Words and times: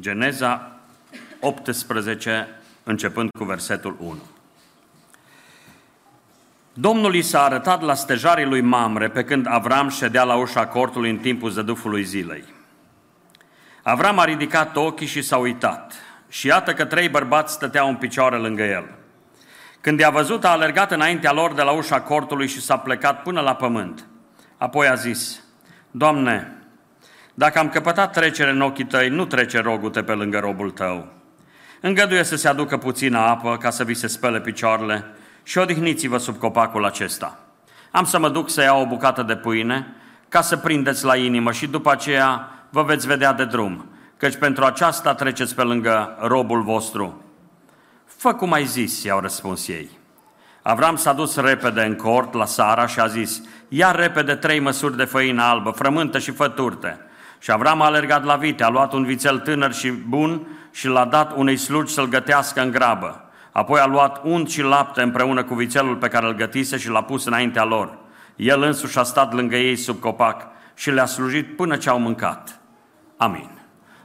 Geneza 0.00 0.72
18, 1.40 2.48
începând 2.82 3.30
cu 3.38 3.44
versetul 3.44 3.96
1. 4.00 4.16
Domnul 6.72 7.14
i 7.14 7.22
s-a 7.22 7.42
arătat 7.42 7.82
la 7.82 7.94
stejarii 7.94 8.44
lui 8.44 8.60
Mamre 8.60 9.08
pe 9.08 9.24
când 9.24 9.46
Avram 9.48 9.88
ședea 9.88 10.24
la 10.24 10.34
ușa 10.34 10.66
cortului 10.66 11.10
în 11.10 11.18
timpul 11.18 11.50
zădufului 11.50 12.04
zilei. 12.04 12.44
Avram 13.82 14.18
a 14.18 14.24
ridicat 14.24 14.76
ochii 14.76 15.06
și 15.06 15.22
s-a 15.22 15.36
uitat 15.36 15.92
și 16.28 16.46
iată 16.46 16.74
că 16.74 16.84
trei 16.84 17.08
bărbați 17.08 17.52
stăteau 17.52 17.88
în 17.88 17.96
picioare 17.96 18.36
lângă 18.36 18.62
el. 18.62 18.84
Când 19.80 19.98
i-a 19.98 20.10
văzut, 20.10 20.44
a 20.44 20.48
alergat 20.48 20.92
înaintea 20.92 21.32
lor 21.32 21.54
de 21.54 21.62
la 21.62 21.70
ușa 21.70 22.00
cortului 22.00 22.48
și 22.48 22.60
s-a 22.60 22.76
plecat 22.76 23.22
până 23.22 23.40
la 23.40 23.54
pământ. 23.54 24.06
Apoi 24.56 24.88
a 24.88 24.94
zis, 24.94 25.44
Doamne, 25.90 26.57
dacă 27.38 27.58
am 27.58 27.68
căpătat 27.68 28.12
trecere 28.12 28.50
în 28.50 28.60
ochii 28.60 28.84
tăi, 28.84 29.08
nu 29.08 29.24
trece 29.24 29.60
rogul 29.60 29.90
pe 29.90 30.12
lângă 30.12 30.38
robul 30.38 30.70
tău. 30.70 31.06
Îngăduie 31.80 32.22
să 32.22 32.36
se 32.36 32.48
aducă 32.48 32.76
puțină 32.76 33.18
apă 33.18 33.56
ca 33.56 33.70
să 33.70 33.84
vi 33.84 33.94
se 33.94 34.06
spele 34.06 34.40
picioarele 34.40 35.04
și 35.42 35.58
odihniți-vă 35.58 36.18
sub 36.18 36.36
copacul 36.38 36.84
acesta. 36.84 37.38
Am 37.90 38.04
să 38.04 38.18
mă 38.18 38.28
duc 38.28 38.50
să 38.50 38.62
iau 38.62 38.80
o 38.80 38.86
bucată 38.86 39.22
de 39.22 39.36
pâine 39.36 39.94
ca 40.28 40.40
să 40.40 40.56
prindeți 40.56 41.04
la 41.04 41.16
inimă 41.16 41.52
și 41.52 41.66
după 41.66 41.90
aceea 41.90 42.48
vă 42.70 42.82
veți 42.82 43.06
vedea 43.06 43.32
de 43.32 43.44
drum, 43.44 43.86
căci 44.16 44.36
pentru 44.36 44.64
aceasta 44.64 45.14
treceți 45.14 45.54
pe 45.54 45.62
lângă 45.62 46.16
robul 46.20 46.62
vostru. 46.62 47.24
Fă 48.04 48.34
cum 48.34 48.52
ai 48.52 48.64
zis, 48.64 49.02
i-au 49.02 49.20
răspuns 49.20 49.68
ei. 49.68 49.90
Avram 50.62 50.96
s-a 50.96 51.12
dus 51.12 51.36
repede 51.36 51.80
în 51.80 51.94
cort 51.94 52.34
la 52.34 52.44
Sara 52.44 52.86
și 52.86 53.00
a 53.00 53.06
zis, 53.06 53.42
ia 53.68 53.90
repede 53.90 54.34
trei 54.34 54.60
măsuri 54.60 54.96
de 54.96 55.04
făină 55.04 55.42
albă, 55.42 55.70
frământă 55.70 56.18
și 56.18 56.30
fă 56.30 56.48
turte. 56.48 57.02
Și 57.38 57.50
Avram 57.50 57.80
a 57.80 57.84
alergat 57.84 58.24
la 58.24 58.36
vite, 58.36 58.64
a 58.64 58.68
luat 58.68 58.92
un 58.92 59.04
vițel 59.04 59.38
tânăr 59.38 59.72
și 59.72 59.90
bun 59.90 60.46
și 60.70 60.86
l-a 60.86 61.04
dat 61.04 61.36
unei 61.36 61.56
slugi 61.56 61.92
să-l 61.92 62.08
gătească 62.08 62.62
în 62.62 62.70
grabă. 62.70 63.22
Apoi 63.52 63.80
a 63.80 63.86
luat 63.86 64.20
unt 64.24 64.50
și 64.50 64.62
lapte 64.62 65.02
împreună 65.02 65.44
cu 65.44 65.54
vițelul 65.54 65.96
pe 65.96 66.08
care 66.08 66.26
îl 66.26 66.34
gătise 66.34 66.76
și 66.76 66.88
l-a 66.88 67.02
pus 67.02 67.24
înaintea 67.24 67.64
lor. 67.64 67.98
El 68.36 68.62
însuși 68.62 68.98
a 68.98 69.02
stat 69.02 69.32
lângă 69.32 69.56
ei 69.56 69.76
sub 69.76 70.00
copac 70.00 70.46
și 70.74 70.90
le-a 70.90 71.06
slujit 71.06 71.56
până 71.56 71.76
ce 71.76 71.88
au 71.88 71.98
mâncat. 71.98 72.60
Amin. 73.16 73.50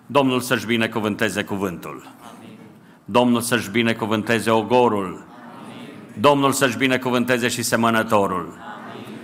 Domnul 0.06 0.40
să-și 0.40 0.66
binecuvânteze 0.66 1.44
cuvântul. 1.44 2.08
Amin. 2.38 2.58
Domnul 3.06 3.42
să-și 3.42 3.70
binecuvânteze 3.70 4.50
ogorul. 4.50 5.26
Amin. 5.64 5.90
Domnul 6.20 6.52
să-și 6.52 6.78
binecuvânteze 6.78 7.48
și 7.48 7.62
semănătorul. 7.62 8.58
Amin. 8.92 9.18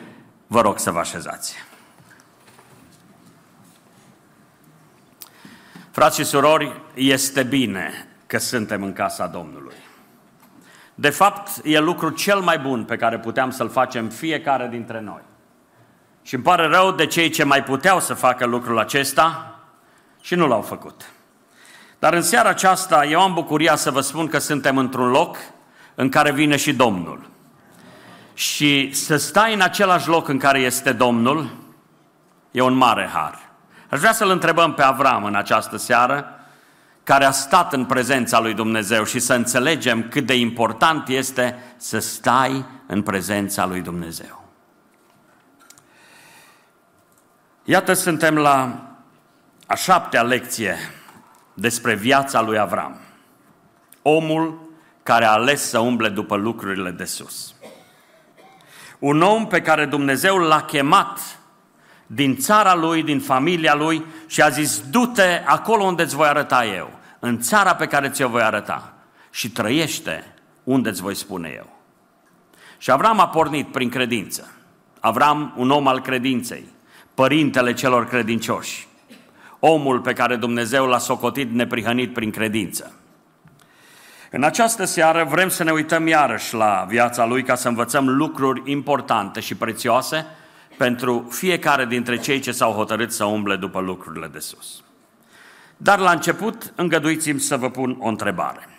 Vă 0.48 0.62
rog 0.62 0.80
să 0.80 0.92
vă 0.92 1.00
așezați. 1.00 1.69
Frați 6.00 6.20
și 6.20 6.26
surori, 6.26 6.82
este 6.94 7.44
bine 7.44 8.08
că 8.28 8.38
suntem 8.38 8.84
în 8.84 8.94
casa 8.94 9.28
Domnului. 9.28 9.76
De 10.96 11.10
fapt, 11.10 11.50
e 11.64 11.80
lucrul 11.80 12.14
cel 12.14 12.40
mai 12.40 12.60
bun 12.60 12.84
pe 12.84 12.96
care 12.96 13.20
puteam 13.20 13.52
să-l 13.52 13.70
facem 13.70 14.10
fiecare 14.10 14.68
dintre 14.72 15.00
noi. 15.00 15.22
Și 16.22 16.36
îmi 16.36 16.44
pare 16.44 16.68
rău 16.68 16.92
de 16.92 17.06
cei 17.06 17.30
ce 17.30 17.44
mai 17.44 17.64
puteau 17.64 18.00
să 18.00 18.14
facă 18.14 18.46
lucrul 18.46 18.80
acesta 18.80 19.60
și 20.22 20.36
nu 20.36 20.48
l-au 20.48 20.62
făcut. 20.62 21.10
Dar 22.00 22.14
în 22.14 22.22
seara 22.22 22.50
aceasta 22.50 23.06
eu 23.06 23.22
am 23.22 23.34
bucuria 23.34 23.76
să 23.76 23.92
vă 23.92 24.02
spun 24.02 24.28
că 24.28 24.38
suntem 24.38 24.78
într-un 24.78 25.10
loc 25.10 25.38
în 25.96 26.10
care 26.10 26.32
vine 26.32 26.56
și 26.56 26.74
Domnul. 26.74 27.30
Și 28.34 28.90
să 28.94 29.16
stai 29.16 29.54
în 29.54 29.62
același 29.62 30.08
loc 30.08 30.28
în 30.28 30.38
care 30.38 30.60
este 30.60 30.92
Domnul 30.92 31.50
e 32.52 32.62
un 32.62 32.74
mare 32.74 33.10
har. 33.14 33.49
Aș 33.90 34.00
vrea 34.00 34.14
să-l 34.14 34.30
întrebăm 34.30 34.74
pe 34.74 34.82
Avram 34.82 35.24
în 35.24 35.36
această 35.36 35.78
seară, 35.78 36.34
care 37.04 37.26
a 37.26 37.32
stat 37.32 37.74
în 37.74 37.86
prezența 37.86 38.40
lui 38.40 38.54
Dumnezeu 38.54 39.04
și 39.04 39.20
să 39.20 39.34
înțelegem 39.34 40.08
cât 40.10 40.26
de 40.26 40.36
important 40.36 41.08
este 41.08 41.74
să 41.78 42.00
stai 42.00 42.66
în 42.88 43.02
prezența 43.02 43.66
lui 43.66 43.82
Dumnezeu. 43.82 44.44
Iată, 47.64 47.94
suntem 47.94 48.36
la 48.36 48.84
a 49.68 49.76
șaptea 49.76 50.22
lecție 50.22 50.78
despre 51.54 51.96
viața 51.96 52.42
lui 52.42 52.60
Avram. 52.60 53.00
Omul 54.02 54.72
care 55.04 55.26
a 55.26 55.32
ales 55.32 55.70
să 55.70 55.80
umble 55.80 56.10
după 56.10 56.36
lucrurile 56.36 56.92
de 56.92 57.06
sus. 57.06 57.54
Un 59.00 59.22
om 59.22 59.48
pe 59.48 59.62
care 59.62 59.86
Dumnezeu 59.86 60.38
l-a 60.38 60.62
chemat 60.62 61.39
din 62.12 62.38
țara 62.38 62.76
lui, 62.76 63.04
din 63.04 63.20
familia 63.20 63.76
lui 63.76 64.06
și 64.28 64.42
a 64.42 64.50
zis, 64.50 64.84
du-te 64.90 65.42
acolo 65.46 65.84
unde 65.84 66.04
îți 66.04 66.16
voi 66.16 66.28
arăta 66.28 66.66
eu, 66.66 66.92
în 67.20 67.40
țara 67.40 67.76
pe 67.76 67.86
care 67.86 68.10
ți-o 68.10 68.28
voi 68.28 68.42
arăta 68.42 68.94
și 69.30 69.52
trăiește 69.52 70.34
unde 70.64 70.90
îți 70.90 71.02
voi 71.02 71.16
spune 71.16 71.54
eu. 71.56 71.78
Și 72.78 72.92
Avram 72.92 73.20
a 73.20 73.28
pornit 73.28 73.68
prin 73.68 73.90
credință. 73.90 74.52
Avram, 75.00 75.54
un 75.58 75.70
om 75.70 75.88
al 75.88 76.02
credinței, 76.02 76.64
părintele 77.14 77.74
celor 77.74 78.08
credincioși, 78.08 78.88
omul 79.60 80.00
pe 80.00 80.14
care 80.14 80.36
Dumnezeu 80.36 80.86
l-a 80.86 80.98
socotit 80.98 81.52
neprihănit 81.52 82.14
prin 82.14 82.32
credință. 82.32 82.94
În 84.32 84.44
această 84.44 84.86
seară 84.86 85.24
vrem 85.24 85.50
să 85.50 85.64
ne 85.64 85.72
uităm 85.72 86.08
iarăși 86.08 86.54
la 86.54 86.86
viața 86.88 87.26
lui 87.26 87.44
ca 87.44 87.56
să 87.56 87.68
învățăm 87.68 88.10
lucruri 88.10 88.72
importante 88.72 89.40
și 89.40 89.56
prețioase 89.56 90.26
pentru 90.80 91.28
fiecare 91.30 91.86
dintre 91.86 92.18
cei 92.18 92.40
ce 92.40 92.52
s-au 92.52 92.72
hotărât 92.72 93.12
să 93.12 93.26
umble 93.26 93.56
după 93.56 93.80
lucrurile 93.80 94.28
de 94.28 94.40
sus. 94.40 94.84
Dar 95.78 96.00
la 96.00 96.12
început, 96.12 96.74
îngăduiți-mi 96.76 97.40
să 97.40 97.58
vă 97.58 97.70
pun 97.70 97.98
o 98.00 98.08
întrebare. 98.08 98.70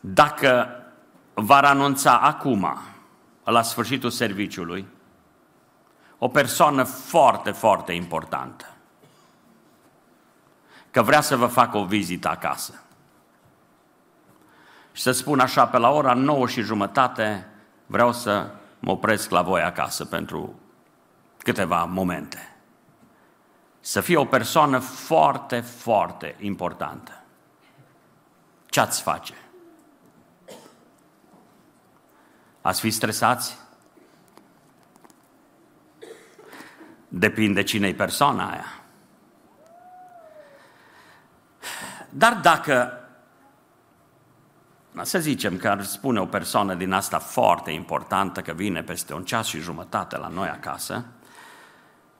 Dacă 0.00 0.68
v-ar 1.34 1.64
anunța 1.64 2.18
acum, 2.18 2.78
la 3.44 3.62
sfârșitul 3.62 4.10
serviciului, 4.10 4.86
o 6.18 6.28
persoană 6.28 6.82
foarte, 6.82 7.50
foarte 7.50 7.92
importantă, 7.92 8.76
că 10.90 11.02
vrea 11.02 11.20
să 11.20 11.36
vă 11.36 11.46
facă 11.46 11.76
o 11.76 11.84
vizită 11.84 12.28
acasă, 12.28 12.82
și 14.96 15.02
să 15.02 15.10
spun 15.10 15.40
așa, 15.40 15.66
pe 15.66 15.78
la 15.78 15.90
ora 15.90 16.14
9 16.14 16.46
și 16.46 16.60
jumătate 16.60 17.46
vreau 17.86 18.12
să 18.12 18.50
mă 18.78 18.90
opresc 18.90 19.30
la 19.30 19.42
voi 19.42 19.62
acasă 19.62 20.04
pentru 20.04 20.60
câteva 21.38 21.84
momente. 21.84 22.56
Să 23.80 24.00
fie 24.00 24.16
o 24.16 24.24
persoană 24.24 24.78
foarte, 24.78 25.60
foarte 25.60 26.36
importantă. 26.38 27.24
Ce 28.66 28.80
ați 28.80 29.02
face? 29.02 29.34
Ați 32.60 32.80
fi 32.80 32.90
stresați? 32.90 33.58
Depinde 37.08 37.62
cine-i 37.62 37.94
persoana 37.94 38.50
aia. 38.50 38.82
Dar 42.10 42.34
dacă 42.34 43.00
să 45.04 45.18
zicem 45.18 45.56
că 45.56 45.68
ar 45.68 45.82
spune 45.82 46.20
o 46.20 46.24
persoană 46.24 46.74
din 46.74 46.92
asta 46.92 47.18
foarte 47.18 47.70
importantă 47.70 48.40
că 48.40 48.52
vine 48.52 48.82
peste 48.82 49.14
un 49.14 49.22
ceas 49.22 49.46
și 49.46 49.60
jumătate 49.60 50.16
la 50.16 50.28
noi 50.28 50.48
acasă, 50.48 51.04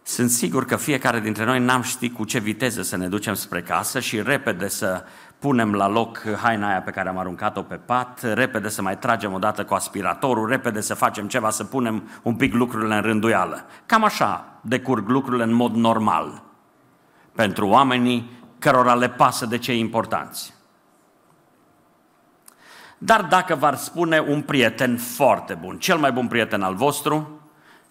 sunt 0.03 0.31
sigur 0.31 0.65
că 0.65 0.77
fiecare 0.77 1.21
dintre 1.21 1.45
noi 1.45 1.61
n-am 1.61 1.83
ști 1.83 2.11
cu 2.11 2.25
ce 2.25 2.39
viteză 2.39 2.83
să 2.83 2.97
ne 2.97 3.09
ducem 3.09 3.35
spre 3.35 3.63
casă 3.63 4.01
și 4.01 4.23
repede 4.23 4.69
să 4.69 5.05
punem 5.39 5.75
la 5.75 5.89
loc 5.89 6.23
haina 6.43 6.69
aia 6.69 6.83
pe 6.83 6.91
care 6.91 7.09
am 7.09 7.19
aruncat-o 7.19 7.63
pe 7.63 7.75
pat, 7.75 8.21
repede 8.35 8.69
să 8.69 8.83
mai 8.83 8.99
tragem 8.99 9.33
o 9.33 9.39
dată 9.39 9.65
cu 9.65 9.75
aspiratorul, 9.75 10.49
repede 10.49 10.81
să 10.81 10.95
facem 10.95 11.29
ceva, 11.29 11.51
să 11.51 11.65
punem 11.65 12.09
un 12.23 12.37
pic 12.37 12.55
lucrurile 12.55 12.95
în 12.95 13.03
rânduială. 13.03 13.65
Cam 13.87 14.05
așa 14.05 14.59
decurg 14.61 15.09
lucrurile 15.09 15.45
în 15.45 15.53
mod 15.53 15.75
normal 15.75 16.43
pentru 17.33 17.69
oamenii 17.69 18.31
cărora 18.59 18.95
le 18.95 19.09
pasă 19.09 19.47
de 19.47 19.59
cei 19.59 19.79
importanți. 19.79 20.56
Dar 22.99 23.23
dacă 23.23 23.55
v-ar 23.55 23.75
spune 23.75 24.21
un 24.21 24.43
prieten 24.43 24.97
foarte 24.97 25.55
bun, 25.55 25.79
cel 25.79 25.99
mai 25.99 26.13
bun 26.13 26.29
prieten 26.29 26.63
al 26.63 26.75
vostru, 26.75 27.41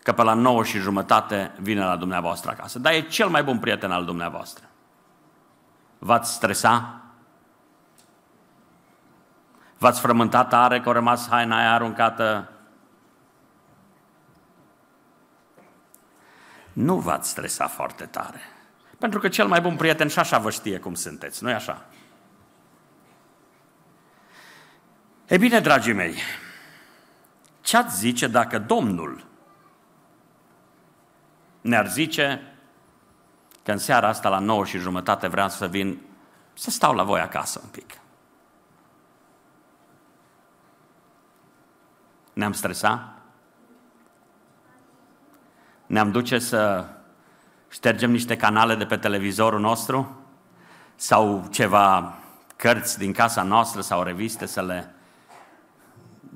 că 0.04 0.14
pe 0.14 0.24
la 0.24 0.34
9 0.34 0.64
și 0.64 0.78
jumătate 0.78 1.52
vine 1.60 1.84
la 1.84 1.96
dumneavoastră 1.96 2.52
acasă, 2.52 2.80
dar 2.80 2.94
e 2.94 3.02
cel 3.02 3.28
mai 3.28 3.44
bun 3.44 3.60
prieten 3.60 3.92
al 3.92 4.06
dumneavoastră. 4.06 4.66
V-ați 6.00 6.34
stresa? 6.34 7.02
V-ați 9.78 10.00
frământat 10.00 10.50
tare 10.50 10.80
că 10.80 10.90
a 10.90 10.92
rămas 10.92 11.28
haina 11.30 11.58
aia 11.58 11.74
aruncată? 11.74 12.50
Nu 16.74 16.96
v-ați 16.96 17.30
stresa 17.30 17.68
foarte 17.68 18.06
tare. 18.06 18.40
Pentru 18.98 19.20
că 19.20 19.28
cel 19.28 19.48
mai 19.48 19.62
bun 19.62 19.76
prieten 19.76 20.08
și 20.08 20.20
așa 20.20 20.38
vă 20.38 20.50
știe 20.50 20.80
cum 20.80 20.94
sunteți, 20.94 21.44
nu-i 21.44 21.54
așa? 21.54 21.86
E 25.28 25.38
bine, 25.38 25.60
dragii 25.60 25.94
mei, 25.94 26.16
ce 27.62 27.78
ați 27.78 27.98
zice 27.98 28.28
dacă 28.28 28.60
Domnul 28.60 29.26
ne-ar 31.62 31.90
zice, 31.90 32.54
că 33.64 33.72
în 33.72 33.78
seara 33.78 34.08
asta 34.08 34.30
la 34.30 34.40
9 34.40 34.66
și 34.66 34.78
jumătate 34.78 35.28
vreau 35.28 35.50
să 35.50 35.68
vin 35.68 36.02
să 36.54 36.70
stau 36.70 36.94
la 36.96 37.04
voi 37.04 37.20
acasă 37.20 37.60
un 37.64 37.70
pic. 37.70 38.00
Ne-am 42.34 42.54
stresat? 42.54 43.14
Ne-am 45.86 46.12
duce 46.12 46.40
să 46.40 46.88
ștergem 47.70 48.12
niște 48.12 48.38
canale 48.38 48.76
de 48.76 48.86
pe 48.86 48.98
televizorul 48.98 49.60
nostru? 49.60 50.26
Sau 50.96 51.48
ceva 51.52 52.18
cărți 52.56 52.98
din 52.98 53.14
casa 53.14 53.44
noastră 53.44 53.82
sau 53.82 54.04
reviste 54.04 54.46
să 54.46 54.62
le 54.62 54.95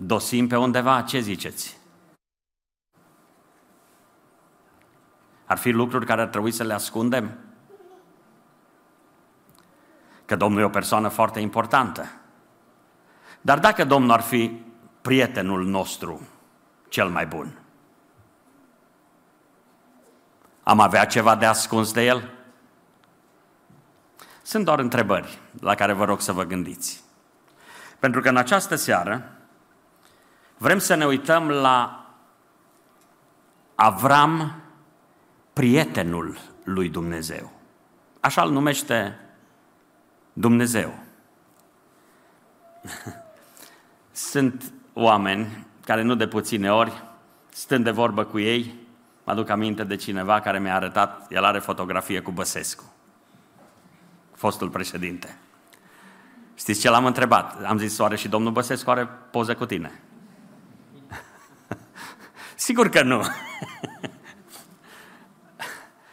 dosim 0.01 0.47
pe 0.47 0.55
undeva? 0.55 1.01
Ce 1.01 1.19
ziceți? 1.19 1.77
Ar 5.45 5.57
fi 5.57 5.69
lucruri 5.69 6.05
care 6.05 6.21
ar 6.21 6.27
trebui 6.27 6.51
să 6.51 6.63
le 6.63 6.73
ascundem? 6.73 7.37
Că 10.25 10.35
Domnul 10.35 10.61
e 10.61 10.63
o 10.63 10.69
persoană 10.69 11.07
foarte 11.07 11.39
importantă. 11.39 12.11
Dar 13.41 13.59
dacă 13.59 13.83
Domnul 13.83 14.11
ar 14.11 14.21
fi 14.21 14.61
prietenul 15.01 15.65
nostru 15.65 16.27
cel 16.89 17.09
mai 17.09 17.25
bun, 17.25 17.59
am 20.63 20.79
avea 20.79 21.05
ceva 21.05 21.35
de 21.35 21.45
ascuns 21.45 21.93
de 21.93 22.05
el? 22.05 22.33
Sunt 24.41 24.65
doar 24.65 24.79
întrebări 24.79 25.39
la 25.59 25.75
care 25.75 25.93
vă 25.93 26.05
rog 26.05 26.21
să 26.21 26.31
vă 26.31 26.43
gândiți. 26.43 27.03
Pentru 27.99 28.21
că 28.21 28.29
în 28.29 28.37
această 28.37 28.75
seară 28.75 29.38
vrem 30.59 30.77
să 30.77 30.95
ne 30.95 31.05
uităm 31.05 31.49
la 31.49 32.05
Avram, 33.75 34.61
prietenul 35.53 36.37
lui 36.63 36.89
Dumnezeu. 36.89 37.51
Așa 38.19 38.41
îl 38.41 38.51
numește 38.51 39.19
Dumnezeu. 40.33 40.93
Sunt 44.11 44.73
oameni 44.93 45.67
care 45.85 46.01
nu 46.01 46.15
de 46.15 46.27
puține 46.27 46.71
ori, 46.71 47.03
stând 47.49 47.83
de 47.83 47.91
vorbă 47.91 48.23
cu 48.23 48.39
ei, 48.39 48.75
mă 49.23 49.31
aduc 49.31 49.49
aminte 49.49 49.83
de 49.83 49.95
cineva 49.95 50.39
care 50.39 50.59
mi-a 50.59 50.75
arătat, 50.75 51.31
el 51.31 51.43
are 51.43 51.59
fotografie 51.59 52.19
cu 52.19 52.31
Băsescu, 52.31 52.83
fostul 54.35 54.69
președinte. 54.69 55.37
Știți 56.55 56.79
ce 56.79 56.89
l-am 56.89 57.05
întrebat? 57.05 57.63
Am 57.63 57.77
zis, 57.77 57.97
oare 57.97 58.15
și 58.15 58.27
domnul 58.27 58.51
Băsescu 58.51 58.89
are 58.89 59.05
poză 59.05 59.55
cu 59.55 59.65
tine? 59.65 60.01
Sigur 62.59 62.89
că 62.89 63.03
nu. 63.03 63.25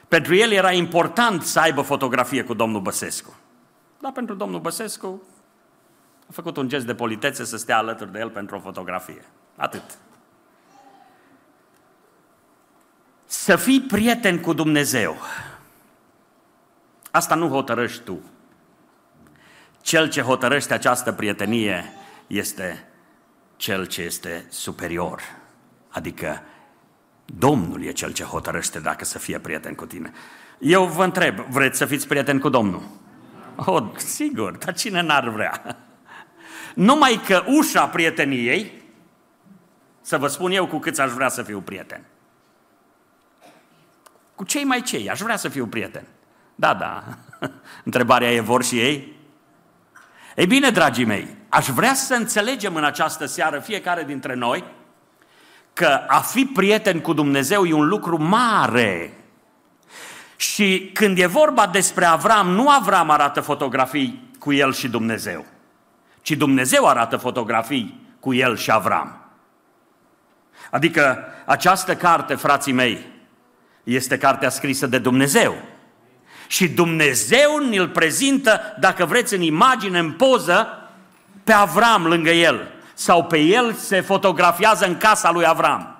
pentru 0.08 0.34
el 0.34 0.50
era 0.50 0.72
important 0.72 1.42
să 1.42 1.60
aibă 1.60 1.80
fotografie 1.80 2.44
cu 2.44 2.54
domnul 2.54 2.80
Băsescu. 2.80 3.34
Dar 4.00 4.12
pentru 4.12 4.34
domnul 4.34 4.60
Băsescu 4.60 5.22
a 6.28 6.32
făcut 6.32 6.56
un 6.56 6.68
gest 6.68 6.86
de 6.86 6.94
politețe 6.94 7.44
să 7.44 7.56
stea 7.56 7.76
alături 7.76 8.12
de 8.12 8.18
el 8.18 8.30
pentru 8.30 8.56
o 8.56 8.60
fotografie. 8.60 9.24
Atât. 9.56 9.98
Să 13.24 13.56
fii 13.56 13.80
prieten 13.80 14.40
cu 14.40 14.52
Dumnezeu. 14.52 15.16
Asta 17.10 17.34
nu 17.34 17.48
hotărăști 17.48 18.02
tu. 18.02 18.20
Cel 19.80 20.08
ce 20.08 20.20
hotărăște 20.20 20.74
această 20.74 21.12
prietenie 21.12 21.92
este 22.26 22.88
cel 23.56 23.86
ce 23.86 24.02
este 24.02 24.46
superior. 24.48 25.44
Adică 25.96 26.42
Domnul 27.24 27.82
e 27.82 27.92
cel 27.92 28.12
ce 28.12 28.24
hotărăște 28.24 28.78
dacă 28.78 29.04
să 29.04 29.18
fie 29.18 29.38
prieten 29.38 29.74
cu 29.74 29.86
tine. 29.86 30.12
Eu 30.58 30.84
vă 30.84 31.04
întreb, 31.04 31.38
vreți 31.38 31.78
să 31.78 31.86
fiți 31.86 32.06
prieten 32.06 32.38
cu 32.38 32.48
Domnul? 32.48 32.82
Oh, 33.56 33.90
sigur, 33.96 34.56
dar 34.56 34.74
cine 34.74 35.00
n-ar 35.00 35.28
vrea? 35.28 35.76
Numai 36.74 37.20
că 37.26 37.44
ușa 37.46 37.86
prieteniei, 37.86 38.84
să 40.00 40.18
vă 40.18 40.26
spun 40.26 40.50
eu 40.50 40.66
cu 40.66 40.78
câți 40.78 41.00
aș 41.00 41.10
vrea 41.10 41.28
să 41.28 41.42
fiu 41.42 41.60
prieten. 41.60 42.04
Cu 44.34 44.44
cei 44.44 44.64
mai 44.64 44.82
cei, 44.82 45.10
aș 45.10 45.20
vrea 45.20 45.36
să 45.36 45.48
fiu 45.48 45.66
prieten. 45.66 46.04
Da, 46.54 46.74
da. 46.74 47.04
Întrebarea 47.84 48.32
e, 48.32 48.40
vor 48.40 48.64
și 48.64 48.80
ei? 48.80 49.16
Ei 50.36 50.46
bine, 50.46 50.70
dragii 50.70 51.04
mei, 51.04 51.36
aș 51.48 51.66
vrea 51.68 51.94
să 51.94 52.14
înțelegem 52.14 52.74
în 52.74 52.84
această 52.84 53.26
seară 53.26 53.58
fiecare 53.58 54.04
dintre 54.04 54.34
noi 54.34 54.75
că 55.76 56.00
a 56.06 56.20
fi 56.20 56.44
prieten 56.44 57.00
cu 57.00 57.12
Dumnezeu 57.12 57.64
e 57.64 57.72
un 57.72 57.88
lucru 57.88 58.22
mare. 58.22 59.14
Și 60.36 60.90
când 60.94 61.18
e 61.18 61.26
vorba 61.26 61.66
despre 61.66 62.04
Avram, 62.04 62.48
nu 62.48 62.68
Avram 62.68 63.10
arată 63.10 63.40
fotografii 63.40 64.30
cu 64.38 64.52
el 64.52 64.72
și 64.72 64.88
Dumnezeu 64.88 65.44
ci 66.26 66.32
Dumnezeu 66.32 66.86
arată 66.86 67.16
fotografii 67.16 68.00
cu 68.20 68.34
el 68.34 68.56
și 68.56 68.70
Avram. 68.70 69.20
Adică 70.70 71.24
această 71.44 71.96
carte, 71.96 72.34
frații 72.34 72.72
mei, 72.72 73.06
este 73.84 74.18
cartea 74.18 74.48
scrisă 74.48 74.86
de 74.86 74.98
Dumnezeu. 74.98 75.54
Și 76.46 76.68
Dumnezeu 76.68 77.58
ne-l 77.68 77.88
prezintă, 77.88 78.60
dacă 78.80 79.04
vreți, 79.04 79.34
în 79.34 79.40
imagine, 79.40 79.98
în 79.98 80.12
poză, 80.12 80.68
pe 81.44 81.52
Avram 81.52 82.06
lângă 82.06 82.30
el. 82.30 82.68
Sau 82.98 83.24
pe 83.24 83.38
el 83.38 83.72
se 83.72 84.00
fotografiază 84.00 84.86
în 84.86 84.96
casa 84.96 85.30
lui 85.30 85.46
Avram. 85.46 85.96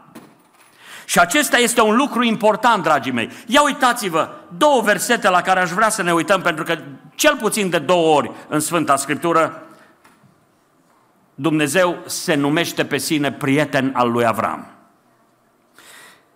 Și 1.04 1.18
acesta 1.18 1.56
este 1.56 1.80
un 1.80 1.96
lucru 1.96 2.22
important, 2.22 2.82
dragii 2.82 3.12
mei. 3.12 3.30
Ia 3.46 3.62
uitați-vă, 3.62 4.28
două 4.56 4.80
versete 4.80 5.28
la 5.28 5.40
care 5.40 5.60
aș 5.60 5.70
vrea 5.70 5.88
să 5.88 6.02
ne 6.02 6.12
uităm, 6.12 6.40
pentru 6.40 6.64
că 6.64 6.78
cel 7.14 7.36
puțin 7.36 7.70
de 7.70 7.78
două 7.78 8.16
ori 8.16 8.30
în 8.48 8.60
Sfânta 8.60 8.96
Scriptură 8.96 9.62
Dumnezeu 11.34 11.96
se 12.06 12.34
numește 12.34 12.84
pe 12.84 12.98
sine 12.98 13.32
prieten 13.32 13.92
al 13.94 14.10
lui 14.10 14.26
Avram. 14.26 14.66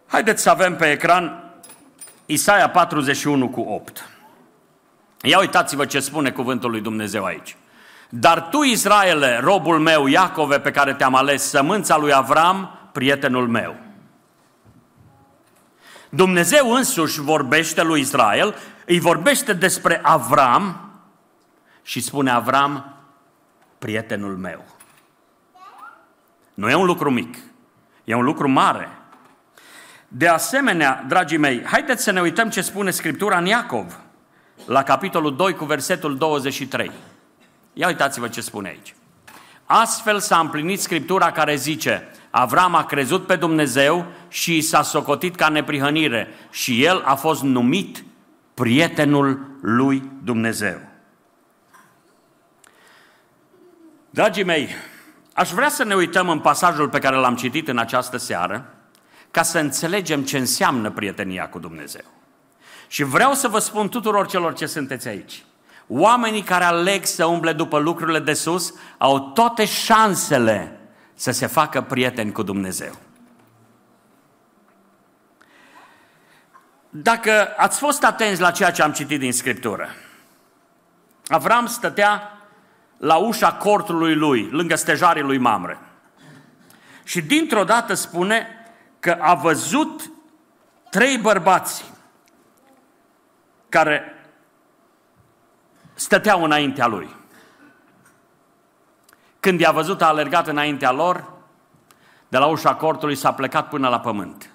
Haideți 0.06 0.42
să 0.42 0.50
avem 0.50 0.76
pe 0.76 0.90
ecran 0.90 1.52
Isaia 2.26 2.70
41 2.70 3.48
cu 3.48 3.60
8. 3.60 4.08
Ia 5.22 5.38
uitați-vă 5.38 5.84
ce 5.84 6.00
spune 6.00 6.30
cuvântul 6.30 6.70
lui 6.70 6.80
Dumnezeu 6.80 7.24
aici. 7.24 7.56
Dar 8.12 8.48
tu, 8.48 8.62
Israele, 8.62 9.38
robul 9.38 9.78
meu, 9.78 10.06
Iacove, 10.06 10.60
pe 10.60 10.70
care 10.70 10.94
te-am 10.94 11.14
ales, 11.14 11.42
sămânța 11.42 11.96
lui 11.96 12.12
Avram, 12.12 12.78
prietenul 12.92 13.48
meu. 13.48 13.76
Dumnezeu 16.08 16.72
însuși 16.72 17.20
vorbește 17.20 17.82
lui 17.82 18.00
Israel, 18.00 18.54
îi 18.86 18.98
vorbește 18.98 19.52
despre 19.52 20.00
Avram 20.02 20.90
și 21.82 22.00
spune 22.00 22.30
Avram, 22.30 22.94
prietenul 23.78 24.36
meu. 24.36 24.64
Nu 26.54 26.70
e 26.70 26.74
un 26.74 26.86
lucru 26.86 27.10
mic, 27.10 27.36
e 28.04 28.14
un 28.14 28.24
lucru 28.24 28.48
mare. 28.48 28.88
De 30.08 30.28
asemenea, 30.28 31.04
dragii 31.08 31.38
mei, 31.38 31.64
haideți 31.64 32.02
să 32.02 32.10
ne 32.10 32.20
uităm 32.20 32.50
ce 32.50 32.60
spune 32.60 32.90
Scriptura 32.90 33.38
în 33.38 33.46
Iacov, 33.46 34.00
la 34.66 34.82
capitolul 34.82 35.36
2 35.36 35.54
cu 35.54 35.64
versetul 35.64 36.16
23. 36.16 36.90
Ia 37.72 37.86
uitați-vă 37.86 38.28
ce 38.28 38.40
spune 38.40 38.68
aici. 38.68 38.94
Astfel 39.64 40.20
s-a 40.20 40.38
împlinit 40.38 40.80
Scriptura 40.80 41.32
care 41.32 41.54
zice, 41.56 42.08
Avram 42.30 42.74
a 42.74 42.84
crezut 42.84 43.26
pe 43.26 43.36
Dumnezeu 43.36 44.06
și 44.28 44.60
s-a 44.60 44.82
socotit 44.82 45.36
ca 45.36 45.48
neprihănire 45.48 46.28
și 46.50 46.84
el 46.84 47.02
a 47.04 47.14
fost 47.14 47.42
numit 47.42 48.04
prietenul 48.54 49.58
lui 49.60 50.10
Dumnezeu. 50.22 50.78
Dragii 54.10 54.44
mei, 54.44 54.68
Aș 55.40 55.50
vrea 55.50 55.68
să 55.68 55.84
ne 55.84 55.94
uităm 55.94 56.28
în 56.28 56.40
pasajul 56.40 56.88
pe 56.88 56.98
care 56.98 57.16
l-am 57.16 57.36
citit 57.36 57.68
în 57.68 57.78
această 57.78 58.16
seară, 58.16 58.74
ca 59.30 59.42
să 59.42 59.58
înțelegem 59.58 60.22
ce 60.22 60.38
înseamnă 60.38 60.90
prietenia 60.90 61.48
cu 61.48 61.58
Dumnezeu. 61.58 62.04
Și 62.88 63.02
vreau 63.02 63.32
să 63.32 63.48
vă 63.48 63.58
spun 63.58 63.88
tuturor 63.88 64.26
celor 64.26 64.54
ce 64.54 64.66
sunteți 64.66 65.08
aici, 65.08 65.44
oamenii 65.90 66.42
care 66.42 66.64
aleg 66.64 67.04
să 67.04 67.24
umble 67.24 67.52
după 67.52 67.78
lucrurile 67.78 68.18
de 68.18 68.32
sus 68.32 68.74
au 68.98 69.20
toate 69.20 69.64
șansele 69.64 70.80
să 71.14 71.30
se 71.30 71.46
facă 71.46 71.80
prieteni 71.80 72.32
cu 72.32 72.42
Dumnezeu. 72.42 72.92
Dacă 76.90 77.54
ați 77.56 77.78
fost 77.78 78.04
atenți 78.04 78.40
la 78.40 78.50
ceea 78.50 78.70
ce 78.70 78.82
am 78.82 78.92
citit 78.92 79.18
din 79.18 79.32
Scriptură, 79.32 79.88
Avram 81.30 81.66
stătea 81.66 82.32
la 82.96 83.16
ușa 83.16 83.52
cortului 83.52 84.14
lui, 84.14 84.48
lângă 84.50 84.74
stejarii 84.74 85.22
lui 85.22 85.38
Mamre. 85.38 85.78
Și 87.04 87.22
dintr-o 87.22 87.64
dată 87.64 87.94
spune 87.94 88.46
că 89.00 89.18
a 89.20 89.34
văzut 89.34 90.10
trei 90.90 91.18
bărbați 91.18 91.84
care 93.68 94.19
stăteau 96.00 96.44
înaintea 96.44 96.86
lui. 96.86 97.16
Când 99.40 99.60
i-a 99.60 99.70
văzut, 99.70 100.02
a 100.02 100.06
alergat 100.06 100.46
înaintea 100.46 100.90
lor, 100.90 101.32
de 102.28 102.38
la 102.38 102.46
ușa 102.46 102.74
cortului 102.74 103.14
s-a 103.14 103.32
plecat 103.32 103.68
până 103.68 103.88
la 103.88 104.00
pământ. 104.00 104.50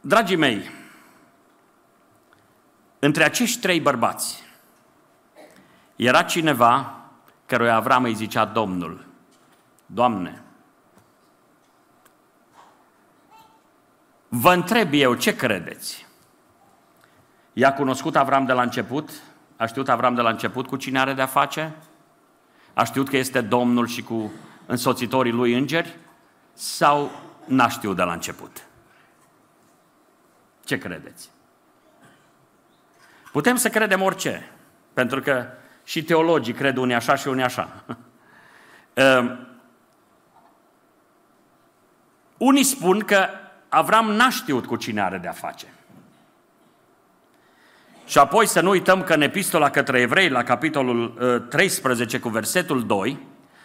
Dragii 0.00 0.36
mei, 0.36 0.70
între 2.98 3.24
acești 3.24 3.60
trei 3.60 3.80
bărbați 3.80 4.42
era 5.96 6.22
cineva 6.22 7.00
căruia 7.46 7.74
Avram 7.74 8.04
îi 8.04 8.14
zicea 8.14 8.44
Domnul, 8.44 9.06
Doamne, 9.86 10.42
vă 14.28 14.52
întreb 14.52 14.88
eu, 14.92 15.14
ce 15.14 15.36
credeți? 15.36 16.01
I-a 17.52 17.72
cunoscut 17.72 18.16
Avram 18.16 18.44
de 18.44 18.52
la 18.52 18.62
început? 18.62 19.10
A 19.56 19.66
știut 19.66 19.88
Avram 19.88 20.14
de 20.14 20.20
la 20.20 20.30
început 20.30 20.66
cu 20.66 20.76
cine 20.76 20.98
are 20.98 21.12
de-a 21.12 21.26
face? 21.26 21.74
A 22.74 22.84
știut 22.84 23.08
că 23.08 23.16
este 23.16 23.40
Domnul 23.40 23.86
și 23.86 24.02
cu 24.02 24.32
însoțitorii 24.66 25.32
lui 25.32 25.58
îngeri? 25.58 25.96
Sau 26.52 27.10
n-a 27.44 27.68
știut 27.68 27.96
de 27.96 28.02
la 28.02 28.12
început? 28.12 28.66
Ce 30.64 30.78
credeți? 30.78 31.30
Putem 33.32 33.56
să 33.56 33.68
credem 33.68 34.02
orice, 34.02 34.50
pentru 34.92 35.20
că 35.20 35.46
și 35.84 36.04
teologii 36.04 36.52
cred 36.52 36.76
unii 36.76 36.94
așa 36.94 37.14
și 37.14 37.28
unii 37.28 37.44
așa. 37.44 37.84
Uh, 38.94 39.38
unii 42.48 42.64
spun 42.64 43.00
că 43.00 43.28
Avram 43.68 44.10
n-a 44.10 44.30
știut 44.30 44.66
cu 44.66 44.76
cine 44.76 45.00
are 45.00 45.18
de-a 45.18 45.32
face. 45.32 45.66
Și 48.06 48.18
apoi 48.18 48.46
să 48.46 48.60
nu 48.60 48.70
uităm 48.70 49.02
că 49.02 49.14
în 49.14 49.22
epistola 49.22 49.70
către 49.70 50.00
evrei, 50.00 50.28
la 50.28 50.42
capitolul 50.42 51.08
13 51.50 52.16
uh, 52.16 52.22
cu 52.22 52.28
versetul 52.28 52.86
2, 52.86 53.18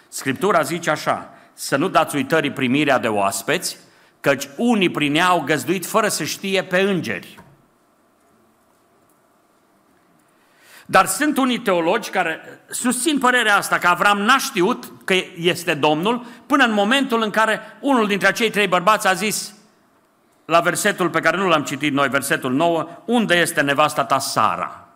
Scriptura 0.09 0.61
zice 0.61 0.89
așa, 0.89 1.33
să 1.53 1.75
nu 1.75 1.87
dați 1.87 2.15
uitării 2.15 2.51
primirea 2.51 2.99
de 2.99 3.07
oaspeți, 3.07 3.77
căci 4.19 4.47
unii 4.57 4.89
prin 4.89 5.15
ea 5.15 5.27
au 5.27 5.41
găzduit 5.45 5.85
fără 5.85 6.07
să 6.07 6.23
știe 6.23 6.63
pe 6.63 6.79
îngeri. 6.79 7.39
Dar 10.85 11.05
sunt 11.05 11.37
unii 11.37 11.59
teologi 11.59 12.09
care 12.09 12.39
susțin 12.69 13.17
părerea 13.17 13.57
asta, 13.57 13.77
că 13.77 13.87
Avram 13.87 14.19
n-a 14.19 14.37
știut 14.37 14.91
că 15.05 15.13
este 15.35 15.73
Domnul, 15.73 16.25
până 16.45 16.63
în 16.63 16.73
momentul 16.73 17.21
în 17.21 17.29
care 17.29 17.59
unul 17.79 18.07
dintre 18.07 18.27
acei 18.27 18.49
trei 18.49 18.67
bărbați 18.67 19.07
a 19.07 19.13
zis, 19.13 19.53
la 20.47 20.59
versetul 20.59 21.09
pe 21.09 21.19
care 21.19 21.37
nu 21.37 21.47
l-am 21.47 21.63
citit 21.63 21.93
noi, 21.93 22.09
versetul 22.09 22.53
9, 22.53 22.87
unde 23.05 23.35
este 23.35 23.61
nevasta 23.61 24.03
ta 24.03 24.19
Sara? 24.19 24.87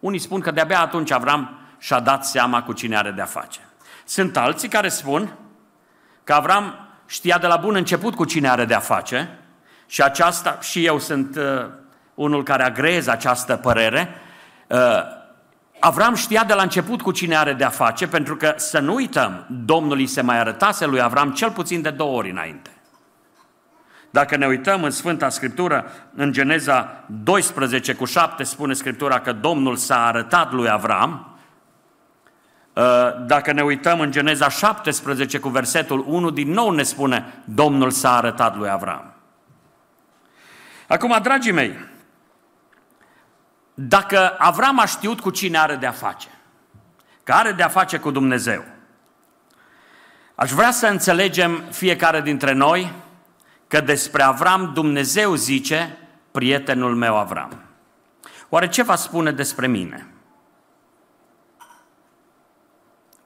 Unii 0.00 0.18
spun 0.18 0.40
că 0.40 0.50
de-abia 0.50 0.80
atunci 0.80 1.10
Avram 1.10 1.58
și-a 1.78 2.00
dat 2.00 2.26
seama 2.26 2.62
cu 2.62 2.72
cine 2.72 2.96
are 2.96 3.10
de-a 3.10 3.24
face. 3.24 3.60
Sunt 4.04 4.36
alții 4.36 4.68
care 4.68 4.88
spun 4.88 5.32
că 6.24 6.32
Avram 6.32 6.88
știa 7.06 7.38
de 7.38 7.46
la 7.46 7.56
bun 7.56 7.74
început 7.74 8.14
cu 8.14 8.24
cine 8.24 8.48
are 8.48 8.64
de-a 8.64 8.78
face 8.78 9.38
și 9.86 10.02
aceasta, 10.02 10.58
și 10.60 10.84
eu 10.84 10.98
sunt 10.98 11.36
uh, 11.36 11.66
unul 12.14 12.42
care 12.42 12.62
agreez 12.62 13.06
această 13.06 13.56
părere, 13.56 14.08
uh, 14.66 14.78
Avram 15.78 16.14
știa 16.14 16.44
de 16.44 16.54
la 16.54 16.62
început 16.62 17.02
cu 17.02 17.12
cine 17.12 17.36
are 17.36 17.52
de-a 17.52 17.68
face, 17.68 18.08
pentru 18.08 18.36
că, 18.36 18.54
să 18.56 18.78
nu 18.78 18.94
uităm, 18.94 19.46
Domnul 19.48 19.98
îi 19.98 20.06
se 20.06 20.20
mai 20.20 20.38
arătase 20.38 20.86
lui 20.86 21.00
Avram 21.00 21.32
cel 21.32 21.50
puțin 21.50 21.82
de 21.82 21.90
două 21.90 22.16
ori 22.16 22.30
înainte. 22.30 22.70
Dacă 24.10 24.36
ne 24.36 24.46
uităm 24.46 24.82
în 24.82 24.90
Sfânta 24.90 25.28
Scriptură, 25.28 25.90
în 26.14 26.32
Geneza 26.32 27.04
12 27.06 27.94
cu 27.94 28.04
7 28.04 28.42
spune 28.42 28.72
Scriptura 28.72 29.20
că 29.20 29.32
Domnul 29.32 29.76
s-a 29.76 30.06
arătat 30.06 30.52
lui 30.52 30.68
Avram. 30.68 31.38
Uh, 32.72 32.84
dacă 33.26 33.52
ne 33.52 33.62
uităm 33.62 34.00
în 34.00 34.10
Geneza 34.10 34.48
17 34.48 35.38
cu 35.38 35.48
versetul 35.48 36.04
1, 36.06 36.30
din 36.30 36.50
nou 36.50 36.70
ne 36.70 36.82
spune 36.82 37.42
Domnul 37.44 37.90
s-a 37.90 38.16
arătat 38.16 38.56
lui 38.56 38.68
Avram. 38.68 39.14
Acum, 40.88 41.18
dragii 41.22 41.52
mei, 41.52 41.88
dacă 43.74 44.34
Avram 44.38 44.78
a 44.78 44.86
știut 44.86 45.20
cu 45.20 45.30
cine 45.30 45.58
are 45.58 45.76
de-a 45.76 45.90
face, 45.90 46.28
că 47.24 47.32
are 47.32 47.52
de-a 47.52 47.68
face 47.68 47.98
cu 47.98 48.10
Dumnezeu, 48.10 48.64
aș 50.34 50.50
vrea 50.50 50.70
să 50.70 50.86
înțelegem 50.86 51.62
fiecare 51.70 52.20
dintre 52.20 52.52
noi 52.52 52.92
că 53.70 53.80
despre 53.80 54.22
Avram 54.22 54.70
Dumnezeu 54.74 55.34
zice, 55.34 55.98
prietenul 56.30 56.96
meu 56.96 57.16
Avram. 57.16 57.62
Oare 58.48 58.68
ce 58.68 58.82
va 58.82 58.96
spune 58.96 59.32
despre 59.32 59.66
mine? 59.66 60.06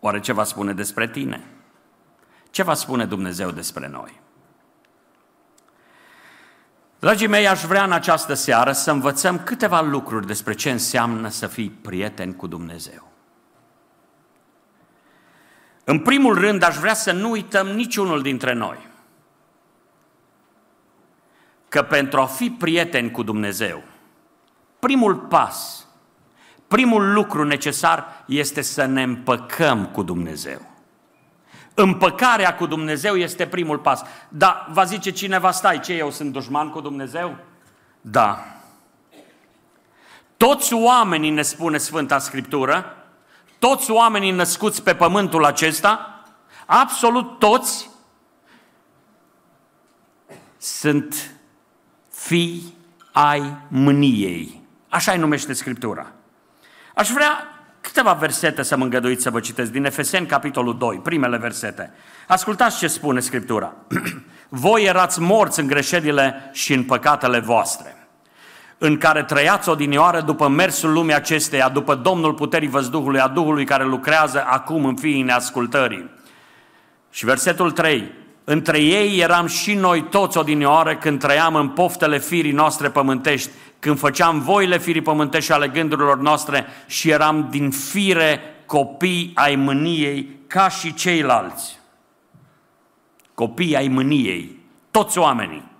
Oare 0.01 0.21
ce 0.21 0.33
va 0.33 0.45
spune 0.45 0.73
despre 0.73 1.09
tine? 1.09 1.45
Ce 2.51 2.63
va 2.63 2.75
spune 2.75 3.05
Dumnezeu 3.05 3.51
despre 3.51 3.89
noi? 3.89 4.21
Dragii 6.99 7.27
mei, 7.27 7.49
aș 7.49 7.63
vrea 7.63 7.85
în 7.85 7.93
această 7.93 8.35
seară 8.35 8.73
să 8.73 8.91
învățăm 8.91 9.39
câteva 9.39 9.81
lucruri 9.81 10.27
despre 10.27 10.55
ce 10.55 10.71
înseamnă 10.71 11.29
să 11.29 11.47
fii 11.47 11.71
prieten 11.71 12.33
cu 12.33 12.47
Dumnezeu. 12.47 13.13
În 15.85 15.99
primul 15.99 16.35
rând, 16.35 16.63
aș 16.63 16.77
vrea 16.77 16.95
să 16.95 17.13
nu 17.13 17.31
uităm 17.31 17.67
niciunul 17.67 18.23
dintre 18.23 18.53
noi 18.53 18.93
că 21.75 21.83
pentru 21.83 22.21
a 22.21 22.26
fi 22.26 22.50
prieteni 22.50 23.11
cu 23.11 23.23
Dumnezeu, 23.23 23.83
primul 24.78 25.16
pas, 25.16 25.87
primul 26.69 27.12
lucru 27.12 27.45
necesar 27.45 28.25
este 28.26 28.61
să 28.61 28.85
ne 28.85 29.02
împăcăm 29.02 29.87
cu 29.87 30.02
Dumnezeu. 30.02 30.61
Împăcarea 31.75 32.57
cu 32.57 32.66
Dumnezeu 32.66 33.16
este 33.16 33.47
primul 33.47 33.78
pas. 33.78 34.02
Da, 34.28 34.66
va 34.71 34.85
zice 34.85 35.11
cineva, 35.11 35.50
stai, 35.50 35.81
ce 35.81 35.93
eu 35.93 36.11
sunt 36.11 36.33
dușman 36.33 36.71
cu 36.71 36.81
Dumnezeu? 36.81 37.37
Da. 38.00 38.45
Toți 40.37 40.75
oamenii, 40.75 41.31
ne 41.31 41.43
spune 41.43 41.78
Sfânta 41.78 42.19
Scriptură, 42.19 42.97
toți 43.59 43.90
oamenii 43.90 44.31
născuți 44.31 44.83
pe 44.83 44.95
pământul 44.95 45.45
acesta, 45.45 46.23
absolut 46.66 47.38
toți, 47.38 47.90
sunt 50.59 51.34
fii 52.25 52.75
ai 53.12 53.57
mâniei. 53.69 54.62
Așa 54.88 55.12
îi 55.12 55.19
numește 55.19 55.52
Scriptura. 55.52 56.12
Aș 56.95 57.09
vrea 57.09 57.49
câteva 57.81 58.12
versete 58.12 58.62
să 58.62 58.76
mă 58.76 58.85
îngăduiți 58.85 59.23
să 59.23 59.31
vă 59.31 59.40
citesc 59.40 59.71
din 59.71 59.85
Efeseni, 59.85 60.26
capitolul 60.26 60.78
2, 60.78 61.00
primele 61.02 61.37
versete. 61.37 61.93
Ascultați 62.28 62.78
ce 62.78 62.87
spune 62.87 63.21
Scriptura. 63.21 63.73
Voi 64.49 64.85
erați 64.85 65.21
morți 65.21 65.61
în 65.61 65.66
greșelile 65.66 66.50
și 66.52 66.73
în 66.73 66.85
păcatele 66.85 67.38
voastre, 67.38 68.09
în 68.78 68.99
care 68.99 69.23
trăiați 69.23 69.69
odinioară 69.69 70.21
după 70.21 70.49
mersul 70.49 70.93
lumii 70.93 71.14
acesteia, 71.14 71.69
după 71.69 71.95
Domnul 71.95 72.35
puterii 72.35 72.69
văzduhului, 72.69 73.21
a 73.21 73.28
Duhului 73.28 73.64
care 73.64 73.85
lucrează 73.85 74.45
acum 74.47 74.85
în 74.85 74.97
fiii 74.97 75.23
neascultării. 75.23 76.11
Și 77.11 77.25
versetul 77.25 77.71
3, 77.71 78.12
între 78.45 78.79
ei 78.79 79.19
eram 79.19 79.47
și 79.47 79.75
noi 79.75 80.03
toți 80.03 80.39
odinioară 80.39 80.97
când 80.97 81.19
trăiam 81.19 81.55
în 81.55 81.69
poftele 81.69 82.19
firii 82.19 82.53
noastre 82.53 82.91
pământești, 82.91 83.51
când 83.79 83.99
făceam 83.99 84.41
voile 84.41 84.79
firii 84.79 85.03
pământești 85.03 85.53
ale 85.53 85.69
gândurilor 85.69 86.19
noastre 86.19 86.67
și 86.87 87.11
eram 87.11 87.49
din 87.51 87.71
fire 87.71 88.41
copii 88.67 89.33
ai 89.35 89.55
mâniei 89.55 90.29
ca 90.47 90.69
și 90.69 90.95
ceilalți. 90.95 91.79
Copii 93.35 93.77
ai 93.77 93.89
mâniei, 93.89 94.59
toți 94.91 95.19
oamenii. 95.19 95.73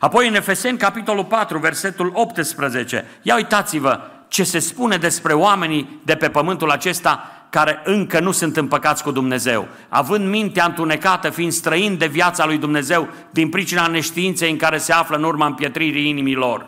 Apoi 0.00 0.28
în 0.28 0.34
Efeseni, 0.34 0.78
capitolul 0.78 1.24
4, 1.24 1.58
versetul 1.58 2.12
18, 2.14 3.06
ia 3.22 3.34
uitați-vă 3.34 4.00
ce 4.28 4.44
se 4.44 4.58
spune 4.58 4.96
despre 4.96 5.32
oamenii 5.32 6.00
de 6.04 6.14
pe 6.14 6.30
pământul 6.30 6.70
acesta 6.70 7.39
care 7.50 7.80
încă 7.84 8.20
nu 8.20 8.30
sunt 8.30 8.56
împăcați 8.56 9.02
cu 9.02 9.10
Dumnezeu, 9.10 9.68
având 9.88 10.28
mintea 10.28 10.64
întunecată, 10.64 11.30
fiind 11.30 11.52
străini 11.52 11.96
de 11.96 12.06
viața 12.06 12.46
lui 12.46 12.58
Dumnezeu, 12.58 13.08
din 13.30 13.48
pricina 13.48 13.86
neștiinței 13.86 14.50
în 14.50 14.56
care 14.56 14.78
se 14.78 14.92
află 14.92 15.16
în 15.16 15.22
urma 15.22 15.46
împietririi 15.46 16.08
inimilor. 16.08 16.66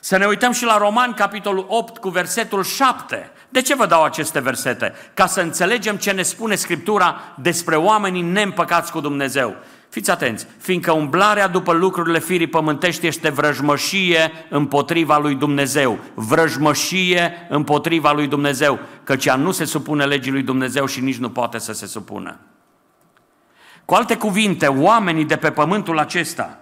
Să 0.00 0.16
ne 0.16 0.26
uităm 0.26 0.52
și 0.52 0.64
la 0.64 0.78
Roman, 0.78 1.12
capitolul 1.12 1.66
8, 1.68 1.98
cu 1.98 2.08
versetul 2.08 2.62
7. 2.62 3.30
De 3.48 3.62
ce 3.62 3.74
vă 3.74 3.86
dau 3.86 4.04
aceste 4.04 4.40
versete? 4.40 4.94
Ca 5.14 5.26
să 5.26 5.40
înțelegem 5.40 5.96
ce 5.96 6.10
ne 6.10 6.22
spune 6.22 6.54
Scriptura 6.54 7.20
despre 7.36 7.76
oamenii 7.76 8.22
neîmpăcați 8.22 8.92
cu 8.92 9.00
Dumnezeu. 9.00 9.56
Fiți 9.94 10.10
atenți, 10.10 10.46
fiindcă 10.58 10.92
umblarea 10.92 11.48
după 11.48 11.72
lucrurile 11.72 12.18
firii 12.18 12.46
pământești 12.46 13.06
este 13.06 13.28
vrăjmășie 13.28 14.32
împotriva 14.48 15.18
lui 15.18 15.34
Dumnezeu. 15.34 15.98
Vrăjmășie 16.14 17.46
împotriva 17.48 18.12
lui 18.12 18.26
Dumnezeu, 18.26 18.78
căci 19.04 19.24
ea 19.24 19.36
nu 19.36 19.50
se 19.50 19.64
supune 19.64 20.04
legii 20.04 20.32
lui 20.32 20.42
Dumnezeu 20.42 20.86
și 20.86 21.00
nici 21.00 21.16
nu 21.16 21.30
poate 21.30 21.58
să 21.58 21.72
se 21.72 21.86
supună. 21.86 22.38
Cu 23.84 23.94
alte 23.94 24.16
cuvinte, 24.16 24.66
oamenii 24.66 25.24
de 25.24 25.36
pe 25.36 25.50
pământul 25.50 25.98
acesta 25.98 26.58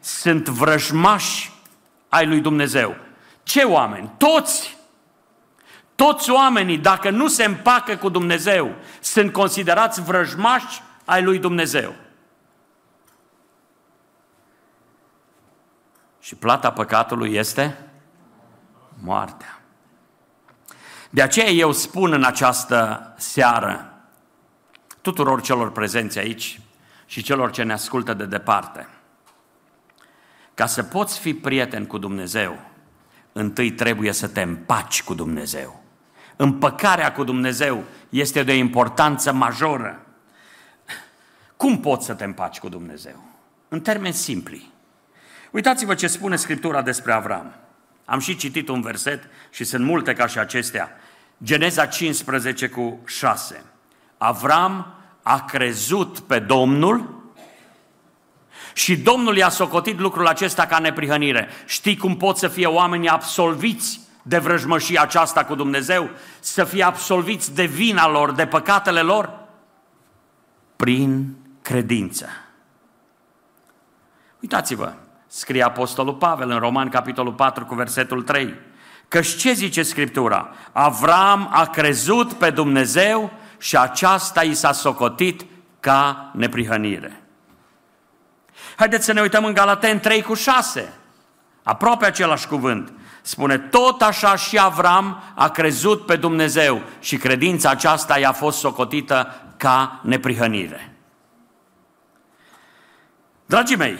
sunt 0.00 0.48
vrăjmași 0.48 1.52
ai 2.08 2.26
lui 2.26 2.40
Dumnezeu. 2.40 2.96
Ce 3.42 3.62
oameni? 3.62 4.10
Toți! 4.16 4.76
Toți 5.94 6.30
oamenii, 6.30 6.78
dacă 6.78 7.10
nu 7.10 7.28
se 7.28 7.44
împacă 7.44 7.96
cu 7.96 8.08
Dumnezeu, 8.08 8.74
sunt 9.00 9.32
considerați 9.32 10.02
vrăjmași 10.02 10.82
ai 11.04 11.22
lui 11.22 11.38
Dumnezeu. 11.38 11.94
Și 16.26 16.34
plata 16.34 16.72
păcatului 16.72 17.34
este 17.34 17.78
moartea. 19.02 19.60
De 21.10 21.22
aceea 21.22 21.48
eu 21.48 21.72
spun 21.72 22.12
în 22.12 22.24
această 22.24 23.12
seară 23.16 23.94
tuturor 25.00 25.40
celor 25.40 25.72
prezenți 25.72 26.18
aici 26.18 26.60
și 27.04 27.22
celor 27.22 27.50
ce 27.50 27.62
ne 27.62 27.72
ascultă 27.72 28.14
de 28.14 28.26
departe, 28.26 28.88
ca 30.54 30.66
să 30.66 30.82
poți 30.82 31.18
fi 31.18 31.34
prieten 31.34 31.86
cu 31.86 31.98
Dumnezeu, 31.98 32.60
întâi 33.32 33.72
trebuie 33.72 34.12
să 34.12 34.28
te 34.28 34.42
împaci 34.42 35.02
cu 35.02 35.14
Dumnezeu. 35.14 35.82
Împăcarea 36.36 37.12
cu 37.12 37.24
Dumnezeu 37.24 37.84
este 38.08 38.42
de 38.42 38.52
o 38.52 38.54
importanță 38.54 39.32
majoră. 39.32 40.06
Cum 41.56 41.80
poți 41.80 42.06
să 42.06 42.14
te 42.14 42.24
împaci 42.24 42.58
cu 42.58 42.68
Dumnezeu? 42.68 43.24
În 43.68 43.80
termeni 43.80 44.14
simpli. 44.14 44.74
Uitați-vă 45.50 45.94
ce 45.94 46.06
spune 46.06 46.36
Scriptura 46.36 46.82
despre 46.82 47.12
Avram. 47.12 47.54
Am 48.04 48.18
și 48.18 48.36
citit 48.36 48.68
un 48.68 48.80
verset 48.80 49.22
și 49.50 49.64
sunt 49.64 49.84
multe 49.84 50.12
ca 50.12 50.26
și 50.26 50.38
acestea. 50.38 50.90
Geneza 51.44 51.86
15 51.86 52.68
cu 52.68 53.00
6. 53.06 53.64
Avram 54.18 54.94
a 55.22 55.44
crezut 55.44 56.18
pe 56.18 56.38
Domnul 56.38 57.24
și 58.72 58.96
Domnul 58.96 59.36
i-a 59.36 59.48
socotit 59.48 59.98
lucrul 59.98 60.26
acesta 60.26 60.66
ca 60.66 60.78
neprihănire. 60.78 61.48
Știi 61.64 61.96
cum 61.96 62.16
pot 62.16 62.36
să 62.36 62.48
fie 62.48 62.66
oamenii 62.66 63.08
absolviți 63.08 64.00
de 64.22 64.38
vrăjmășia 64.38 65.02
aceasta 65.02 65.44
cu 65.44 65.54
Dumnezeu? 65.54 66.10
Să 66.40 66.64
fie 66.64 66.82
absolviți 66.82 67.54
de 67.54 67.64
vina 67.64 68.08
lor, 68.08 68.32
de 68.32 68.46
păcatele 68.46 69.00
lor? 69.00 69.38
Prin 70.76 71.36
credință. 71.62 72.28
Uitați-vă, 74.40 74.94
scrie 75.36 75.62
Apostolul 75.62 76.14
Pavel 76.14 76.50
în 76.50 76.58
Roman, 76.58 76.88
capitolul 76.88 77.32
4, 77.32 77.64
cu 77.64 77.74
versetul 77.74 78.22
3. 78.22 78.54
Căci 79.08 79.36
ce 79.36 79.52
zice 79.52 79.82
Scriptura? 79.82 80.48
Avram 80.72 81.48
a 81.52 81.66
crezut 81.66 82.32
pe 82.32 82.50
Dumnezeu 82.50 83.32
și 83.58 83.76
aceasta 83.76 84.42
i 84.42 84.54
s-a 84.54 84.72
socotit 84.72 85.44
ca 85.80 86.30
neprihănire. 86.34 87.22
Haideți 88.76 89.04
să 89.04 89.12
ne 89.12 89.20
uităm 89.20 89.44
în 89.44 89.54
Galaten 89.54 90.00
3 90.00 90.22
cu 90.22 90.34
6. 90.34 90.92
Aproape 91.62 92.06
același 92.06 92.46
cuvânt. 92.46 92.92
Spune, 93.22 93.58
tot 93.58 94.02
așa 94.02 94.36
și 94.36 94.58
Avram 94.58 95.22
a 95.34 95.48
crezut 95.48 96.06
pe 96.06 96.16
Dumnezeu 96.16 96.82
și 97.00 97.16
credința 97.16 97.70
aceasta 97.70 98.18
i-a 98.18 98.32
fost 98.32 98.58
socotită 98.58 99.40
ca 99.56 100.00
neprihănire. 100.02 100.94
Dragii 103.46 103.76
mei, 103.76 103.98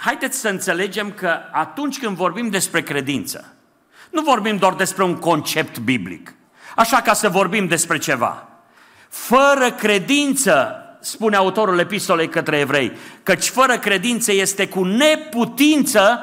haideți 0.00 0.38
să 0.38 0.48
înțelegem 0.48 1.12
că 1.12 1.38
atunci 1.52 1.98
când 1.98 2.16
vorbim 2.16 2.48
despre 2.48 2.82
credință, 2.82 3.52
nu 4.10 4.22
vorbim 4.22 4.56
doar 4.56 4.74
despre 4.74 5.04
un 5.04 5.16
concept 5.16 5.78
biblic, 5.78 6.34
așa 6.76 7.00
ca 7.00 7.12
să 7.12 7.28
vorbim 7.28 7.66
despre 7.66 7.98
ceva. 7.98 8.48
Fără 9.08 9.72
credință, 9.78 10.74
spune 11.00 11.36
autorul 11.36 11.78
epistolei 11.78 12.28
către 12.28 12.58
evrei, 12.58 12.92
căci 13.22 13.48
fără 13.48 13.78
credință 13.78 14.32
este 14.32 14.68
cu 14.68 14.84
neputință 14.84 16.20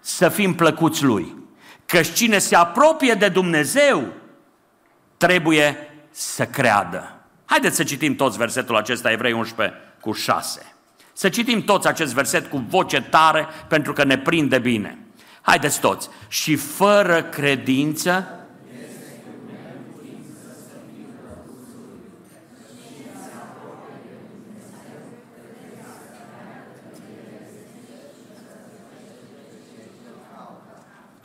să 0.00 0.28
fim 0.28 0.54
plăcuți 0.54 1.04
lui. 1.04 1.36
Căci 1.86 2.12
cine 2.12 2.38
se 2.38 2.56
apropie 2.56 3.14
de 3.14 3.28
Dumnezeu 3.28 4.04
trebuie 5.16 5.94
să 6.10 6.46
creadă. 6.46 7.16
Haideți 7.44 7.76
să 7.76 7.84
citim 7.84 8.16
toți 8.16 8.38
versetul 8.38 8.76
acesta, 8.76 9.10
Evrei 9.10 9.32
11 9.32 9.76
cu 10.00 10.12
6. 10.12 10.73
Să 11.16 11.28
citim 11.28 11.62
toți 11.62 11.88
acest 11.88 12.14
verset 12.14 12.46
cu 12.46 12.64
voce 12.68 13.00
tare 13.00 13.46
pentru 13.68 13.92
că 13.92 14.04
ne 14.04 14.18
prinde 14.18 14.58
bine. 14.58 14.98
Haideți 15.40 15.80
toți. 15.80 16.08
Și 16.28 16.56
fără 16.56 17.22
credință 17.22 18.44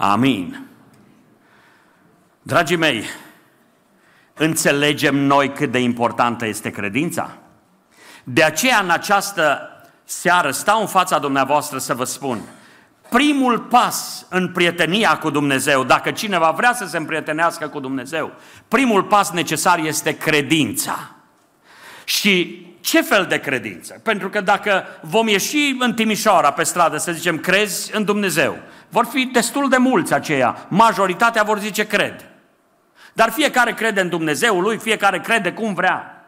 Amin. 0.01 0.67
Dragii 2.41 2.75
mei, 2.75 3.03
înțelegem 4.33 5.15
noi 5.15 5.53
cât 5.53 5.71
de 5.71 5.79
importantă 5.79 6.45
este 6.45 6.69
credința? 6.69 7.37
De 8.23 8.43
aceea 8.43 8.79
în 8.79 8.89
această 8.89 9.68
seară 10.09 10.51
stau 10.51 10.81
în 10.81 10.87
fața 10.87 11.19
dumneavoastră 11.19 11.77
să 11.77 11.93
vă 11.93 12.03
spun, 12.03 12.41
primul 13.09 13.59
pas 13.59 14.25
în 14.29 14.51
prietenia 14.51 15.17
cu 15.17 15.29
Dumnezeu, 15.29 15.83
dacă 15.83 16.11
cineva 16.11 16.51
vrea 16.51 16.73
să 16.73 16.85
se 16.85 16.97
împrietenească 16.97 17.67
cu 17.67 17.79
Dumnezeu, 17.79 18.31
primul 18.67 19.03
pas 19.03 19.31
necesar 19.31 19.79
este 19.79 20.17
credința. 20.17 21.11
Și 22.03 22.65
ce 22.81 23.01
fel 23.01 23.25
de 23.25 23.39
credință? 23.39 23.99
Pentru 24.03 24.29
că 24.29 24.41
dacă 24.41 24.85
vom 25.01 25.27
ieși 25.27 25.75
în 25.79 25.93
Timișoara 25.93 26.51
pe 26.51 26.63
stradă 26.63 26.97
să 26.97 27.11
zicem 27.11 27.37
crezi 27.37 27.95
în 27.95 28.03
Dumnezeu, 28.03 28.57
vor 28.89 29.05
fi 29.05 29.25
destul 29.25 29.69
de 29.69 29.77
mulți 29.77 30.13
aceia. 30.13 30.65
Majoritatea 30.67 31.43
vor 31.43 31.59
zice 31.59 31.87
cred. 31.87 32.25
Dar 33.13 33.29
fiecare 33.29 33.73
crede 33.73 34.01
în 34.01 34.09
Dumnezeu 34.09 34.59
lui, 34.59 34.77
fiecare 34.77 35.19
crede 35.19 35.51
cum 35.51 35.73
vrea. 35.73 36.23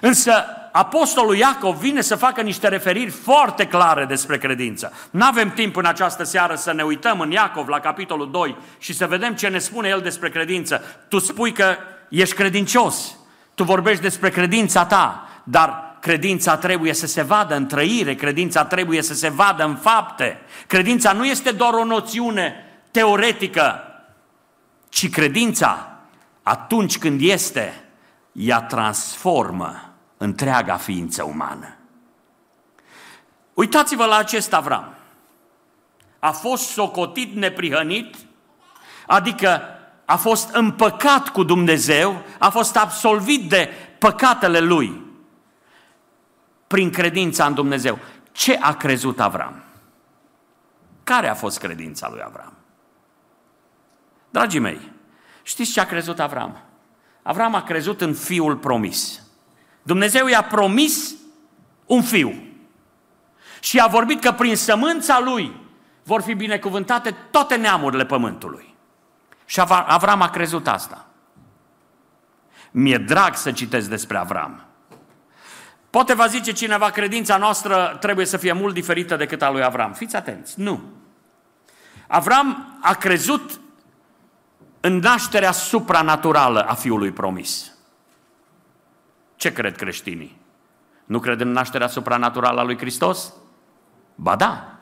Însă 0.00 0.44
Apostolul 0.72 1.36
Iacov 1.36 1.76
vine 1.76 2.00
să 2.00 2.16
facă 2.16 2.40
niște 2.40 2.68
referiri 2.68 3.10
foarte 3.10 3.66
clare 3.66 4.04
despre 4.04 4.38
credință. 4.38 4.92
Nu 5.10 5.24
avem 5.24 5.50
timp 5.50 5.76
în 5.76 5.84
această 5.84 6.24
seară 6.24 6.54
să 6.54 6.72
ne 6.72 6.82
uităm 6.82 7.20
în 7.20 7.30
Iacov 7.30 7.68
la 7.68 7.80
capitolul 7.80 8.30
2 8.30 8.56
și 8.78 8.94
să 8.94 9.06
vedem 9.06 9.34
ce 9.34 9.48
ne 9.48 9.58
spune 9.58 9.88
el 9.88 10.00
despre 10.00 10.28
credință. 10.28 10.82
Tu 11.08 11.18
spui 11.18 11.52
că 11.52 11.76
ești 12.08 12.34
credincios, 12.34 13.16
tu 13.54 13.64
vorbești 13.64 14.02
despre 14.02 14.30
credința 14.30 14.84
ta, 14.84 15.28
dar 15.44 15.96
credința 16.00 16.56
trebuie 16.56 16.92
să 16.92 17.06
se 17.06 17.22
vadă 17.22 17.56
în 17.56 17.66
trăire, 17.66 18.14
credința 18.14 18.64
trebuie 18.64 19.02
să 19.02 19.14
se 19.14 19.28
vadă 19.28 19.64
în 19.64 19.76
fapte. 19.76 20.40
Credința 20.66 21.12
nu 21.12 21.24
este 21.24 21.50
doar 21.50 21.72
o 21.72 21.84
noțiune 21.84 22.54
teoretică, 22.90 23.82
ci 24.88 25.10
credința, 25.10 25.98
atunci 26.42 26.98
când 26.98 27.20
este, 27.22 27.84
ea 28.32 28.60
transformă 28.60 29.89
întreaga 30.22 30.76
ființă 30.76 31.22
umană. 31.24 31.76
Uitați-vă 33.54 34.04
la 34.04 34.16
acest 34.16 34.52
Avram. 34.52 34.94
A 36.18 36.30
fost 36.30 36.68
socotit 36.68 37.34
neprihănit, 37.34 38.16
adică 39.06 39.62
a 40.04 40.16
fost 40.16 40.54
împăcat 40.54 41.28
cu 41.28 41.42
Dumnezeu, 41.42 42.22
a 42.38 42.50
fost 42.50 42.76
absolvit 42.76 43.48
de 43.48 43.70
păcatele 43.98 44.60
lui 44.60 45.02
prin 46.66 46.90
credința 46.90 47.46
în 47.46 47.54
Dumnezeu. 47.54 47.98
Ce 48.32 48.58
a 48.60 48.74
crezut 48.74 49.20
Avram? 49.20 49.62
Care 51.04 51.28
a 51.28 51.34
fost 51.34 51.58
credința 51.58 52.08
lui 52.10 52.22
Avram? 52.24 52.52
Dragii 54.30 54.60
mei, 54.60 54.92
știți 55.42 55.72
ce 55.72 55.80
a 55.80 55.86
crezut 55.86 56.20
Avram? 56.20 56.62
Avram 57.22 57.54
a 57.54 57.62
crezut 57.62 58.00
în 58.00 58.14
fiul 58.14 58.56
promis. 58.56 59.22
Dumnezeu 59.82 60.26
i-a 60.26 60.42
promis 60.42 61.14
un 61.86 62.02
fiu. 62.02 62.42
Și 63.60 63.80
a 63.80 63.86
vorbit 63.86 64.20
că 64.20 64.32
prin 64.32 64.56
sămânța 64.56 65.20
lui 65.20 65.52
vor 66.02 66.22
fi 66.22 66.34
binecuvântate 66.34 67.16
toate 67.30 67.56
neamurile 67.56 68.06
pământului. 68.06 68.74
Și 69.44 69.60
Avram 69.86 70.22
a 70.22 70.30
crezut 70.30 70.68
asta. 70.68 71.06
Mi-e 72.70 72.98
drag 72.98 73.36
să 73.36 73.52
citesc 73.52 73.88
despre 73.88 74.16
Avram. 74.16 74.64
Poate 75.90 76.14
va 76.14 76.26
zice 76.26 76.52
cineva, 76.52 76.90
credința 76.90 77.36
noastră 77.36 77.96
trebuie 78.00 78.26
să 78.26 78.36
fie 78.36 78.52
mult 78.52 78.74
diferită 78.74 79.16
decât 79.16 79.42
a 79.42 79.50
lui 79.50 79.62
Avram. 79.62 79.92
Fiți 79.92 80.16
atenți, 80.16 80.60
nu. 80.60 80.80
Avram 82.06 82.78
a 82.80 82.94
crezut 82.94 83.60
în 84.80 84.98
nașterea 84.98 85.52
supranaturală 85.52 86.62
a 86.62 86.74
fiului 86.74 87.10
promis. 87.10 87.72
Ce 89.40 89.52
cred 89.52 89.76
creștinii? 89.76 90.40
Nu 91.04 91.18
cred 91.18 91.40
în 91.40 91.52
nașterea 91.52 91.86
supranaturală 91.86 92.60
a 92.60 92.62
lui 92.62 92.78
Hristos? 92.78 93.32
Ba 94.14 94.36
da. 94.36 94.78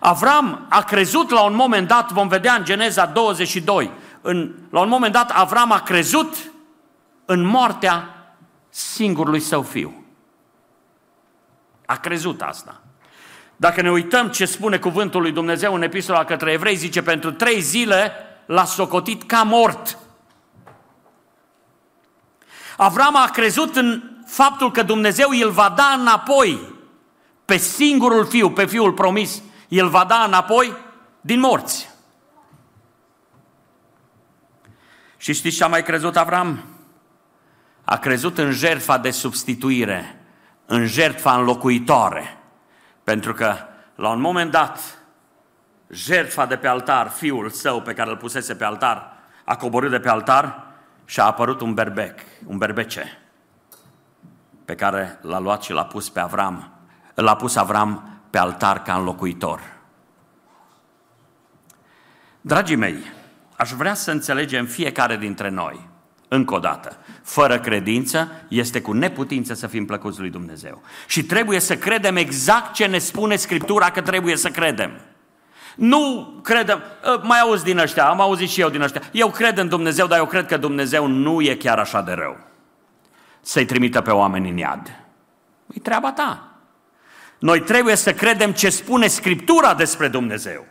Avram 0.00 0.66
a 0.68 0.82
crezut 0.82 1.30
la 1.30 1.42
un 1.42 1.54
moment 1.54 1.88
dat, 1.88 2.10
vom 2.10 2.28
vedea 2.28 2.54
în 2.54 2.64
Geneza 2.64 3.06
22, 3.06 3.90
în, 4.20 4.54
la 4.70 4.80
un 4.80 4.88
moment 4.88 5.12
dat 5.12 5.30
Avram 5.30 5.72
a 5.72 5.80
crezut 5.80 6.52
în 7.24 7.44
moartea 7.44 8.08
singurului 8.68 9.40
său 9.40 9.62
fiu. 9.62 10.04
A 11.86 11.96
crezut 11.96 12.42
asta. 12.42 12.80
Dacă 13.56 13.82
ne 13.82 13.90
uităm 13.90 14.28
ce 14.28 14.44
spune 14.44 14.78
cuvântul 14.78 15.20
lui 15.20 15.32
Dumnezeu 15.32 15.74
în 15.74 15.82
epistola 15.82 16.24
către 16.24 16.52
evrei, 16.52 16.76
zice, 16.76 17.02
pentru 17.02 17.32
trei 17.32 17.60
zile 17.60 18.12
l-a 18.46 18.64
socotit 18.64 19.22
ca 19.22 19.42
mort. 19.42 19.98
Avram 22.82 23.16
a 23.16 23.28
crezut 23.32 23.76
în 23.76 24.02
faptul 24.26 24.70
că 24.70 24.82
Dumnezeu 24.82 25.28
îl 25.28 25.50
va 25.50 25.72
da 25.76 25.96
înapoi 25.98 26.60
pe 27.44 27.56
singurul 27.56 28.26
fiu, 28.26 28.50
pe 28.50 28.66
fiul 28.66 28.92
promis, 28.92 29.42
îl 29.68 29.88
va 29.88 30.04
da 30.04 30.24
înapoi 30.24 30.76
din 31.20 31.40
morți. 31.40 31.90
Și 35.16 35.32
știți 35.32 35.56
ce 35.56 35.64
a 35.64 35.66
mai 35.66 35.82
crezut 35.82 36.16
Avram? 36.16 36.64
A 37.84 37.96
crezut 37.96 38.38
în 38.38 38.50
jertfa 38.50 38.98
de 38.98 39.10
substituire, 39.10 40.24
în 40.66 40.86
jertfa 40.86 41.34
înlocuitoare. 41.34 42.38
Pentru 43.04 43.32
că, 43.32 43.56
la 43.94 44.08
un 44.08 44.20
moment 44.20 44.50
dat, 44.50 44.78
jertfa 45.90 46.46
de 46.46 46.56
pe 46.56 46.66
altar, 46.66 47.08
fiul 47.08 47.50
său 47.50 47.82
pe 47.82 47.94
care 47.94 48.10
îl 48.10 48.16
pusese 48.16 48.54
pe 48.54 48.64
altar, 48.64 49.12
a 49.44 49.56
coborât 49.56 49.90
de 49.90 50.00
pe 50.00 50.08
altar 50.08 50.71
și 51.04 51.20
a 51.20 51.24
apărut 51.24 51.60
un 51.60 51.74
berbec, 51.74 52.20
un 52.46 52.58
berbece, 52.58 53.18
pe 54.64 54.74
care 54.74 55.18
l-a 55.22 55.38
luat 55.38 55.62
și 55.62 55.72
l-a 55.72 55.84
pus 55.84 56.08
pe 56.08 56.20
Avram, 56.20 56.70
l-a 57.14 57.36
pus 57.36 57.56
Avram 57.56 58.20
pe 58.30 58.38
altar 58.38 58.82
ca 58.82 58.94
înlocuitor. 58.94 59.60
Dragii 62.40 62.76
mei, 62.76 62.96
aș 63.56 63.70
vrea 63.70 63.94
să 63.94 64.10
înțelegem 64.10 64.66
fiecare 64.66 65.16
dintre 65.16 65.48
noi, 65.48 65.88
încă 66.28 66.54
o 66.54 66.58
dată, 66.58 66.96
fără 67.22 67.60
credință 67.60 68.30
este 68.48 68.80
cu 68.80 68.92
neputință 68.92 69.54
să 69.54 69.66
fim 69.66 69.86
plăcuți 69.86 70.20
lui 70.20 70.30
Dumnezeu. 70.30 70.82
Și 71.06 71.24
trebuie 71.24 71.58
să 71.58 71.76
credem 71.76 72.16
exact 72.16 72.72
ce 72.72 72.86
ne 72.86 72.98
spune 72.98 73.36
Scriptura 73.36 73.90
că 73.90 74.00
trebuie 74.00 74.36
să 74.36 74.48
credem. 74.48 75.00
Nu 75.76 76.32
credem, 76.42 76.82
ă, 77.04 77.20
mai 77.22 77.38
auzi 77.38 77.64
din 77.64 77.78
ăștia, 77.78 78.08
am 78.08 78.20
auzit 78.20 78.48
și 78.48 78.60
eu 78.60 78.68
din 78.68 78.80
ăștia. 78.80 79.02
Eu 79.12 79.30
cred 79.30 79.58
în 79.58 79.68
Dumnezeu, 79.68 80.06
dar 80.06 80.18
eu 80.18 80.26
cred 80.26 80.46
că 80.46 80.56
Dumnezeu 80.56 81.06
nu 81.06 81.40
e 81.40 81.54
chiar 81.54 81.78
așa 81.78 82.00
de 82.00 82.12
rău. 82.12 82.38
Să-i 83.40 83.64
trimită 83.64 84.00
pe 84.00 84.10
oameni 84.10 84.48
în 84.48 84.56
iad. 84.56 84.92
E 85.74 85.80
treaba 85.80 86.12
ta. 86.12 86.46
Noi 87.38 87.60
trebuie 87.60 87.96
să 87.96 88.12
credem 88.12 88.52
ce 88.52 88.70
spune 88.70 89.06
Scriptura 89.06 89.74
despre 89.74 90.08
Dumnezeu. 90.08 90.66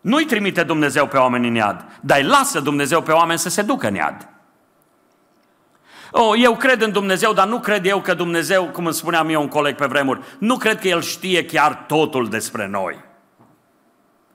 Nu-i 0.00 0.24
trimite 0.24 0.62
Dumnezeu 0.62 1.06
pe 1.06 1.16
oameni 1.16 1.48
în 1.48 1.54
iad, 1.54 1.84
dar 2.00 2.18
îi 2.18 2.24
lasă 2.24 2.60
Dumnezeu 2.60 3.02
pe 3.02 3.12
oameni 3.12 3.38
să 3.38 3.48
se 3.48 3.62
ducă 3.62 3.86
în 3.86 3.94
iad. 3.94 4.28
Oh, 6.10 6.40
eu 6.42 6.56
cred 6.56 6.82
în 6.82 6.92
Dumnezeu, 6.92 7.32
dar 7.32 7.46
nu 7.46 7.60
cred 7.60 7.86
eu 7.86 8.00
că 8.00 8.14
Dumnezeu, 8.14 8.64
cum 8.64 8.84
îmi 8.84 8.94
spunea 8.94 9.22
mie 9.22 9.36
un 9.36 9.48
coleg 9.48 9.74
pe 9.74 9.86
vremuri, 9.86 10.20
nu 10.38 10.56
cred 10.56 10.80
că 10.80 10.88
El 10.88 11.02
știe 11.02 11.44
chiar 11.44 11.84
totul 11.86 12.28
despre 12.28 12.66
noi. 12.66 13.04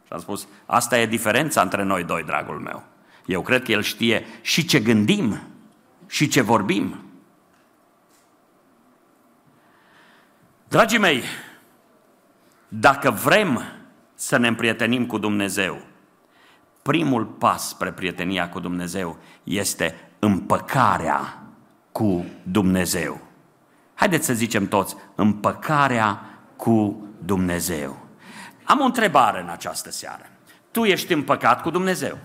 Și 0.07 0.13
am 0.13 0.19
spus, 0.19 0.47
asta 0.65 0.99
e 0.99 1.05
diferența 1.05 1.61
între 1.61 1.83
noi 1.83 2.03
doi, 2.03 2.23
dragul 2.23 2.59
meu. 2.59 2.83
Eu 3.25 3.41
cred 3.41 3.63
că 3.63 3.71
El 3.71 3.81
știe 3.81 4.25
și 4.41 4.65
ce 4.65 4.79
gândim 4.79 5.39
și 6.07 6.27
ce 6.27 6.41
vorbim. 6.41 7.05
Dragii 10.67 10.99
mei, 10.99 11.23
dacă 12.67 13.11
vrem 13.11 13.61
să 14.13 14.37
ne 14.37 14.47
împrietenim 14.47 15.05
cu 15.05 15.17
Dumnezeu, 15.17 15.81
primul 16.81 17.25
pas 17.25 17.67
spre 17.67 17.91
prietenia 17.91 18.49
cu 18.49 18.59
Dumnezeu 18.59 19.17
este 19.43 20.09
împăcarea 20.19 21.41
cu 21.91 22.25
Dumnezeu. 22.43 23.21
Haideți 23.93 24.25
să 24.25 24.33
zicem 24.33 24.67
toți, 24.67 24.95
împăcarea 25.15 26.39
cu 26.55 27.07
Dumnezeu. 27.25 28.06
Am 28.67 28.79
o 28.79 28.83
întrebare 28.83 29.41
în 29.41 29.49
această 29.49 29.91
seară. 29.91 30.29
Tu 30.71 30.83
ești 30.83 31.13
împăcat 31.13 31.61
cu 31.61 31.69
Dumnezeu. 31.69 32.17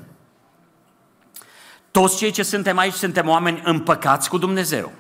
Toți 1.90 2.16
cei 2.16 2.31
ce 2.31 2.42
suntem 2.42 2.78
aici 2.78 2.94
suntem 2.94 3.28
oameni 3.28 3.61
împăcați 3.64 4.28
cu 4.28 4.38
Dumnezeu. 4.38 4.92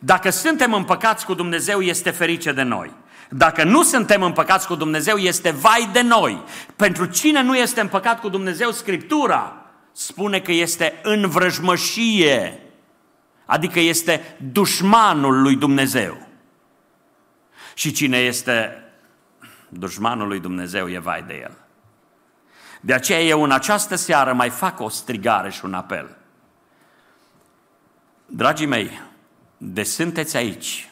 Dacă 0.00 0.30
suntem 0.30 0.72
împăcați 0.72 1.24
cu 1.24 1.34
Dumnezeu, 1.34 1.80
este 1.80 2.10
ferice 2.10 2.52
de 2.52 2.62
noi. 2.62 2.90
Dacă 3.30 3.64
nu 3.64 3.82
suntem 3.82 4.22
împăcați 4.22 4.66
cu 4.66 4.74
Dumnezeu, 4.74 5.16
este 5.16 5.50
vai 5.50 5.88
de 5.92 6.00
noi. 6.00 6.42
Pentru 6.76 7.04
cine 7.04 7.42
nu 7.42 7.56
este 7.56 7.80
împăcat 7.80 8.20
cu 8.20 8.28
Dumnezeu, 8.28 8.70
Scriptura 8.70 9.56
spune 9.92 10.40
că 10.40 10.52
este 10.52 11.00
în 11.02 11.28
vrăjmășie, 11.28 12.62
adică 13.44 13.80
este 13.80 14.36
dușmanul 14.52 15.42
lui 15.42 15.56
Dumnezeu. 15.56 16.26
Și 17.74 17.92
cine 17.92 18.16
este 18.18 18.82
dușmanul 19.68 20.28
lui 20.28 20.40
Dumnezeu, 20.40 20.88
e 20.88 20.98
vai 20.98 21.22
de 21.22 21.34
el. 21.42 21.56
De 22.80 22.94
aceea 22.94 23.20
eu 23.20 23.42
în 23.42 23.50
această 23.50 23.94
seară 23.94 24.32
mai 24.32 24.50
fac 24.50 24.80
o 24.80 24.88
strigare 24.88 25.50
și 25.50 25.64
un 25.64 25.74
apel. 25.74 26.16
Dragii 28.26 28.66
mei, 28.66 29.00
de 29.56 29.82
sunteți 29.82 30.36
aici, 30.36 30.90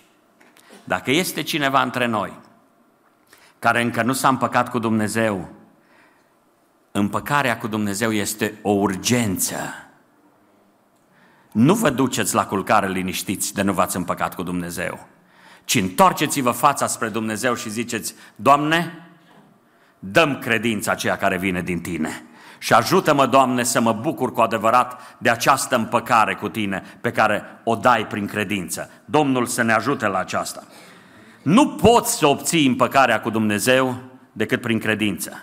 dacă 0.84 1.10
este 1.10 1.42
cineva 1.42 1.82
între 1.82 2.06
noi 2.06 2.44
care 3.58 3.82
încă 3.82 4.02
nu 4.02 4.12
s-a 4.12 4.28
împăcat 4.28 4.70
cu 4.70 4.78
Dumnezeu, 4.78 5.48
împăcarea 6.90 7.58
cu 7.58 7.66
Dumnezeu 7.66 8.12
este 8.12 8.58
o 8.62 8.70
urgență. 8.70 9.56
Nu 11.52 11.74
vă 11.74 11.90
duceți 11.90 12.34
la 12.34 12.46
culcare 12.46 12.88
liniștiți 12.88 13.54
de 13.54 13.62
nu 13.62 13.72
v-ați 13.72 13.96
împăcat 13.96 14.34
cu 14.34 14.42
Dumnezeu, 14.42 15.06
ci 15.66 15.74
întorceți-vă 15.74 16.50
fața 16.50 16.86
spre 16.86 17.08
Dumnezeu 17.08 17.54
și 17.54 17.70
ziceți, 17.70 18.14
Doamne, 18.36 19.08
dăm 19.98 20.38
credința 20.38 20.90
aceea 20.90 21.16
care 21.16 21.38
vine 21.38 21.62
din 21.62 21.80
Tine. 21.80 22.24
Și 22.58 22.72
ajută-mă, 22.72 23.26
Doamne, 23.26 23.62
să 23.62 23.80
mă 23.80 23.92
bucur 23.92 24.32
cu 24.32 24.40
adevărat 24.40 25.16
de 25.18 25.30
această 25.30 25.76
împăcare 25.76 26.34
cu 26.34 26.48
Tine 26.48 26.82
pe 27.00 27.10
care 27.10 27.42
o 27.64 27.74
dai 27.74 28.06
prin 28.06 28.26
credință. 28.26 28.90
Domnul 29.04 29.46
să 29.46 29.62
ne 29.62 29.72
ajute 29.72 30.06
la 30.06 30.18
aceasta. 30.18 30.62
Nu 31.42 31.68
poți 31.68 32.18
să 32.18 32.26
obții 32.26 32.66
împăcarea 32.66 33.20
cu 33.20 33.30
Dumnezeu 33.30 33.96
decât 34.32 34.60
prin 34.60 34.78
credință. 34.78 35.42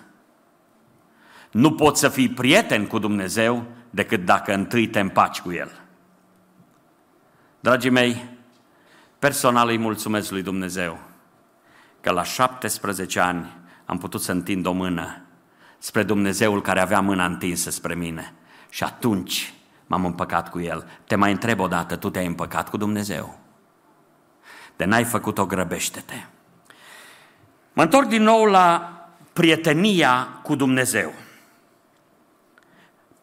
Nu 1.51 1.71
poți 1.71 1.99
să 1.99 2.09
fii 2.09 2.29
prieten 2.29 2.87
cu 2.87 2.99
Dumnezeu 2.99 3.65
decât 3.89 4.25
dacă 4.25 4.53
întâi 4.53 4.87
te 4.87 4.99
împaci 4.99 5.41
cu 5.41 5.51
El. 5.51 5.71
Dragii 7.59 7.89
mei, 7.89 8.32
personal 9.23 9.67
îi 9.67 9.77
mulțumesc 9.77 10.31
lui 10.31 10.41
Dumnezeu 10.41 10.99
că 12.01 12.11
la 12.11 12.23
17 12.23 13.19
ani 13.19 13.57
am 13.85 13.97
putut 13.97 14.21
să 14.21 14.31
întind 14.31 14.65
o 14.65 14.71
mână 14.71 15.21
spre 15.77 16.03
Dumnezeul 16.03 16.61
care 16.61 16.81
avea 16.81 16.99
mâna 16.99 17.25
întinsă 17.25 17.69
spre 17.69 17.95
mine. 17.95 18.33
Și 18.69 18.83
atunci 18.83 19.53
m-am 19.87 20.05
împăcat 20.05 20.49
cu 20.49 20.59
El. 20.59 20.87
Te 21.07 21.15
mai 21.15 21.31
întreb 21.31 21.59
o 21.59 21.67
dată, 21.67 21.95
tu 21.95 22.09
te-ai 22.09 22.25
împăcat 22.25 22.69
cu 22.69 22.77
Dumnezeu? 22.77 23.39
De 24.75 24.85
n-ai 24.85 25.03
făcut-o, 25.03 25.45
grăbește-te. 25.45 26.25
Mă 27.73 27.81
întorc 27.83 28.07
din 28.07 28.23
nou 28.23 28.45
la 28.45 28.93
prietenia 29.33 30.39
cu 30.41 30.55
Dumnezeu. 30.55 31.13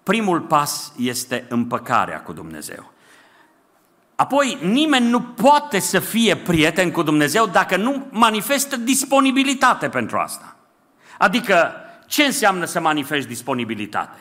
Primul 0.03 0.41
pas 0.41 0.93
este 0.97 1.47
împăcarea 1.49 2.23
cu 2.23 2.33
Dumnezeu. 2.33 2.93
Apoi, 4.21 4.59
nimeni 4.63 5.09
nu 5.09 5.21
poate 5.21 5.79
să 5.79 5.99
fie 5.99 6.37
prieten 6.37 6.91
cu 6.91 7.03
Dumnezeu 7.03 7.47
dacă 7.47 7.77
nu 7.77 8.07
manifestă 8.11 8.77
disponibilitate 8.77 9.89
pentru 9.89 10.19
asta. 10.19 10.57
Adică, 11.19 11.75
ce 12.07 12.25
înseamnă 12.25 12.65
să 12.65 12.81
manifesti 12.81 13.29
disponibilitate? 13.29 14.19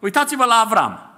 Uitați-vă 0.00 0.44
la 0.44 0.54
Avram. 0.54 1.10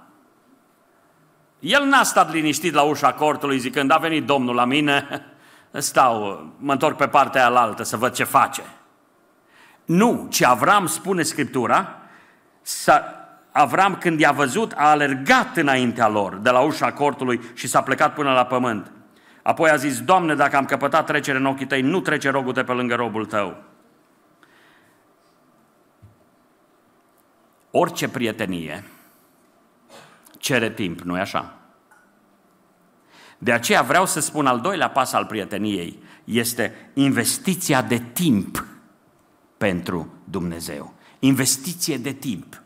El 1.59 1.83
n-a 1.83 2.03
stat 2.03 2.31
liniștit 2.31 2.73
la 2.73 2.81
ușa 2.81 3.13
cortului 3.13 3.59
zicând, 3.59 3.91
a 3.91 3.97
venit 3.97 4.25
Domnul 4.25 4.55
la 4.55 4.65
mine, 4.65 5.25
stau, 5.71 6.43
mă 6.57 6.71
întorc 6.71 6.97
pe 6.97 7.07
partea 7.07 7.47
aia 7.47 7.75
să 7.81 7.97
văd 7.97 8.13
ce 8.13 8.23
face. 8.23 8.63
Nu, 9.85 10.27
ci 10.29 10.41
Avram 10.41 10.87
spune 10.87 11.23
Scriptura, 11.23 11.97
să, 12.61 13.03
Avram 13.57 13.95
când 13.95 14.19
i-a 14.19 14.31
văzut 14.31 14.71
a 14.71 14.89
alergat 14.89 15.57
înaintea 15.57 16.07
lor 16.07 16.35
de 16.35 16.49
la 16.49 16.59
ușa 16.59 16.93
cortului 16.93 17.41
și 17.53 17.67
s-a 17.67 17.81
plecat 17.81 18.13
până 18.13 18.31
la 18.31 18.45
pământ. 18.45 18.91
Apoi 19.43 19.69
a 19.69 19.75
zis, 19.75 20.01
Doamne, 20.01 20.35
dacă 20.35 20.55
am 20.55 20.65
căpătat 20.65 21.05
trecere 21.05 21.37
în 21.37 21.45
ochii 21.45 21.65
tăi, 21.65 21.81
nu 21.81 21.99
trece 21.99 22.29
rogul 22.29 22.53
pe 22.53 22.71
lângă 22.71 22.95
robul 22.95 23.25
tău. 23.25 23.63
Orice 27.71 28.09
prietenie 28.09 28.83
cere 30.37 30.71
timp, 30.71 30.99
nu-i 30.99 31.19
așa? 31.19 31.55
De 33.37 33.51
aceea 33.51 33.81
vreau 33.81 34.05
să 34.05 34.19
spun 34.19 34.47
al 34.47 34.59
doilea 34.59 34.89
pas 34.89 35.13
al 35.13 35.25
prieteniei 35.25 35.99
este 36.23 36.89
investiția 36.93 37.81
de 37.81 37.97
timp 38.13 38.65
pentru 39.57 40.13
Dumnezeu. 40.23 40.93
Investiție 41.19 41.97
de 41.97 42.11
timp. 42.11 42.63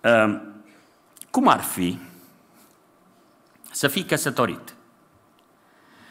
Ehm, 0.00 0.62
cum 1.30 1.48
ar 1.48 1.60
fi 1.60 1.98
să 3.70 3.88
fii 3.88 4.04
căsătorit 4.04 4.74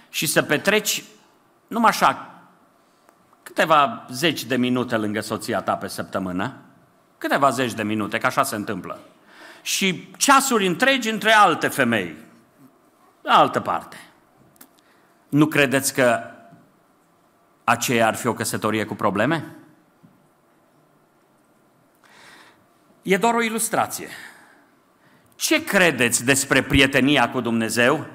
și 0.10 0.26
să 0.26 0.42
petreci 0.42 1.04
numai 1.68 1.90
așa 1.90 2.30
câteva 3.44 4.06
zeci 4.12 4.44
de 4.44 4.56
minute 4.56 4.98
lângă 4.98 5.20
soția 5.20 5.62
ta 5.62 5.76
pe 5.76 5.88
săptămână, 5.88 6.54
câteva 7.18 7.50
zeci 7.50 7.74
de 7.74 7.84
minute, 7.84 8.18
că 8.18 8.26
așa 8.26 8.44
se 8.44 8.56
întâmplă, 8.56 9.00
și 9.62 10.12
ceasuri 10.18 10.68
întregi 10.68 11.10
între 11.10 11.32
alte 11.32 11.68
femei, 11.68 12.16
la 13.22 13.34
altă 13.34 13.60
parte. 13.60 13.98
Nu 15.30 15.46
credeți 15.46 15.94
că 15.94 16.20
aceea 17.64 18.08
ar 18.08 18.16
fi 18.16 18.28
o 18.28 18.34
căsătorie 18.34 18.86
cu 18.86 18.96
probleme? 18.96 19.56
E 23.02 23.18
doar 23.18 23.34
o 23.34 23.42
ilustrație. 23.42 24.08
Ce 25.36 25.64
credeți 25.64 26.26
despre 26.26 26.62
prietenia 26.62 27.30
cu 27.30 27.42
Dumnezeu 27.42 28.06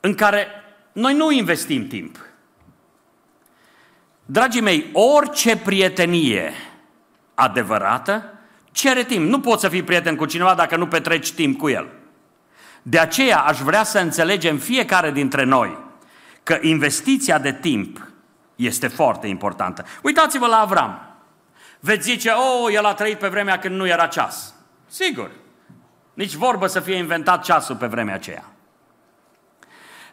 în 0.00 0.14
care 0.14 0.46
noi 0.92 1.14
nu 1.14 1.30
investim 1.30 1.86
timp? 1.86 2.18
Dragii 4.26 4.60
mei, 4.60 4.90
orice 4.92 5.56
prietenie 5.56 6.52
adevărată 7.34 8.32
cere 8.72 9.04
timp. 9.04 9.28
Nu 9.28 9.40
poți 9.40 9.60
să 9.60 9.68
fii 9.68 9.82
prieten 9.82 10.16
cu 10.16 10.24
cineva 10.24 10.54
dacă 10.54 10.76
nu 10.76 10.86
petreci 10.86 11.32
timp 11.32 11.58
cu 11.58 11.68
el. 11.68 11.88
De 12.82 12.98
aceea 12.98 13.38
aș 13.38 13.58
vrea 13.58 13.82
să 13.82 13.98
înțelegem 13.98 14.58
fiecare 14.58 15.10
dintre 15.10 15.44
noi 15.44 15.78
că 16.42 16.58
investiția 16.60 17.38
de 17.38 17.52
timp 17.52 18.06
este 18.56 18.88
foarte 18.88 19.26
importantă. 19.26 19.84
Uitați-vă 20.02 20.46
la 20.46 20.56
Avram. 20.56 21.05
Veți 21.80 22.10
zice, 22.10 22.30
oh, 22.30 22.72
el 22.74 22.84
a 22.84 22.94
trăit 22.94 23.18
pe 23.18 23.28
vremea 23.28 23.58
când 23.58 23.74
nu 23.74 23.86
era 23.86 24.06
ceas. 24.06 24.54
Sigur. 24.86 25.30
Nici 26.14 26.34
vorbă 26.34 26.66
să 26.66 26.80
fie 26.80 26.96
inventat 26.96 27.44
ceasul 27.44 27.76
pe 27.76 27.86
vremea 27.86 28.14
aceea. 28.14 28.44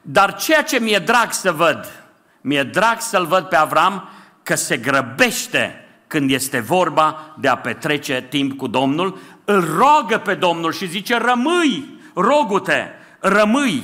Dar 0.02 0.36
ceea 0.36 0.63
ce 0.63 0.80
mi-e 0.80 0.99
drag 0.99 1.32
să 1.32 1.52
văd, 1.52 2.08
mi-e 2.41 2.63
drag 2.63 2.99
să-l 2.99 3.26
văd 3.26 3.45
pe 3.45 3.56
Avram 3.56 4.10
că 4.43 4.56
se 4.56 4.78
grăbește 4.78 5.86
când 6.08 6.32
este 6.32 6.60
vorba 6.60 7.36
de 7.39 7.47
a 7.47 7.58
petrece 7.58 8.26
timp 8.30 8.58
cu 8.58 8.67
Domnul, 8.67 9.19
îl 9.45 9.76
roagă 9.78 10.17
pe 10.17 10.34
Domnul 10.34 10.71
și 10.71 10.88
zice, 10.88 11.17
rămâi, 11.17 12.02
rogute, 12.13 12.91
rămâi. 13.19 13.84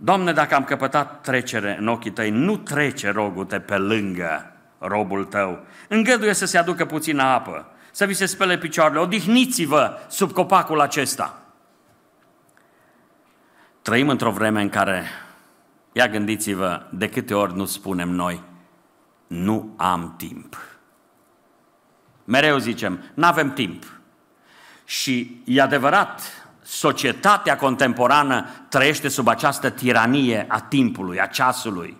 Doamne, 0.00 0.32
dacă 0.32 0.54
am 0.54 0.64
căpătat 0.64 1.20
trecere 1.20 1.76
în 1.80 1.88
ochii 1.88 2.10
tăi, 2.10 2.30
nu 2.30 2.56
trece 2.56 3.10
rogute 3.10 3.60
pe 3.60 3.76
lângă 3.76 4.52
robul 4.78 5.24
tău. 5.24 5.64
Îngăduie 5.88 6.32
să 6.32 6.46
se 6.46 6.58
aducă 6.58 6.84
puțină 6.86 7.22
apă, 7.22 7.66
să 7.90 8.04
vi 8.04 8.14
se 8.14 8.26
spele 8.26 8.58
picioarele, 8.58 9.00
odihniți-vă 9.00 9.98
sub 10.08 10.32
copacul 10.32 10.80
acesta. 10.80 11.42
Trăim 13.82 14.08
într-o 14.08 14.30
vreme 14.30 14.60
în 14.60 14.68
care, 14.68 15.04
ia 15.92 16.08
gândiți-vă, 16.08 16.86
de 16.90 17.08
câte 17.08 17.34
ori 17.34 17.56
nu 17.56 17.64
spunem 17.64 18.08
noi, 18.08 18.42
nu 19.26 19.74
am 19.76 20.14
timp. 20.16 20.56
Mereu 22.24 22.58
zicem, 22.58 23.00
nu 23.14 23.26
avem 23.26 23.52
timp. 23.52 23.84
Și 24.84 25.42
e 25.44 25.60
adevărat, 25.60 26.37
societatea 26.68 27.56
contemporană 27.56 28.46
trăiește 28.68 29.08
sub 29.08 29.28
această 29.28 29.70
tiranie 29.70 30.44
a 30.48 30.60
timpului, 30.60 31.20
a 31.20 31.26
ceasului. 31.26 31.96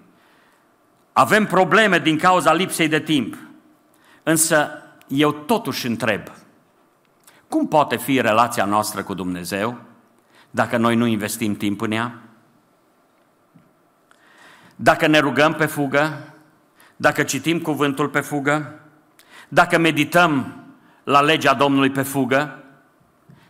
Avem 1.13 1.47
probleme 1.47 1.99
din 1.99 2.19
cauza 2.19 2.53
lipsei 2.53 2.89
de 2.89 3.01
timp. 3.01 3.37
Însă 4.23 4.71
eu 5.07 5.33
totuși 5.33 5.87
întreb, 5.87 6.23
cum 7.49 7.69
poate 7.69 7.97
fi 7.97 8.21
relația 8.21 8.65
noastră 8.65 9.03
cu 9.03 9.15
Dumnezeu 9.15 9.79
dacă 10.51 10.77
noi 10.77 10.95
nu 10.95 11.07
investim 11.07 11.57
timp 11.57 11.81
în 11.81 11.91
ea? 11.91 12.19
Dacă 14.77 15.07
ne 15.07 15.19
rugăm 15.19 15.55
pe 15.55 15.67
fugă, 15.67 16.35
dacă 16.97 17.23
citim 17.23 17.61
cuvântul 17.61 18.09
pe 18.09 18.21
fugă, 18.21 18.81
dacă 19.49 19.79
medităm 19.79 20.63
la 21.05 21.21
legea 21.21 21.55
Domnului 21.55 21.91
pe 21.91 22.03
fugă, 22.03 22.63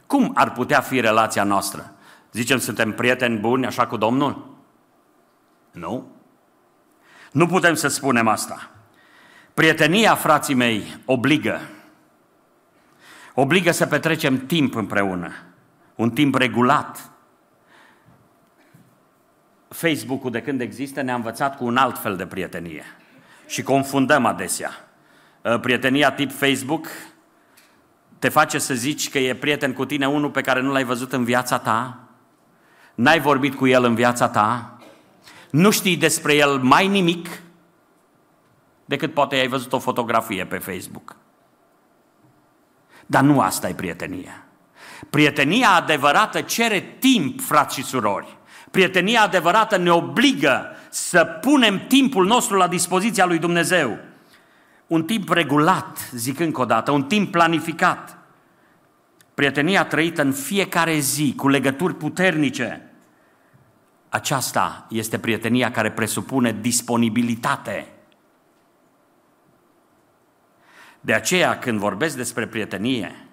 cum 0.08 0.32
ar 0.34 0.52
putea 0.52 0.80
fi 0.80 1.00
relația 1.00 1.44
noastră? 1.44 1.94
Zicem, 2.32 2.58
suntem 2.58 2.92
prieteni 2.92 3.38
buni 3.38 3.66
așa 3.66 3.86
cu 3.86 3.96
Domnul? 3.96 4.56
Nu. 5.70 6.06
Nu 7.32 7.46
putem 7.46 7.74
să 7.74 7.88
spunem 7.88 8.28
asta. 8.28 8.70
Prietenia, 9.54 10.14
frații 10.14 10.54
mei, 10.54 10.96
obligă. 11.04 11.60
Obligă 13.34 13.70
să 13.70 13.86
petrecem 13.86 14.46
timp 14.46 14.74
împreună. 14.74 15.32
Un 15.94 16.10
timp 16.10 16.34
regulat. 16.34 17.10
Facebook-ul 19.68 20.30
de 20.30 20.42
când 20.42 20.60
există 20.60 21.00
ne-a 21.00 21.14
învățat 21.14 21.56
cu 21.56 21.64
un 21.64 21.76
alt 21.76 21.98
fel 21.98 22.16
de 22.16 22.26
prietenie. 22.26 22.84
Și 23.46 23.62
confundăm 23.62 24.24
adesea. 24.24 24.70
Uh, 25.42 25.60
prietenia 25.60 26.12
tip 26.12 26.32
Facebook 26.32 26.86
te 28.18 28.28
face 28.28 28.58
să 28.58 28.74
zici 28.74 29.10
că 29.10 29.18
e 29.18 29.34
prieten 29.34 29.72
cu 29.72 29.84
tine 29.84 30.08
unul 30.08 30.30
pe 30.30 30.40
care 30.40 30.60
nu 30.60 30.72
l-ai 30.72 30.84
văzut 30.84 31.12
în 31.12 31.24
viața 31.24 31.58
ta, 31.58 31.98
n-ai 32.94 33.20
vorbit 33.20 33.54
cu 33.54 33.66
el 33.66 33.84
în 33.84 33.94
viața 33.94 34.28
ta, 34.28 34.78
nu 35.50 35.70
știi 35.70 35.96
despre 35.96 36.34
el 36.34 36.58
mai 36.58 36.88
nimic 36.88 37.28
decât 38.84 39.14
poate 39.14 39.36
ai 39.36 39.48
văzut 39.48 39.72
o 39.72 39.78
fotografie 39.78 40.44
pe 40.44 40.58
Facebook. 40.58 41.16
Dar 43.06 43.22
nu 43.22 43.40
asta 43.40 43.68
e 43.68 43.74
prietenia. 43.74 44.46
Prietenia 45.10 45.70
adevărată 45.70 46.40
cere 46.40 46.96
timp, 46.98 47.40
frați 47.40 47.74
și 47.74 47.84
surori. 47.84 48.36
Prietenia 48.70 49.22
adevărată 49.22 49.76
ne 49.76 49.90
obligă 49.90 50.66
să 50.90 51.24
punem 51.24 51.86
timpul 51.86 52.26
nostru 52.26 52.56
la 52.56 52.68
dispoziția 52.68 53.26
lui 53.26 53.38
Dumnezeu. 53.38 53.98
Un 54.88 55.04
timp 55.04 55.28
regulat, 55.28 56.10
zic 56.12 56.38
încă 56.38 56.60
o 56.60 56.64
dată, 56.64 56.90
un 56.90 57.04
timp 57.04 57.30
planificat. 57.30 58.18
Prietenia 59.34 59.84
trăită 59.84 60.22
în 60.22 60.32
fiecare 60.32 60.98
zi, 60.98 61.34
cu 61.36 61.48
legături 61.48 61.94
puternice. 61.94 62.90
Aceasta 64.08 64.86
este 64.90 65.18
prietenia 65.18 65.70
care 65.70 65.92
presupune 65.92 66.52
disponibilitate. 66.60 67.92
De 71.00 71.14
aceea, 71.14 71.58
când 71.58 71.78
vorbesc 71.78 72.16
despre 72.16 72.46
prietenie, 72.46 73.26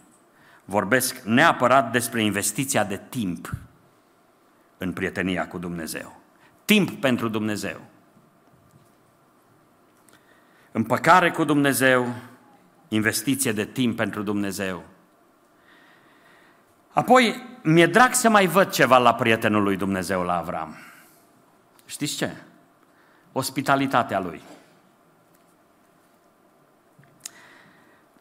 vorbesc 0.66 1.22
neapărat 1.22 1.92
despre 1.92 2.24
investiția 2.24 2.84
de 2.84 3.02
timp 3.10 3.54
în 4.78 4.94
prietenia 4.94 5.48
cu 5.48 5.58
Dumnezeu. 5.58 6.22
Timp 6.66 6.92
pentru 7.02 7.28
Dumnezeu 7.28 7.82
împăcare 10.76 11.32
cu 11.32 11.44
Dumnezeu, 11.44 12.14
investiție 12.88 13.52
de 13.52 13.66
timp 13.66 13.96
pentru 13.96 14.24
Dumnezeu. 14.24 14.84
Apoi, 16.92 17.36
mi-e 17.64 17.86
drag 17.86 18.14
să 18.14 18.30
mai 18.30 18.48
văd 18.48 18.70
ceva 18.70 18.98
la 18.98 19.14
prietenul 19.14 19.64
lui 19.64 19.78
Dumnezeu, 19.78 20.22
la 20.24 20.38
Avram. 20.38 20.76
Știți 21.86 22.16
ce? 22.16 22.32
Ospitalitatea 23.32 24.20
lui. 24.20 24.42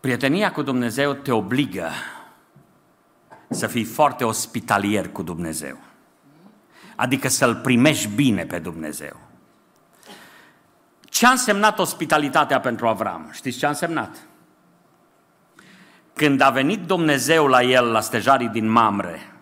Prietenia 0.00 0.52
cu 0.52 0.62
Dumnezeu 0.62 1.12
te 1.12 1.32
obligă 1.32 1.90
să 3.48 3.66
fii 3.66 3.84
foarte 3.84 4.24
ospitalier 4.24 5.08
cu 5.08 5.22
Dumnezeu. 5.22 5.78
Adică 6.96 7.28
să-L 7.28 7.54
primești 7.56 8.08
bine 8.08 8.44
pe 8.44 8.58
Dumnezeu. 8.58 9.16
Ce 11.14 11.26
a 11.26 11.30
însemnat 11.30 11.78
ospitalitatea 11.78 12.60
pentru 12.60 12.88
Avram? 12.88 13.28
Știți 13.32 13.58
ce 13.58 13.66
a 13.66 13.68
însemnat? 13.68 14.16
Când 16.12 16.40
a 16.40 16.50
venit 16.50 16.80
Dumnezeu 16.80 17.46
la 17.46 17.62
el, 17.62 17.90
la 17.90 18.00
stejarii 18.00 18.48
din 18.48 18.68
Mamre, 18.68 19.32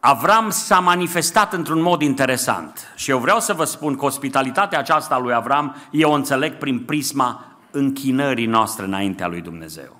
Avram 0.00 0.50
s-a 0.50 0.80
manifestat 0.80 1.52
într-un 1.52 1.80
mod 1.80 2.02
interesant. 2.02 2.92
Și 2.94 3.10
eu 3.10 3.18
vreau 3.18 3.40
să 3.40 3.52
vă 3.52 3.64
spun 3.64 3.96
că 3.96 4.04
ospitalitatea 4.04 4.78
aceasta 4.78 5.18
lui 5.18 5.34
Avram, 5.34 5.76
eu 5.90 6.10
o 6.10 6.14
înțeleg 6.14 6.54
prin 6.54 6.84
prisma 6.84 7.44
închinării 7.70 8.46
noastre 8.46 8.84
înaintea 8.84 9.26
lui 9.26 9.40
Dumnezeu. 9.40 9.96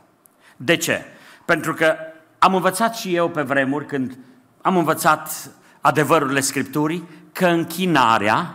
De 0.56 0.76
ce? 0.76 1.04
Pentru 1.44 1.74
că 1.74 1.96
am 2.38 2.54
învățat 2.54 2.96
și 2.96 3.14
eu 3.14 3.28
pe 3.28 3.42
vremuri, 3.42 3.86
când 3.86 4.18
am 4.62 4.76
învățat 4.76 5.50
adevărurile 5.80 6.40
Scripturii, 6.40 7.08
că 7.32 7.46
închinarea 7.46 8.54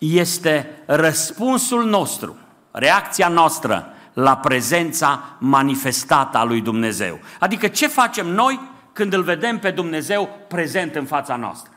este 0.00 0.82
răspunsul 0.86 1.84
nostru, 1.84 2.36
reacția 2.70 3.28
noastră 3.28 3.94
la 4.12 4.36
prezența 4.36 5.36
manifestată 5.38 6.38
a 6.38 6.44
lui 6.44 6.60
Dumnezeu. 6.60 7.18
Adică 7.38 7.68
ce 7.68 7.86
facem 7.86 8.26
noi 8.26 8.60
când 8.92 9.12
îl 9.12 9.22
vedem 9.22 9.58
pe 9.58 9.70
Dumnezeu 9.70 10.38
prezent 10.48 10.94
în 10.94 11.04
fața 11.04 11.36
noastră? 11.36 11.72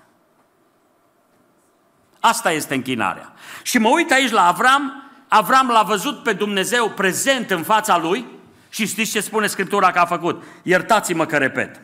Asta 2.20 2.52
este 2.52 2.74
închinarea. 2.74 3.34
Și 3.62 3.78
mă 3.78 3.90
uit 3.90 4.12
aici 4.12 4.32
la 4.32 4.48
Avram, 4.48 5.04
Avram 5.28 5.68
l-a 5.68 5.82
văzut 5.82 6.24
pe 6.24 6.34
Dumnezeu 6.34 6.90
prezent 6.90 7.52
în 7.52 7.64
fața 7.64 7.98
lui 7.98 8.26
și 8.70 8.88
știți 8.88 9.12
ce 9.12 9.22
spune 9.22 9.48
Scriptura 9.48 9.92
că 9.92 10.00
a 10.00 10.06
făcut? 10.06 10.44
Iertați-mă 10.62 11.26
că 11.26 11.38
repet. 11.38 11.82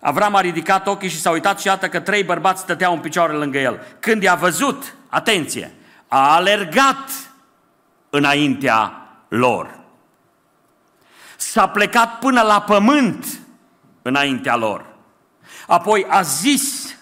Avram 0.00 0.34
a 0.34 0.40
ridicat 0.40 0.86
ochii 0.86 1.08
și 1.08 1.20
s-a 1.20 1.30
uitat 1.30 1.60
și 1.60 1.66
iată 1.66 1.88
că 1.88 2.00
trei 2.00 2.24
bărbați 2.24 2.60
stăteau 2.60 2.92
în 2.92 3.00
picioare 3.00 3.32
lângă 3.32 3.58
el. 3.58 3.80
Când 4.00 4.22
i-a 4.22 4.34
văzut, 4.34 4.95
atenție, 5.08 5.74
a 6.08 6.34
alergat 6.34 7.10
înaintea 8.10 9.08
lor. 9.28 9.78
S-a 11.36 11.68
plecat 11.68 12.18
până 12.18 12.42
la 12.42 12.60
pământ 12.60 13.40
înaintea 14.02 14.56
lor. 14.56 14.84
Apoi 15.66 16.06
a 16.08 16.22
zis, 16.22 16.96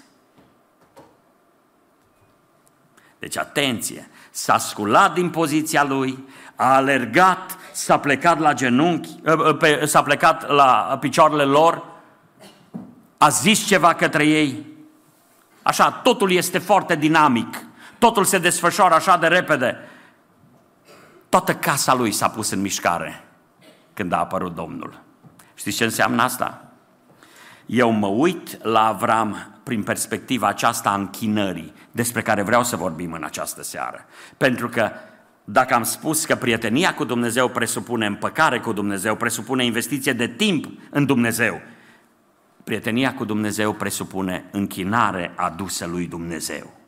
deci 3.19 3.37
atenție, 3.37 4.11
s-a 4.31 4.59
sculat 4.59 5.15
din 5.15 5.31
poziția 5.31 5.85
lui, 5.85 6.29
a 6.57 6.75
alergat, 6.75 7.59
s-a 7.73 7.99
plecat 7.99 8.39
la 8.39 8.53
genunchi, 8.53 9.11
ă, 9.27 9.59
ă, 9.83 9.87
s-a 9.87 10.03
plecat 10.03 10.49
la 10.49 10.99
picioarele 11.01 11.45
lor, 11.45 11.85
a 13.19 13.29
zis 13.29 13.67
ceva 13.67 13.95
către 13.95 14.27
ei. 14.27 14.67
Așa, 15.63 15.91
totul 15.91 16.33
este 16.33 16.59
foarte 16.59 16.97
dinamic, 16.97 17.67
totul 18.05 18.25
se 18.25 18.39
desfășoară 18.39 18.95
așa 18.95 19.17
de 19.17 19.27
repede. 19.27 19.77
Toată 21.29 21.55
casa 21.55 21.95
lui 21.95 22.13
s-a 22.13 22.29
pus 22.29 22.51
în 22.51 22.61
mișcare 22.61 23.25
când 23.95 24.13
a 24.13 24.19
apărut 24.19 24.55
Domnul. 24.55 25.01
Știți 25.55 25.77
ce 25.77 25.85
înseamnă 25.85 26.23
asta? 26.23 26.65
Eu 27.67 27.91
mă 27.91 28.07
uit 28.07 28.65
la 28.65 28.87
Avram 28.87 29.61
prin 29.63 29.83
perspectiva 29.83 30.47
aceasta 30.47 30.91
a 30.91 30.95
închinării, 30.95 31.73
despre 31.91 32.23
care 32.23 32.43
vreau 32.43 32.65
să 32.65 32.77
vorbim 32.77 33.13
în 33.13 33.25
această 33.25 33.63
seară. 33.63 34.05
Pentru 34.37 34.69
că 34.69 34.91
dacă 35.45 35.75
am 35.75 35.83
spus 35.83 36.25
că 36.25 36.35
prietenia 36.35 36.95
cu 36.95 37.05
Dumnezeu 37.05 37.49
presupune 37.49 38.07
împăcare 38.07 38.61
cu 38.61 38.73
Dumnezeu, 38.73 39.17
presupune 39.17 39.65
investiție 39.65 40.13
de 40.13 40.27
timp 40.27 40.67
în 40.91 41.07
Dumnezeu, 41.07 41.61
prietenia 42.65 43.15
cu 43.15 43.25
Dumnezeu 43.25 43.73
presupune 43.73 44.45
închinare 44.51 45.33
adusă 45.37 45.87
lui 45.87 46.07
Dumnezeu. 46.07 46.83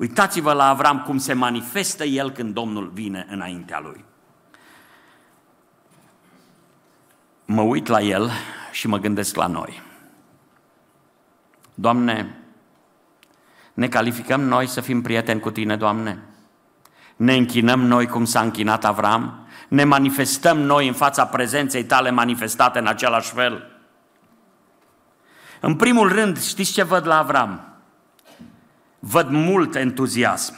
Uitați-vă 0.00 0.52
la 0.52 0.68
Avram 0.68 1.02
cum 1.02 1.18
se 1.18 1.32
manifestă 1.32 2.04
el 2.04 2.30
când 2.30 2.54
Domnul 2.54 2.90
vine 2.94 3.26
înaintea 3.30 3.80
lui. 3.80 4.04
Mă 7.44 7.62
uit 7.62 7.86
la 7.86 8.00
el 8.00 8.30
și 8.72 8.88
mă 8.88 8.98
gândesc 8.98 9.36
la 9.36 9.46
noi. 9.46 9.82
Doamne, 11.74 12.38
ne 13.74 13.88
calificăm 13.88 14.40
noi 14.40 14.66
să 14.66 14.80
fim 14.80 15.02
prieteni 15.02 15.40
cu 15.40 15.50
Tine, 15.50 15.76
Doamne? 15.76 16.18
Ne 17.16 17.34
închinăm 17.34 17.80
noi 17.80 18.06
cum 18.06 18.24
s-a 18.24 18.40
închinat 18.40 18.84
Avram? 18.84 19.46
Ne 19.68 19.84
manifestăm 19.84 20.58
noi 20.58 20.88
în 20.88 20.94
fața 20.94 21.26
prezenței 21.26 21.84
Tale 21.84 22.10
manifestate 22.10 22.78
în 22.78 22.86
același 22.86 23.32
fel? 23.32 23.80
În 25.60 25.76
primul 25.76 26.08
rând, 26.08 26.40
știți 26.40 26.72
ce 26.72 26.82
văd 26.82 27.06
la 27.06 27.18
Avram? 27.18 27.69
Văd 29.00 29.28
mult 29.28 29.74
entuziasm. 29.74 30.54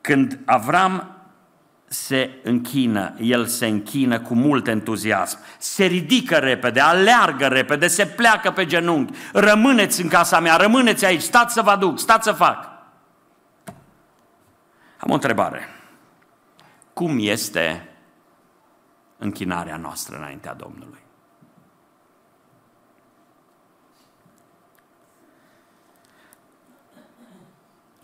Când 0.00 0.38
Avram 0.44 1.14
se 1.86 2.40
închină, 2.42 3.14
el 3.20 3.46
se 3.46 3.66
închină 3.66 4.20
cu 4.20 4.34
mult 4.34 4.66
entuziasm, 4.66 5.38
se 5.58 5.84
ridică 5.84 6.36
repede, 6.36 6.80
aleargă 6.80 7.46
repede, 7.46 7.86
se 7.86 8.06
pleacă 8.06 8.50
pe 8.50 8.66
genunchi, 8.66 9.18
rămâneți 9.32 10.02
în 10.02 10.08
casa 10.08 10.40
mea, 10.40 10.56
rămâneți 10.56 11.04
aici, 11.04 11.22
stați 11.22 11.54
să 11.54 11.62
vă 11.62 11.70
aduc, 11.70 11.98
stați 11.98 12.24
să 12.24 12.32
fac. 12.32 12.72
Am 14.98 15.10
o 15.10 15.14
întrebare. 15.14 15.68
Cum 16.92 17.16
este 17.20 17.88
închinarea 19.18 19.76
noastră 19.76 20.16
înaintea 20.16 20.54
Domnului? 20.54 21.03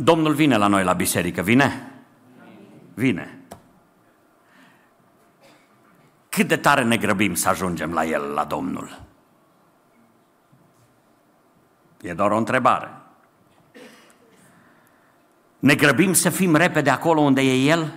Domnul 0.03 0.35
vine 0.35 0.57
la 0.57 0.67
noi 0.67 0.85
la 0.85 0.93
biserică, 0.93 1.43
vine? 1.43 1.93
Vine. 2.95 3.39
Cât 6.29 6.49
de 6.49 6.57
tare 6.57 6.85
ne 6.85 6.97
grăbim 6.97 7.35
să 7.35 7.49
ajungem 7.49 7.93
la 7.93 8.05
El, 8.05 8.23
la 8.23 8.45
Domnul? 8.45 9.03
E 12.01 12.15
doar 12.15 12.31
o 12.31 12.37
întrebare. 12.37 12.93
Ne 15.59 15.75
grăbim 15.75 16.13
să 16.13 16.31
fim 16.31 16.55
repede 16.57 16.91
acolo 16.91 17.21
unde 17.21 17.41
e 17.41 17.71
El? 17.71 17.95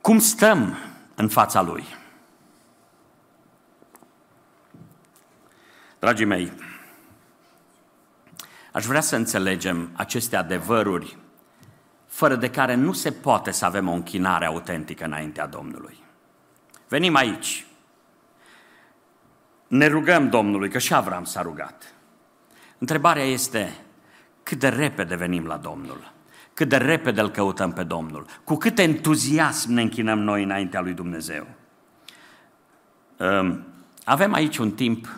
Cum 0.00 0.18
stăm 0.18 0.76
în 1.14 1.28
fața 1.28 1.62
Lui? 1.62 1.84
Dragii 5.98 6.26
mei, 6.26 6.52
aș 8.72 8.84
vrea 8.84 9.00
să 9.00 9.16
înțelegem 9.16 9.90
aceste 9.92 10.36
adevăruri 10.36 11.18
fără 12.06 12.36
de 12.36 12.50
care 12.50 12.74
nu 12.74 12.92
se 12.92 13.10
poate 13.10 13.50
să 13.50 13.64
avem 13.64 13.88
o 13.88 13.92
închinare 13.92 14.46
autentică 14.46 15.04
înaintea 15.04 15.46
Domnului. 15.46 15.96
Venim 16.88 17.14
aici, 17.14 17.66
ne 19.66 19.86
rugăm 19.86 20.28
Domnului, 20.28 20.68
că 20.68 20.78
și 20.78 20.94
Avram 20.94 21.24
s-a 21.24 21.42
rugat. 21.42 21.94
Întrebarea 22.78 23.24
este, 23.24 23.76
cât 24.42 24.58
de 24.58 24.68
repede 24.68 25.14
venim 25.14 25.46
la 25.46 25.56
Domnul? 25.56 26.12
Cât 26.54 26.68
de 26.68 26.76
repede 26.76 27.20
îl 27.20 27.30
căutăm 27.30 27.72
pe 27.72 27.82
Domnul? 27.82 28.26
Cu 28.44 28.56
cât 28.56 28.78
entuziasm 28.78 29.72
ne 29.72 29.82
închinăm 29.82 30.18
noi 30.18 30.42
înaintea 30.42 30.80
lui 30.80 30.92
Dumnezeu? 30.92 31.46
Ehm, 33.16 33.64
avem 34.04 34.32
aici 34.32 34.58
un 34.58 34.70
timp 34.70 35.08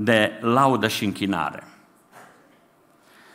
de 0.00 0.38
laudă 0.40 0.88
și 0.88 1.04
închinare. 1.04 1.62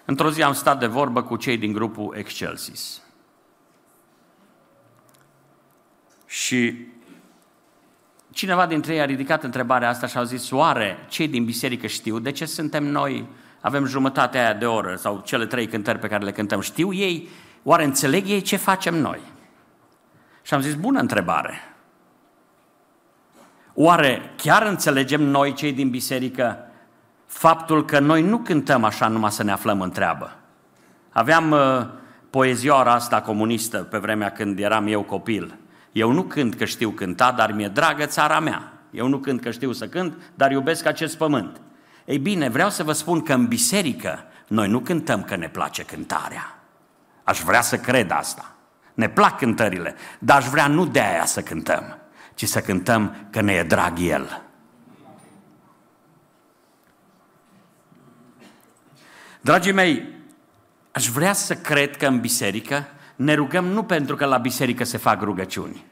Într-o 0.05 0.31
zi 0.31 0.43
am 0.43 0.53
stat 0.53 0.79
de 0.79 0.85
vorbă 0.85 1.23
cu 1.23 1.35
cei 1.35 1.57
din 1.57 1.73
grupul 1.73 2.15
Excelsis. 2.17 3.01
Și 6.25 6.87
cineva 8.31 8.65
dintre 8.65 8.93
ei 8.93 9.01
a 9.01 9.05
ridicat 9.05 9.43
întrebarea 9.43 9.89
asta 9.89 10.07
și 10.07 10.17
a 10.17 10.23
zis, 10.23 10.51
oare 10.51 10.97
cei 11.09 11.27
din 11.27 11.45
biserică 11.45 11.87
știu 11.87 12.19
de 12.19 12.31
ce 12.31 12.45
suntem 12.45 12.83
noi, 12.83 13.27
avem 13.61 13.85
jumătatea 13.85 14.41
aia 14.41 14.53
de 14.53 14.65
oră 14.65 14.95
sau 14.95 15.21
cele 15.25 15.45
trei 15.45 15.67
cântări 15.67 15.99
pe 15.99 16.07
care 16.07 16.23
le 16.23 16.31
cântăm, 16.31 16.61
știu 16.61 16.93
ei, 16.93 17.29
oare 17.63 17.83
înțeleg 17.83 18.27
ei 18.27 18.41
ce 18.41 18.55
facem 18.55 18.95
noi? 18.95 19.19
Și 20.41 20.53
am 20.53 20.61
zis, 20.61 20.73
bună 20.73 20.99
întrebare. 20.99 21.72
Oare 23.73 24.31
chiar 24.35 24.65
înțelegem 24.65 25.21
noi 25.21 25.53
cei 25.53 25.73
din 25.73 25.89
biserică 25.89 26.57
faptul 27.25 27.85
că 27.85 27.99
noi 27.99 28.21
nu 28.21 28.37
cântăm 28.37 28.83
așa 28.83 29.07
numai 29.07 29.31
să 29.31 29.43
ne 29.43 29.51
aflăm 29.51 29.81
în 29.81 29.91
treabă. 29.91 30.35
Aveam 31.09 31.51
uh, 31.51 31.85
poezioara 32.29 32.93
asta 32.93 33.21
comunistă 33.21 33.77
pe 33.77 33.97
vremea 33.97 34.31
când 34.31 34.59
eram 34.59 34.87
eu 34.87 35.01
copil. 35.01 35.57
Eu 35.91 36.11
nu 36.11 36.23
cânt 36.23 36.55
că 36.55 36.65
știu 36.65 36.89
cânta, 36.89 37.31
dar 37.31 37.51
mi-e 37.51 37.67
dragă 37.67 38.05
țara 38.05 38.39
mea. 38.39 38.73
Eu 38.91 39.07
nu 39.07 39.17
cânt 39.17 39.41
că 39.41 39.51
știu 39.51 39.71
să 39.71 39.87
cânt, 39.87 40.13
dar 40.35 40.51
iubesc 40.51 40.85
acest 40.85 41.17
pământ. 41.17 41.61
Ei 42.05 42.17
bine, 42.17 42.49
vreau 42.49 42.69
să 42.69 42.83
vă 42.83 42.91
spun 42.91 43.21
că 43.21 43.33
în 43.33 43.45
biserică 43.45 44.23
noi 44.47 44.67
nu 44.67 44.79
cântăm 44.79 45.23
că 45.23 45.35
ne 45.35 45.47
place 45.47 45.83
cântarea. 45.83 46.59
Aș 47.23 47.41
vrea 47.41 47.61
să 47.61 47.77
cred 47.77 48.11
asta. 48.11 48.55
Ne 48.93 49.09
plac 49.09 49.37
cântările, 49.37 49.95
dar 50.19 50.37
aș 50.37 50.45
vrea 50.45 50.67
nu 50.67 50.85
de 50.85 50.99
aia 50.99 51.25
să 51.25 51.41
cântăm, 51.41 51.97
ci 52.35 52.47
să 52.47 52.61
cântăm 52.61 53.27
că 53.29 53.41
ne 53.41 53.53
e 53.53 53.63
drag 53.63 53.99
El. 53.99 54.41
Dragii 59.41 59.71
mei, 59.71 60.07
aș 60.91 61.07
vrea 61.07 61.33
să 61.33 61.55
cred 61.55 61.97
că 61.97 62.07
în 62.07 62.19
biserică 62.19 62.87
ne 63.15 63.33
rugăm 63.33 63.65
nu 63.65 63.83
pentru 63.83 64.15
că 64.15 64.25
la 64.25 64.37
biserică 64.37 64.83
se 64.83 64.97
fac 64.97 65.21
rugăciuni, 65.21 65.85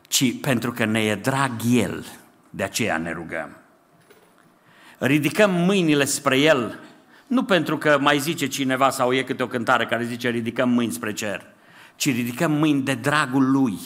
ci 0.00 0.40
pentru 0.40 0.72
că 0.72 0.84
ne 0.84 1.00
e 1.00 1.14
drag 1.14 1.52
El, 1.70 2.06
de 2.50 2.62
aceea 2.62 2.96
ne 2.96 3.12
rugăm. 3.12 3.56
Ridicăm 4.98 5.50
mâinile 5.50 6.04
spre 6.04 6.38
El, 6.38 6.78
nu 7.26 7.44
pentru 7.44 7.78
că 7.78 7.98
mai 8.00 8.18
zice 8.18 8.46
cineva 8.46 8.90
sau 8.90 9.12
e 9.12 9.22
câte 9.22 9.42
o 9.42 9.46
cântare 9.46 9.86
care 9.86 10.04
zice 10.04 10.28
ridicăm 10.28 10.68
mâini 10.68 10.92
spre 10.92 11.12
cer, 11.12 11.46
ci 11.96 12.04
ridicăm 12.04 12.52
mâini 12.52 12.82
de 12.82 12.94
dragul 12.94 13.50
Lui. 13.50 13.78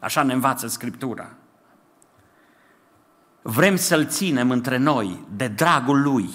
Așa 0.00 0.22
ne 0.22 0.32
învață 0.32 0.66
Scriptura. 0.66 1.28
Vrem 3.42 3.76
să-L 3.76 4.06
ținem 4.06 4.50
între 4.50 4.76
noi 4.76 5.26
de 5.36 5.48
dragul 5.48 6.02
Lui 6.02 6.30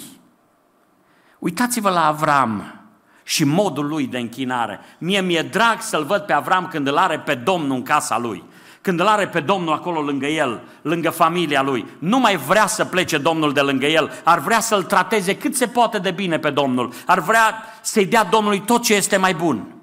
Uitați-vă 1.38 1.90
la 1.90 2.06
Avram 2.06 2.80
și 3.22 3.44
modul 3.44 3.86
lui 3.86 4.06
de 4.06 4.18
închinare. 4.18 4.80
Mie 4.98 5.20
mi-e 5.20 5.42
drag 5.42 5.80
să-l 5.80 6.04
văd 6.04 6.22
pe 6.22 6.32
Avram 6.32 6.66
când 6.66 6.86
îl 6.86 6.96
are 6.96 7.18
pe 7.18 7.34
Domnul 7.34 7.76
în 7.76 7.82
casa 7.82 8.18
lui. 8.18 8.44
Când 8.80 9.00
îl 9.00 9.06
are 9.06 9.28
pe 9.28 9.40
Domnul 9.40 9.72
acolo 9.72 10.00
lângă 10.00 10.26
el, 10.26 10.62
lângă 10.82 11.10
familia 11.10 11.62
lui, 11.62 11.86
nu 11.98 12.18
mai 12.18 12.36
vrea 12.36 12.66
să 12.66 12.84
plece 12.84 13.18
Domnul 13.18 13.52
de 13.52 13.60
lângă 13.60 13.86
el, 13.86 14.12
ar 14.24 14.38
vrea 14.38 14.60
să-l 14.60 14.82
trateze 14.82 15.36
cât 15.36 15.56
se 15.56 15.66
poate 15.66 15.98
de 15.98 16.10
bine 16.10 16.38
pe 16.38 16.50
Domnul, 16.50 16.92
ar 17.06 17.20
vrea 17.20 17.62
să-i 17.82 18.06
dea 18.06 18.24
Domnului 18.24 18.60
tot 18.60 18.82
ce 18.82 18.94
este 18.94 19.16
mai 19.16 19.34
bun. 19.34 19.75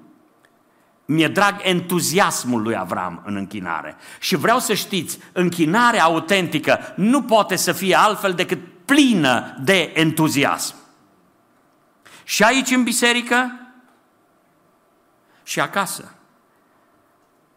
Mi-e 1.04 1.28
drag 1.28 1.60
entuziasmul 1.62 2.62
lui 2.62 2.76
Avram 2.76 3.22
în 3.24 3.36
închinare. 3.36 3.96
Și 4.20 4.36
vreau 4.36 4.58
să 4.58 4.74
știți, 4.74 5.18
închinarea 5.32 6.04
autentică 6.04 6.78
nu 6.96 7.22
poate 7.22 7.56
să 7.56 7.72
fie 7.72 7.94
altfel 7.94 8.32
decât 8.32 8.58
plină 8.84 9.56
de 9.60 9.92
entuziasm. 9.94 10.74
Și 12.24 12.42
aici 12.42 12.70
în 12.70 12.82
biserică 12.82 13.58
și 15.42 15.60
acasă. 15.60 16.14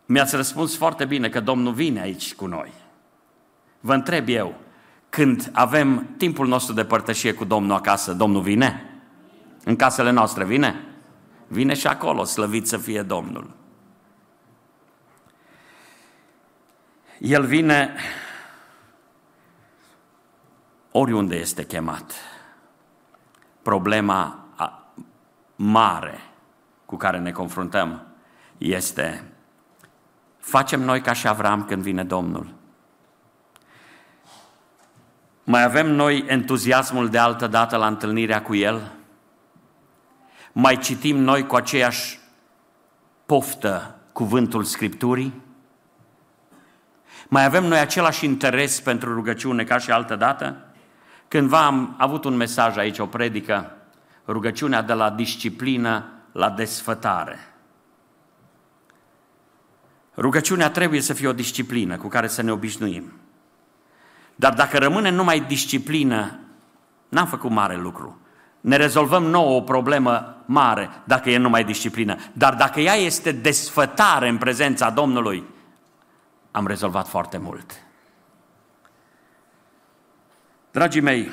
Mi-ați 0.06 0.36
răspuns 0.36 0.78
foarte 0.78 1.06
bine 1.06 1.30
că 1.30 1.39
Domnul 1.39 1.74
vine 1.74 2.02
aici 2.02 2.34
cu 2.34 2.45
noi. 2.45 2.72
Vă 3.80 3.93
întreb 3.93 4.28
eu, 4.28 4.56
când 5.10 5.50
avem 5.54 6.08
timpul 6.18 6.48
nostru 6.48 6.74
de 6.74 6.86
părtășie 6.86 7.34
cu 7.34 7.45
Domnul 7.45 7.76
acasă, 7.76 8.14
Domnul 8.14 8.41
vine? 8.41 9.00
În 9.64 9.76
casele 9.76 10.12
noastre 10.12 10.45
vine? 10.45 10.86
Vine 11.48 11.74
și 11.74 11.88
acolo, 11.88 12.24
slăvit 12.24 12.68
să 12.68 12.78
fie 12.78 13.02
Domnul. 13.02 13.56
El 17.20 17.45
vine 17.45 17.95
oriunde 20.91 21.36
este 21.36 21.66
chemat. 21.66 22.14
Problema 23.62 24.48
mare 25.56 26.20
cu 26.86 26.98
care 26.98 27.20
ne 27.20 27.32
confruntăm 27.32 28.08
este 28.58 29.32
facem 30.39 30.82
noi 30.82 31.02
ca 31.02 31.14
și 31.14 31.28
Avram 31.28 31.66
când 31.66 31.82
vine 31.82 32.04
Domnul. 32.04 32.54
Mai 35.43 35.64
avem 35.64 35.91
noi 35.91 36.24
entuziasmul 36.28 37.10
de 37.10 37.18
altă 37.18 37.48
dată 37.48 37.78
la 37.78 37.88
întâlnirea 37.88 38.41
cu 38.41 38.56
El? 38.56 38.97
Mai 40.60 40.78
citim 40.78 41.18
noi 41.18 41.45
cu 41.45 41.55
aceeași 41.55 42.20
poftă 43.26 43.95
cuvântul 44.14 44.64
Scripturii? 44.64 45.41
Mai 47.28 47.45
avem 47.45 47.66
noi 47.66 47.80
același 47.80 48.26
interes 48.26 48.82
pentru 48.82 49.14
rugăciune 49.14 49.64
ca 49.64 49.78
și 49.78 49.91
altă 49.91 50.16
dată? 50.16 50.66
Cândva 51.28 51.66
am 51.66 51.95
avut 51.97 52.24
un 52.24 52.36
mesaj 52.36 52.78
aici, 52.78 52.99
o 52.99 53.05
predică, 53.05 53.72
rugăciunea 54.28 54.82
de 54.82 54.93
la 54.93 55.10
disciplină 55.10 56.05
la 56.32 56.49
desfătare. 56.49 57.39
Rugăciunea 60.16 60.70
trebuie 60.70 61.01
să 61.01 61.14
fie 61.14 61.28
o 61.28 61.34
disciplină 61.34 61.97
cu 61.97 62.08
care 62.08 62.28
să 62.28 62.41
ne 62.41 62.51
obișnuim. 62.51 63.12
Dar 64.36 64.53
dacă 64.53 64.78
rămâne 64.78 65.10
numai 65.10 65.39
disciplină, 65.39 66.39
n-am 67.10 67.28
făcut 67.28 67.51
mare 67.51 67.76
lucru. 67.76 68.22
Ne 68.68 68.76
rezolvăm 68.76 69.24
nouă 69.24 69.55
o 69.55 69.61
problemă 69.61 70.36
mare 70.45 70.89
dacă 71.03 71.30
e 71.30 71.38
numai 71.38 71.63
disciplină. 71.63 72.18
Dar 72.34 72.55
dacă 72.55 72.80
ea 72.80 72.93
este 72.93 73.32
desfătare 73.32 74.30
în 74.30 74.38
prezența 74.38 74.89
Domnului, 74.89 75.43
am 76.51 76.68
rezolvat 76.68 77.07
foarte 77.07 77.38
mult. 77.38 77.72
Dragii 80.72 81.01
mei, 81.01 81.30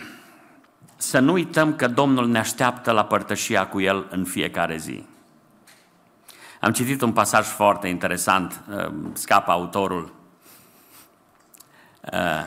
să 0.96 1.18
nu 1.18 1.32
uităm 1.32 1.76
că 1.76 1.88
Domnul 1.88 2.28
ne 2.28 2.38
așteaptă 2.38 2.90
la 2.90 3.04
părtășia 3.04 3.66
cu 3.66 3.80
El 3.80 4.06
în 4.10 4.24
fiecare 4.24 4.76
zi. 4.76 5.04
Am 6.60 6.72
citit 6.72 7.00
un 7.02 7.12
pasaj 7.12 7.46
foarte 7.46 7.88
interesant, 7.88 8.60
uh, 8.68 8.92
scapă 9.12 9.50
autorul, 9.50 10.14
uh, 12.12 12.44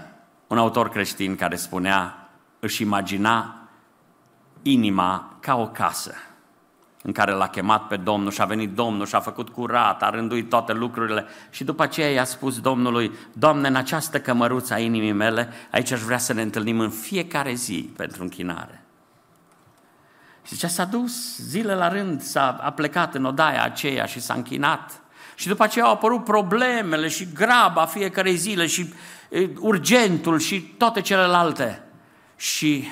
un 0.48 0.58
autor 0.58 0.90
creștin 0.90 1.36
care 1.36 1.56
spunea, 1.56 2.30
își 2.60 2.82
imagina 2.82 3.57
inima 4.72 5.38
ca 5.40 5.56
o 5.56 5.68
casă 5.68 6.16
în 7.04 7.12
care 7.12 7.32
l-a 7.32 7.48
chemat 7.48 7.88
pe 7.88 7.96
Domnul 7.96 8.32
și 8.32 8.42
a 8.42 8.46
venit 8.46 8.74
Domnul 8.74 9.06
și 9.06 9.16
a 9.16 9.20
făcut 9.20 9.50
curat, 9.50 10.04
a 10.04 10.10
rânduit 10.10 10.50
toate 10.50 10.74
lucrurile 10.74 11.26
și 11.50 11.64
după 11.64 11.84
aceea 11.84 12.10
i-a 12.10 12.24
spus 12.24 12.60
Domnului, 12.60 13.12
Doamne, 13.34 13.68
în 13.68 13.76
această 13.76 14.20
cămăruță 14.20 14.74
a 14.74 14.80
inimii 14.80 15.12
mele, 15.12 15.50
aici 15.72 15.92
aș 15.92 16.00
vrea 16.00 16.18
să 16.18 16.34
ne 16.34 16.42
întâlnim 16.42 16.80
în 16.80 16.90
fiecare 16.90 17.54
zi 17.54 17.90
pentru 17.96 18.22
închinare. 18.22 18.82
Și 20.44 20.54
zicea, 20.54 20.68
s-a 20.68 20.86
dus 20.86 21.38
zile 21.38 21.76
la 21.76 21.88
rând, 21.88 22.22
s-a 22.22 22.58
a 22.62 22.72
plecat 22.72 23.16
în 23.16 23.26
odaia 23.26 23.64
aceea 23.64 24.06
și 24.06 24.20
s-a 24.20 24.34
închinat. 24.34 25.02
Și 25.36 25.48
după 25.48 25.64
aceea 25.64 25.86
au 25.86 25.92
apărut 25.92 26.24
problemele 26.24 27.08
și 27.08 27.28
graba 27.34 27.86
fiecare 27.86 28.32
zile 28.32 28.66
și 28.66 28.94
urgentul 29.60 30.40
și 30.40 30.62
toate 30.62 31.02
celelalte. 31.02 31.84
Și 32.36 32.88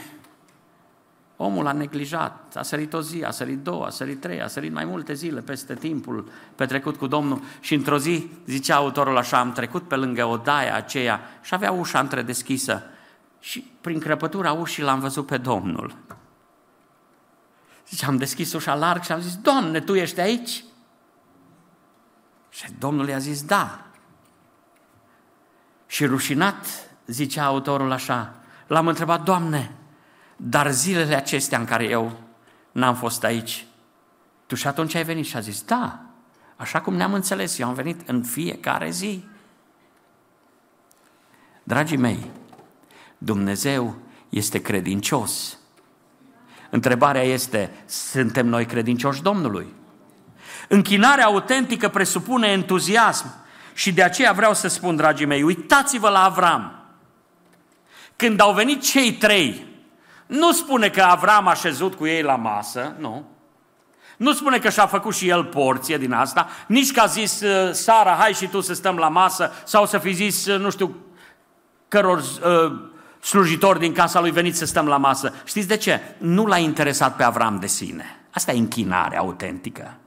Omul 1.38 1.68
a 1.68 1.72
neglijat, 1.72 2.56
a 2.56 2.62
sărit 2.62 2.94
o 2.94 3.02
zi, 3.02 3.24
a 3.24 3.32
sărit 3.32 3.60
două, 3.60 3.86
a 3.86 3.90
sărit 3.90 4.22
trei, 4.22 4.42
a 4.42 4.48
sărit 4.48 4.74
mai 4.74 4.86
multe 4.86 5.14
zile 5.14 5.42
peste 5.42 5.76
timpul 5.76 6.30
petrecut 6.56 6.96
cu 6.96 7.08
Domnul 7.08 7.42
și 7.60 7.74
într-o 7.74 7.98
zi, 7.98 8.30
zicea 8.46 8.76
autorul 8.76 9.18
așa, 9.18 9.40
am 9.40 9.52
trecut 9.52 9.88
pe 9.88 9.96
lângă 9.96 10.26
odaia 10.26 10.76
aceea 10.76 11.22
și 11.42 11.54
avea 11.54 11.72
ușa 11.72 12.00
întredeschisă 12.00 12.84
și 13.40 13.72
prin 13.82 14.00
crăpătura 14.00 14.52
ușii 14.52 14.84
l-am 14.84 15.00
văzut 15.00 15.26
pe 15.26 15.38
Domnul. 15.38 15.96
Zice, 17.90 18.06
am 18.06 18.18
deschis 18.18 18.54
ușa 18.54 18.76
larg 18.76 19.04
și 19.04 19.12
am 19.12 19.20
zis, 19.20 19.36
Doamne, 19.36 19.80
Tu 19.80 19.94
ești 19.94 20.20
aici? 20.20 20.64
Și 22.50 22.66
Domnul 22.80 23.08
i-a 23.08 23.18
zis, 23.18 23.44
da. 23.44 23.86
Și 25.88 26.06
rușinat, 26.06 26.66
zicea 27.06 27.46
autorul 27.46 27.92
așa, 27.92 28.36
l-am 28.68 28.88
întrebat, 28.88 29.24
Doamne, 29.24 29.72
dar 30.36 30.72
zilele 30.72 31.16
acestea 31.16 31.60
în 31.60 31.66
care 31.66 31.84
eu 31.84 32.20
n-am 32.72 32.96
fost 32.96 33.24
aici, 33.24 33.66
tu 34.46 34.56
și 34.56 34.68
atunci 34.68 34.96
ai 34.96 35.04
venit 35.04 35.26
și 35.26 35.36
a 35.36 35.40
zis, 35.40 35.62
da, 35.64 36.00
așa 36.56 36.82
cum 36.82 36.96
ne-am 36.96 37.14
înțeles, 37.14 37.58
eu 37.58 37.68
am 37.68 37.74
venit 37.74 38.10
în 38.10 38.24
fiecare 38.24 38.90
zi. 38.90 39.24
Dragii 41.64 41.98
mei, 41.98 42.32
Dumnezeu 43.18 43.96
este 44.30 44.62
credincios. 44.62 45.58
Întrebarea 46.70 47.22
este, 47.22 47.72
suntem 47.86 48.48
noi 48.48 48.66
credincioși 48.66 49.22
Domnului? 49.22 49.74
Închinarea 50.68 51.26
autentică 51.26 51.90
presupune 51.90 52.48
entuziasm 52.48 53.34
și 53.74 53.94
de 53.94 54.04
aceea 54.04 54.32
vreau 54.32 54.54
să 54.54 54.68
spun, 54.68 54.96
dragii 54.96 55.26
mei, 55.26 55.44
uitați-vă 55.44 56.10
la 56.10 56.24
Avram. 56.24 56.86
Când 58.16 58.40
au 58.40 58.54
venit 58.54 58.82
cei 58.82 59.14
trei 59.14 59.75
nu 60.26 60.52
spune 60.52 60.90
că 60.90 61.02
Avram 61.02 61.48
a 61.48 61.54
șezut 61.54 61.94
cu 61.94 62.06
ei 62.06 62.22
la 62.22 62.36
masă, 62.36 62.96
nu. 63.00 63.26
Nu 64.18 64.34
spune 64.34 64.60
că 64.60 64.70
și-a 64.70 64.86
făcut 64.86 65.16
și 65.16 65.28
el 65.28 65.44
porție 65.44 65.98
din 65.98 66.12
asta, 66.12 66.48
nici 66.68 66.92
că 66.92 67.02
a 67.02 67.06
zis 67.06 67.42
uh, 67.42 67.74
Sara, 67.74 68.16
hai 68.20 68.34
și 68.34 68.48
tu 68.48 68.62
să 68.62 68.74
stăm 68.74 68.96
la 68.96 69.10
masă, 69.10 69.52
sau 69.64 69.86
să 69.86 69.98
fi 69.98 70.14
zis, 70.14 70.46
uh, 70.46 70.60
nu 70.60 70.70
știu, 70.70 70.96
căror 71.88 72.18
uh, 72.18 72.90
slujitori 73.22 73.80
din 73.80 73.94
casa 73.94 74.20
lui 74.20 74.32
venit 74.32 74.56
să 74.56 74.66
stăm 74.66 74.88
la 74.88 74.98
masă. 74.98 75.34
Știți 75.44 75.68
de 75.68 75.78
ce? 75.78 76.16
Nu 76.18 76.46
l-a 76.46 76.58
interesat 76.58 77.16
pe 77.16 77.24
Avram 77.24 77.60
de 77.60 77.68
sine. 77.68 78.20
Asta 78.32 78.52
e 78.52 78.58
închinare 78.58 79.18
autentică. 79.18 79.98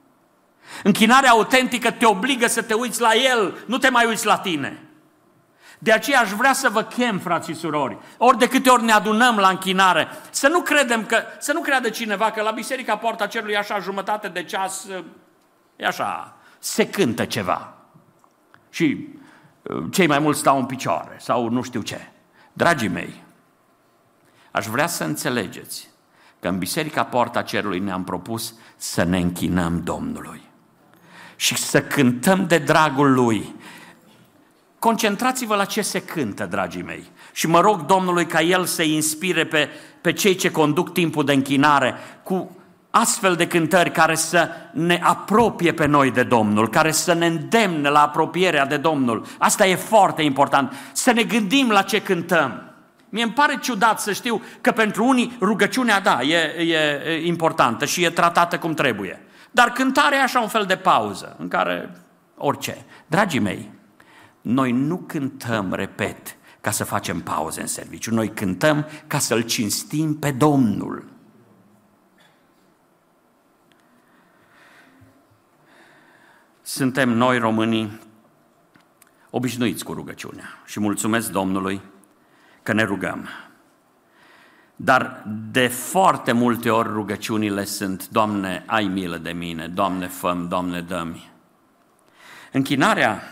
Închinarea 0.83 1.31
autentică 1.31 1.91
te 1.91 2.07
obligă 2.07 2.47
să 2.47 2.62
te 2.62 2.75
uiți 2.75 3.01
la 3.01 3.14
el, 3.14 3.59
nu 3.66 3.79
te 3.79 3.89
mai 3.89 4.07
uiți 4.07 4.27
la 4.27 4.37
tine. 4.39 4.88
De 5.79 5.93
aceea 5.93 6.20
aș 6.20 6.31
vrea 6.31 6.53
să 6.53 6.68
vă 6.68 6.83
chem, 6.83 7.18
frați 7.18 7.49
și 7.51 7.57
surori, 7.57 7.99
ori 8.16 8.39
de 8.39 8.49
câte 8.49 8.70
ori 8.70 8.85
ne 8.85 8.93
adunăm 8.93 9.37
la 9.37 9.49
închinare, 9.49 10.09
să 10.31 10.49
nu 10.49 10.61
credem 10.61 11.05
că, 11.05 11.22
să 11.39 11.53
nu 11.53 11.61
creadă 11.61 11.89
cineva 11.89 12.31
că 12.31 12.43
la 12.43 12.51
Biserica 12.51 12.97
Poarta 12.97 13.26
Cerului 13.26 13.57
așa 13.57 13.79
jumătate 13.79 14.29
de 14.29 14.43
ceas, 14.43 14.87
e 15.76 15.87
așa, 15.87 16.37
se 16.59 16.89
cântă 16.89 17.24
ceva. 17.24 17.74
Și 18.70 19.09
uh, 19.62 19.85
cei 19.91 20.07
mai 20.07 20.18
mulți 20.18 20.39
stau 20.39 20.59
în 20.59 20.66
picioare 20.66 21.16
sau 21.18 21.49
nu 21.49 21.62
știu 21.62 21.81
ce. 21.81 22.09
Dragii 22.53 22.89
mei, 22.89 23.22
aș 24.51 24.66
vrea 24.66 24.87
să 24.87 25.05
înțelegeți 25.05 25.89
că 26.41 26.49
în 26.49 26.59
Biserica 26.59 27.05
Poarta 27.05 27.43
Cerului 27.43 27.79
ne-am 27.79 28.05
propus 28.05 28.55
să 28.76 29.03
ne 29.03 29.18
închinăm 29.18 29.83
Domnului 29.83 30.43
și 31.37 31.57
să 31.57 31.83
cântăm 31.83 32.47
de 32.47 32.59
dragul 32.59 33.12
Lui 33.12 33.55
Concentrați-vă 34.79 35.55
la 35.55 35.64
ce 35.64 35.83
se 35.83 36.03
cântă, 36.03 36.47
dragii 36.47 36.83
mei. 36.83 37.11
Și 37.33 37.47
mă 37.47 37.61
rog 37.61 37.85
Domnului 37.85 38.26
ca 38.26 38.41
El 38.41 38.64
să 38.64 38.83
inspire 38.83 39.47
pe, 39.47 39.68
pe 40.01 40.12
cei 40.12 40.35
ce 40.35 40.51
conduc 40.51 40.93
timpul 40.93 41.24
de 41.24 41.33
închinare 41.33 41.95
cu 42.22 42.57
astfel 42.91 43.35
de 43.35 43.47
cântări 43.47 43.91
care 43.91 44.14
să 44.14 44.49
ne 44.72 45.01
apropie 45.03 45.72
pe 45.72 45.87
noi 45.87 46.11
de 46.11 46.22
Domnul, 46.22 46.68
care 46.68 46.91
să 46.91 47.12
ne 47.12 47.26
îndemne 47.26 47.89
la 47.89 48.03
apropierea 48.03 48.66
de 48.66 48.76
Domnul. 48.76 49.26
Asta 49.39 49.66
e 49.66 49.74
foarte 49.74 50.22
important. 50.22 50.72
Să 50.93 51.12
ne 51.12 51.22
gândim 51.22 51.70
la 51.70 51.83
ce 51.83 52.03
cântăm. 52.03 52.62
Mie 53.09 53.22
îmi 53.22 53.33
pare 53.33 53.59
ciudat 53.61 54.01
să 54.01 54.12
știu 54.12 54.43
că 54.61 54.70
pentru 54.70 55.05
unii 55.05 55.37
rugăciunea, 55.41 56.01
da, 56.01 56.22
e, 56.22 56.37
e 56.62 57.26
importantă 57.26 57.85
și 57.85 58.05
e 58.05 58.11
tratată 58.11 58.59
cum 58.59 58.74
trebuie. 58.74 59.22
Dar 59.51 59.70
cântarea 59.70 60.18
e 60.18 60.22
așa 60.22 60.41
un 60.41 60.49
fel 60.49 60.64
de 60.64 60.76
pauză 60.76 61.37
în 61.39 61.49
care 61.49 61.91
orice. 62.37 62.85
Dragii 63.07 63.41
mei, 63.41 63.70
noi 64.49 64.72
nu 64.72 64.96
cântăm, 64.96 65.72
repet, 65.72 66.36
ca 66.61 66.70
să 66.70 66.84
facem 66.84 67.20
pauze 67.20 67.61
în 67.61 67.66
serviciu, 67.66 68.14
noi 68.14 68.28
cântăm 68.28 68.86
ca 69.07 69.18
să-L 69.18 69.40
cinstim 69.42 70.18
pe 70.18 70.30
Domnul. 70.30 71.05
Suntem 76.62 77.09
noi 77.09 77.38
românii 77.38 78.01
obișnuiți 79.30 79.84
cu 79.84 79.92
rugăciunea 79.92 80.62
și 80.66 80.80
mulțumesc 80.80 81.30
Domnului 81.30 81.80
că 82.62 82.72
ne 82.72 82.82
rugăm. 82.82 83.28
Dar 84.76 85.24
de 85.51 85.66
foarte 85.66 86.32
multe 86.32 86.70
ori 86.70 86.88
rugăciunile 86.88 87.64
sunt, 87.64 88.09
Doamne, 88.09 88.62
ai 88.66 88.84
milă 88.84 89.16
de 89.16 89.30
mine, 89.32 89.68
Doamne, 89.68 90.07
făm, 90.07 90.49
Doamne, 90.49 90.80
dă-mi. 90.80 91.30
Închinarea 92.53 93.22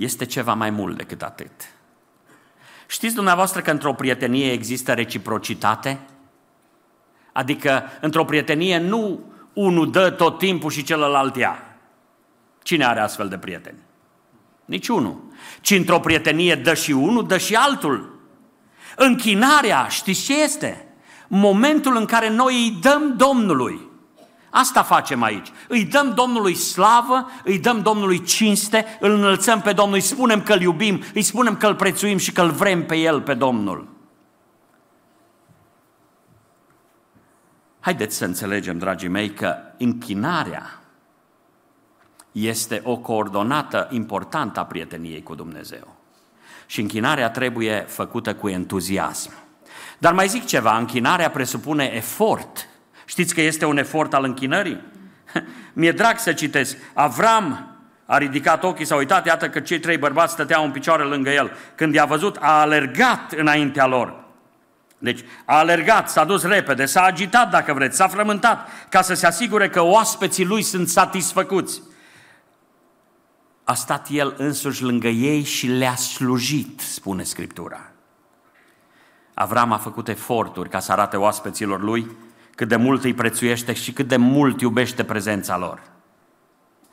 este 0.00 0.24
ceva 0.24 0.54
mai 0.54 0.70
mult 0.70 0.96
decât 0.96 1.22
atât. 1.22 1.50
Știți 2.86 3.14
dumneavoastră 3.14 3.60
că 3.60 3.70
într-o 3.70 3.92
prietenie 3.92 4.52
există 4.52 4.92
reciprocitate? 4.92 6.00
Adică 7.32 7.82
într-o 8.00 8.24
prietenie 8.24 8.78
nu 8.78 9.20
unul 9.52 9.90
dă 9.90 10.10
tot 10.10 10.38
timpul 10.38 10.70
și 10.70 10.82
celălalt 10.82 11.36
ia. 11.36 11.76
Cine 12.62 12.84
are 12.84 13.00
astfel 13.00 13.28
de 13.28 13.38
prieteni? 13.38 13.78
Niciunul. 14.64 15.22
Ci 15.60 15.70
într-o 15.70 16.00
prietenie 16.00 16.54
dă 16.54 16.74
și 16.74 16.92
unul, 16.92 17.26
dă 17.26 17.38
și 17.38 17.54
altul. 17.54 18.20
Închinarea, 18.96 19.88
știți 19.88 20.24
ce 20.24 20.42
este? 20.42 20.88
Momentul 21.28 21.96
în 21.96 22.04
care 22.04 22.30
noi 22.30 22.54
îi 22.54 22.78
dăm 22.80 23.16
Domnului. 23.16 23.89
Asta 24.50 24.82
facem 24.82 25.22
aici. 25.22 25.52
Îi 25.68 25.84
dăm 25.84 26.12
Domnului 26.14 26.54
slavă, 26.54 27.30
îi 27.44 27.58
dăm 27.58 27.82
Domnului 27.82 28.22
cinste, 28.22 28.86
îl 29.00 29.10
înălțăm 29.10 29.60
pe 29.60 29.72
Domnul, 29.72 29.94
îi 29.94 30.00
spunem 30.00 30.42
că 30.42 30.52
îl 30.52 30.60
iubim, 30.60 31.02
îi 31.14 31.22
spunem 31.22 31.56
că 31.56 31.66
îl 31.66 31.74
prețuim 31.74 32.16
și 32.16 32.32
că 32.32 32.42
îl 32.42 32.50
vrem 32.50 32.86
pe 32.86 32.96
El, 32.96 33.20
pe 33.20 33.34
Domnul. 33.34 33.88
Haideți 37.80 38.16
să 38.16 38.24
înțelegem, 38.24 38.78
dragii 38.78 39.08
mei, 39.08 39.34
că 39.34 39.56
închinarea 39.78 40.80
este 42.32 42.80
o 42.84 42.96
coordonată 42.96 43.88
importantă 43.90 44.60
a 44.60 44.64
prieteniei 44.64 45.22
cu 45.22 45.34
Dumnezeu. 45.34 45.96
Și 46.66 46.80
închinarea 46.80 47.30
trebuie 47.30 47.84
făcută 47.88 48.34
cu 48.34 48.48
entuziasm. 48.48 49.32
Dar 49.98 50.12
mai 50.12 50.28
zic 50.28 50.44
ceva, 50.44 50.76
închinarea 50.76 51.30
presupune 51.30 51.84
efort. 51.84 52.68
Știți 53.10 53.34
că 53.34 53.40
este 53.40 53.64
un 53.64 53.78
efort 53.78 54.14
al 54.14 54.24
închinării? 54.24 54.80
Mi-e 55.72 55.92
drag 55.92 56.18
să 56.18 56.32
citesc. 56.32 56.76
Avram 56.94 57.76
a 58.06 58.18
ridicat 58.18 58.64
ochii, 58.64 58.84
s-a 58.84 58.96
uitat, 58.96 59.26
iată 59.26 59.48
că 59.48 59.60
cei 59.60 59.78
trei 59.78 59.98
bărbați 59.98 60.32
stăteau 60.32 60.64
în 60.64 60.70
picioare 60.70 61.02
lângă 61.02 61.30
el. 61.30 61.52
Când 61.74 61.94
i-a 61.94 62.04
văzut, 62.04 62.36
a 62.40 62.60
alergat 62.60 63.32
înaintea 63.32 63.86
lor. 63.86 64.24
Deci 64.98 65.20
a 65.44 65.58
alergat, 65.58 66.10
s-a 66.10 66.24
dus 66.24 66.42
repede, 66.42 66.84
s-a 66.84 67.02
agitat 67.02 67.50
dacă 67.50 67.72
vreți, 67.72 67.96
s-a 67.96 68.08
frământat 68.08 68.68
ca 68.88 69.02
să 69.02 69.14
se 69.14 69.26
asigure 69.26 69.68
că 69.68 69.80
oaspeții 69.80 70.44
lui 70.44 70.62
sunt 70.62 70.88
satisfăcuți. 70.88 71.82
A 73.64 73.74
stat 73.74 74.06
el 74.10 74.34
însuși 74.36 74.82
lângă 74.82 75.08
ei 75.08 75.42
și 75.42 75.66
le-a 75.66 75.94
slujit, 75.94 76.80
spune 76.80 77.22
Scriptura. 77.22 77.90
Avram 79.34 79.72
a 79.72 79.78
făcut 79.78 80.08
eforturi 80.08 80.68
ca 80.68 80.78
să 80.78 80.92
arate 80.92 81.16
oaspeților 81.16 81.80
lui 81.80 82.28
cât 82.60 82.68
de 82.68 82.76
mult 82.76 83.04
îi 83.04 83.14
prețuiește 83.14 83.72
și 83.72 83.92
cât 83.92 84.08
de 84.08 84.16
mult 84.16 84.60
iubește 84.60 85.04
prezența 85.04 85.58
lor. 85.58 85.82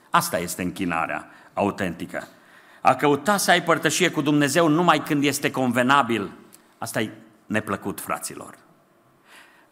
Asta 0.10 0.40
este 0.40 0.62
închinarea 0.62 1.30
autentică. 1.54 2.28
A 2.82 2.96
căuta 2.96 3.38
să 3.38 3.52
ai 3.52 3.64
părtășie 3.64 4.10
cu 4.12 4.22
Dumnezeu 4.22 4.68
numai 4.68 5.04
când 5.04 5.24
este 5.24 5.52
convenabil, 5.52 6.32
asta 6.78 7.02
e 7.02 7.12
neplăcut, 7.46 8.00
fraților. 8.00 8.58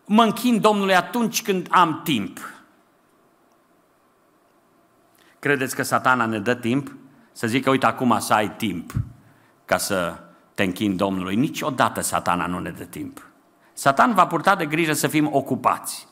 Mă 0.06 0.24
închin 0.24 0.62
Domnului 0.62 0.96
atunci 0.96 1.42
când 1.42 1.68
am 1.70 2.02
timp. 2.04 2.40
Credeți 5.40 5.76
că 5.76 5.84
satana 5.84 6.26
ne 6.26 6.40
dă 6.40 6.56
timp? 6.56 6.96
Să 7.32 7.48
zică, 7.48 7.70
uite, 7.70 7.86
acum 7.86 8.20
să 8.20 8.34
ai 8.34 8.56
timp 8.56 8.92
ca 9.66 9.78
să 9.78 10.20
te 10.54 10.64
închin 10.64 10.96
Domnului. 10.96 11.36
Niciodată 11.36 12.02
satana 12.02 12.46
nu 12.46 12.60
ne 12.60 12.70
dă 12.70 12.84
timp. 12.84 13.26
Satan 13.78 14.14
va 14.14 14.28
purta 14.28 14.56
de 14.56 14.66
grijă 14.66 14.94
să 14.94 15.08
fim 15.08 15.30
ocupați. 15.32 16.08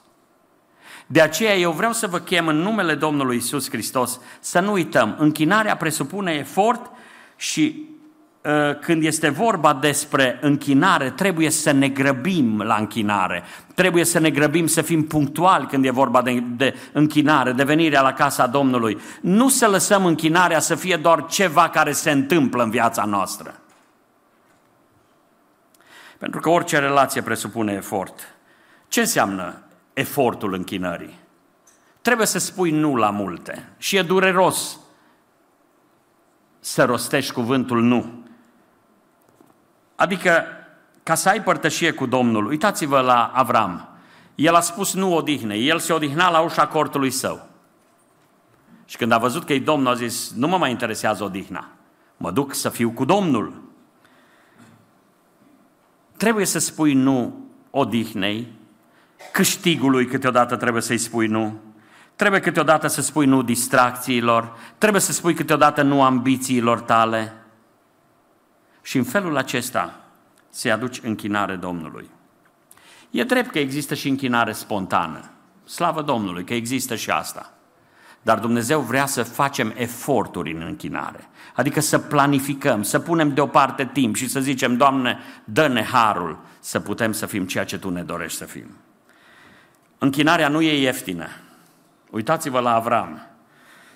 De 1.07 1.22
aceea 1.22 1.55
eu 1.55 1.72
vreau 1.72 1.91
să 1.91 2.07
vă 2.07 2.20
chem 2.20 2.47
în 2.47 2.55
numele 2.55 2.95
Domnului 2.95 3.36
Isus 3.36 3.70
Hristos 3.70 4.20
să 4.39 4.59
nu 4.59 4.72
uităm, 4.72 5.16
închinarea 5.20 5.78
presupune 5.78 6.34
efort 6.34 6.91
și 7.36 7.93
Uh, 8.43 8.80
când 8.80 9.03
este 9.03 9.30
vorba 9.30 9.74
despre 9.74 10.38
închinare, 10.41 11.09
trebuie 11.09 11.49
să 11.49 11.72
ne 11.72 11.88
grăbim 11.88 12.61
la 12.61 12.76
închinare. 12.76 13.43
Trebuie 13.76 14.03
să 14.03 14.20
ne 14.20 14.30
grăbim 14.30 14.68
să 14.68 14.82
fim 14.82 15.03
punctuali 15.03 15.66
când 15.66 15.86
e 15.86 15.89
vorba 15.89 16.22
de, 16.22 16.43
de 16.55 16.76
închinare, 16.91 17.51
de 17.51 17.64
venirea 17.64 18.01
la 18.01 18.14
casa 18.14 18.47
Domnului. 18.47 18.97
Nu 19.22 19.49
să 19.49 19.68
lăsăm 19.68 20.05
închinarea 20.05 20.59
să 20.59 20.76
fie 20.76 20.95
doar 20.95 21.26
ceva 21.26 21.70
care 21.70 21.91
se 21.91 22.11
întâmplă 22.11 22.64
în 22.64 22.70
viața 22.70 23.03
noastră. 23.03 23.55
Pentru 26.24 26.41
că 26.41 26.49
orice 26.49 26.80
relație 26.80 27.21
presupune 27.21 27.74
efort. 27.74 28.36
Ce 28.88 28.99
înseamnă 28.99 29.61
efortul 29.93 30.53
închinării? 30.53 31.19
Trebuie 32.01 32.28
să 32.28 32.39
spui 32.39 32.71
nu 32.71 32.95
la 32.95 33.09
multe. 33.09 33.69
Și 33.78 33.95
e 33.95 34.01
dureros 34.01 34.80
să 36.59 36.84
rostești 36.86 37.34
cuvântul 37.34 37.82
nu. 37.82 38.24
Adică, 39.95 40.45
ca 41.03 41.15
să 41.15 41.30
ai 41.30 41.43
părtășie 41.43 41.91
cu 41.91 42.05
Domnul, 42.05 42.45
uitați-vă 42.45 42.99
la 42.99 43.32
Avram. 43.34 43.88
El 44.36 44.55
a 44.55 44.61
spus 44.61 44.93
nu 44.93 45.15
odihne, 45.15 45.55
el 45.55 45.80
se 45.80 45.93
odihna 45.93 46.30
la 46.30 46.39
ușa 46.39 46.67
cortului 46.67 47.11
său. 47.11 47.47
Și 48.86 48.97
când 48.97 49.11
a 49.11 49.17
văzut 49.17 49.43
că 49.43 49.53
e 49.53 49.59
Domnul, 49.59 49.91
a 49.91 49.95
zis, 49.95 50.32
nu 50.36 50.47
mă 50.47 50.57
mai 50.57 50.71
interesează 50.71 51.24
odihna, 51.24 51.67
mă 52.17 52.32
duc 52.32 52.53
să 52.53 52.69
fiu 52.69 52.91
cu 52.91 53.05
Domnul. 53.05 53.62
Trebuie 56.24 56.45
să 56.45 56.59
spui 56.59 56.93
nu 56.93 57.47
odihnei, 57.69 58.47
câștigului 59.32 60.05
câteodată 60.05 60.55
trebuie 60.55 60.82
să-i 60.82 60.97
spui 60.97 61.28
nu, 61.28 61.59
trebuie 62.15 62.39
câteodată 62.39 62.88
să 62.88 63.01
spui 63.01 63.26
nu 63.26 63.41
distracțiilor, 63.41 64.57
trebuie 64.78 65.01
să 65.01 65.11
spui 65.11 65.34
câteodată 65.34 65.82
nu 65.82 66.03
ambițiilor 66.03 66.80
tale, 66.80 67.34
și 68.82 68.97
în 68.97 69.03
felul 69.03 69.38
acesta 69.38 69.99
se 70.49 70.69
aduci 70.69 71.01
închinare 71.01 71.55
Domnului. 71.55 72.09
E 73.11 73.24
drept 73.24 73.51
că 73.51 73.59
există 73.59 73.93
și 73.93 74.07
închinare 74.07 74.51
spontană. 74.51 75.32
Slavă 75.65 76.01
Domnului 76.01 76.43
că 76.43 76.53
există 76.53 76.95
și 76.95 77.09
asta. 77.09 77.53
Dar 78.24 78.39
Dumnezeu 78.39 78.80
vrea 78.80 79.05
să 79.05 79.24
facem 79.24 79.74
eforturi 79.76 80.53
în 80.53 80.61
închinare. 80.61 81.30
Adică 81.55 81.80
să 81.80 81.99
planificăm, 81.99 82.84
să 82.84 82.99
punem 82.99 83.34
deoparte 83.34 83.89
timp 83.93 84.15
și 84.15 84.30
să 84.30 84.39
zicem, 84.39 84.78
Doamne, 84.78 85.17
dă-ne 85.43 85.84
harul 85.84 86.39
să 86.59 86.80
putem 86.80 87.11
să 87.11 87.26
fim 87.26 87.45
ceea 87.45 87.63
ce 87.63 87.78
Tu 87.78 87.89
ne 87.89 88.03
dorești 88.03 88.38
să 88.38 88.45
fim. 88.45 88.67
Închinarea 89.97 90.47
nu 90.47 90.61
e 90.61 90.82
ieftină. 90.82 91.28
Uitați-vă 92.09 92.59
la 92.59 92.76
Avram 92.76 93.28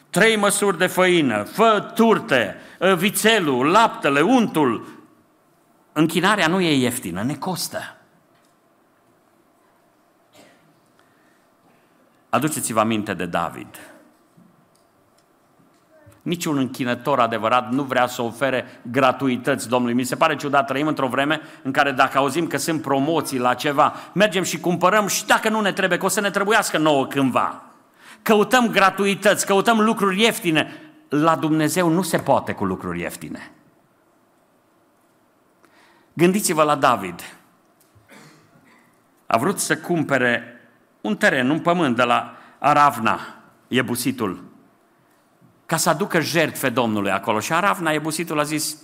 trei 0.10 0.36
măsuri 0.36 0.78
de 0.78 0.88
făină, 0.88 1.44
fă 1.44 1.92
turte, 1.96 2.56
ă, 2.82 2.96
vițelul, 2.96 3.66
laptele, 3.66 4.22
untul. 4.22 4.88
Închinarea 5.94 6.48
nu 6.48 6.60
e 6.60 6.76
ieftină, 6.76 7.24
ne 7.24 7.36
costă. 7.36 7.98
Aduceți-vă 12.30 12.80
aminte 12.80 13.14
de 13.14 13.26
David. 13.26 13.68
Niciun 16.28 16.58
închinător 16.58 17.20
adevărat 17.20 17.72
nu 17.72 17.84
vrea 17.84 18.08
să 18.08 18.22
ofere 18.22 18.82
gratuități 18.92 19.70
Domnului. 19.70 19.96
Mi 19.96 20.04
se 20.04 20.16
pare 20.16 20.36
ciudat, 20.36 20.68
trăim 20.68 20.88
într-o 20.88 21.08
vreme 21.08 21.42
în 21.62 21.72
care 21.72 21.92
dacă 21.92 22.18
auzim 22.18 22.48
că 22.48 22.58
sunt 22.58 22.82
promoții 22.82 23.40
la 23.40 23.54
ceva, 23.54 23.94
mergem 24.14 24.44
și 24.44 24.60
cumpărăm 24.60 25.08
și 25.08 25.26
dacă 25.26 25.50
nu 25.50 25.62
ne 25.62 25.72
trebuie, 25.72 25.98
că 25.98 26.06
o 26.06 26.08
să 26.08 26.22
ne 26.22 26.30
trebuiască 26.30 26.78
nouă 26.78 27.08
cândva. 27.08 27.62
Căutăm 28.22 28.68
gratuități, 28.68 29.46
căutăm 29.46 29.80
lucruri 29.80 30.22
ieftine. 30.22 30.82
La 31.10 31.36
Dumnezeu 31.36 31.90
nu 31.90 32.02
se 32.02 32.18
poate 32.18 32.52
cu 32.52 32.66
lucruri 32.66 33.00
ieftine. 33.00 33.52
Gândiți-vă 36.14 36.64
la 36.64 36.76
David. 36.76 37.38
A 39.28 39.38
vrut 39.38 39.60
să 39.60 39.78
cumpere 39.78 40.62
un 41.02 41.18
teren, 41.18 41.50
un 41.50 41.60
pământ 41.60 41.96
de 41.96 42.04
la 42.04 42.38
Aravna, 42.60 43.20
Iebusitul, 43.68 44.44
ca 45.68 45.78
să 45.78 45.90
aducă 45.90 46.20
jertfe 46.20 46.70
Domnului 46.70 47.12
acolo. 47.12 47.40
Și 47.40 47.54
Aravna, 47.54 47.92
Iebusitul, 47.92 48.40
a 48.40 48.44
zis, 48.44 48.78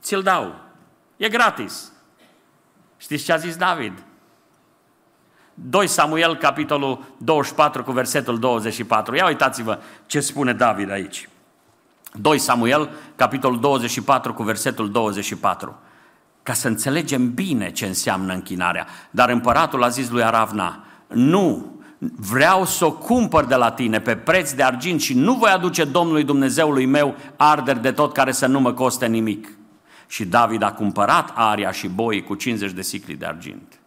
ți-l 0.00 0.22
dau, 0.22 0.54
e 1.16 1.28
gratis. 1.28 1.92
Știți 2.96 3.24
ce 3.24 3.32
a 3.32 3.36
zis 3.36 3.56
David? 3.56 4.04
2 5.54 5.86
Samuel, 5.86 6.36
capitolul 6.36 7.04
24, 7.18 7.82
cu 7.82 7.92
versetul 7.92 8.38
24. 8.38 9.14
Ia 9.14 9.26
uitați-vă 9.26 9.78
ce 10.06 10.20
spune 10.20 10.52
David 10.52 10.90
aici. 10.90 11.28
2 12.12 12.38
Samuel, 12.38 12.90
capitolul 13.16 13.60
24, 13.60 14.34
cu 14.34 14.42
versetul 14.42 14.90
24. 14.90 15.78
Ca 16.42 16.52
să 16.52 16.68
înțelegem 16.68 17.34
bine 17.34 17.70
ce 17.70 17.86
înseamnă 17.86 18.32
închinarea. 18.32 18.86
Dar 19.10 19.28
împăratul 19.30 19.82
a 19.82 19.88
zis 19.88 20.10
lui 20.10 20.22
Aravna, 20.22 20.84
nu, 21.06 21.75
vreau 21.98 22.64
să 22.64 22.84
o 22.84 22.92
cumpăr 22.92 23.44
de 23.44 23.54
la 23.54 23.70
tine 23.70 24.00
pe 24.00 24.16
preț 24.16 24.52
de 24.52 24.62
argint 24.62 25.00
și 25.00 25.14
nu 25.14 25.34
voi 25.34 25.50
aduce 25.50 25.84
Domnului 25.84 26.24
Dumnezeului 26.24 26.86
meu 26.86 27.14
arderi 27.36 27.82
de 27.82 27.92
tot 27.92 28.12
care 28.12 28.32
să 28.32 28.46
nu 28.46 28.60
mă 28.60 28.72
coste 28.72 29.06
nimic. 29.06 29.48
Și 30.06 30.24
David 30.24 30.62
a 30.62 30.72
cumpărat 30.72 31.32
aria 31.34 31.70
și 31.70 31.88
boii 31.88 32.22
cu 32.22 32.34
50 32.34 32.70
de 32.70 32.82
sicli 32.82 33.14
de 33.14 33.26
argint. 33.26 33.80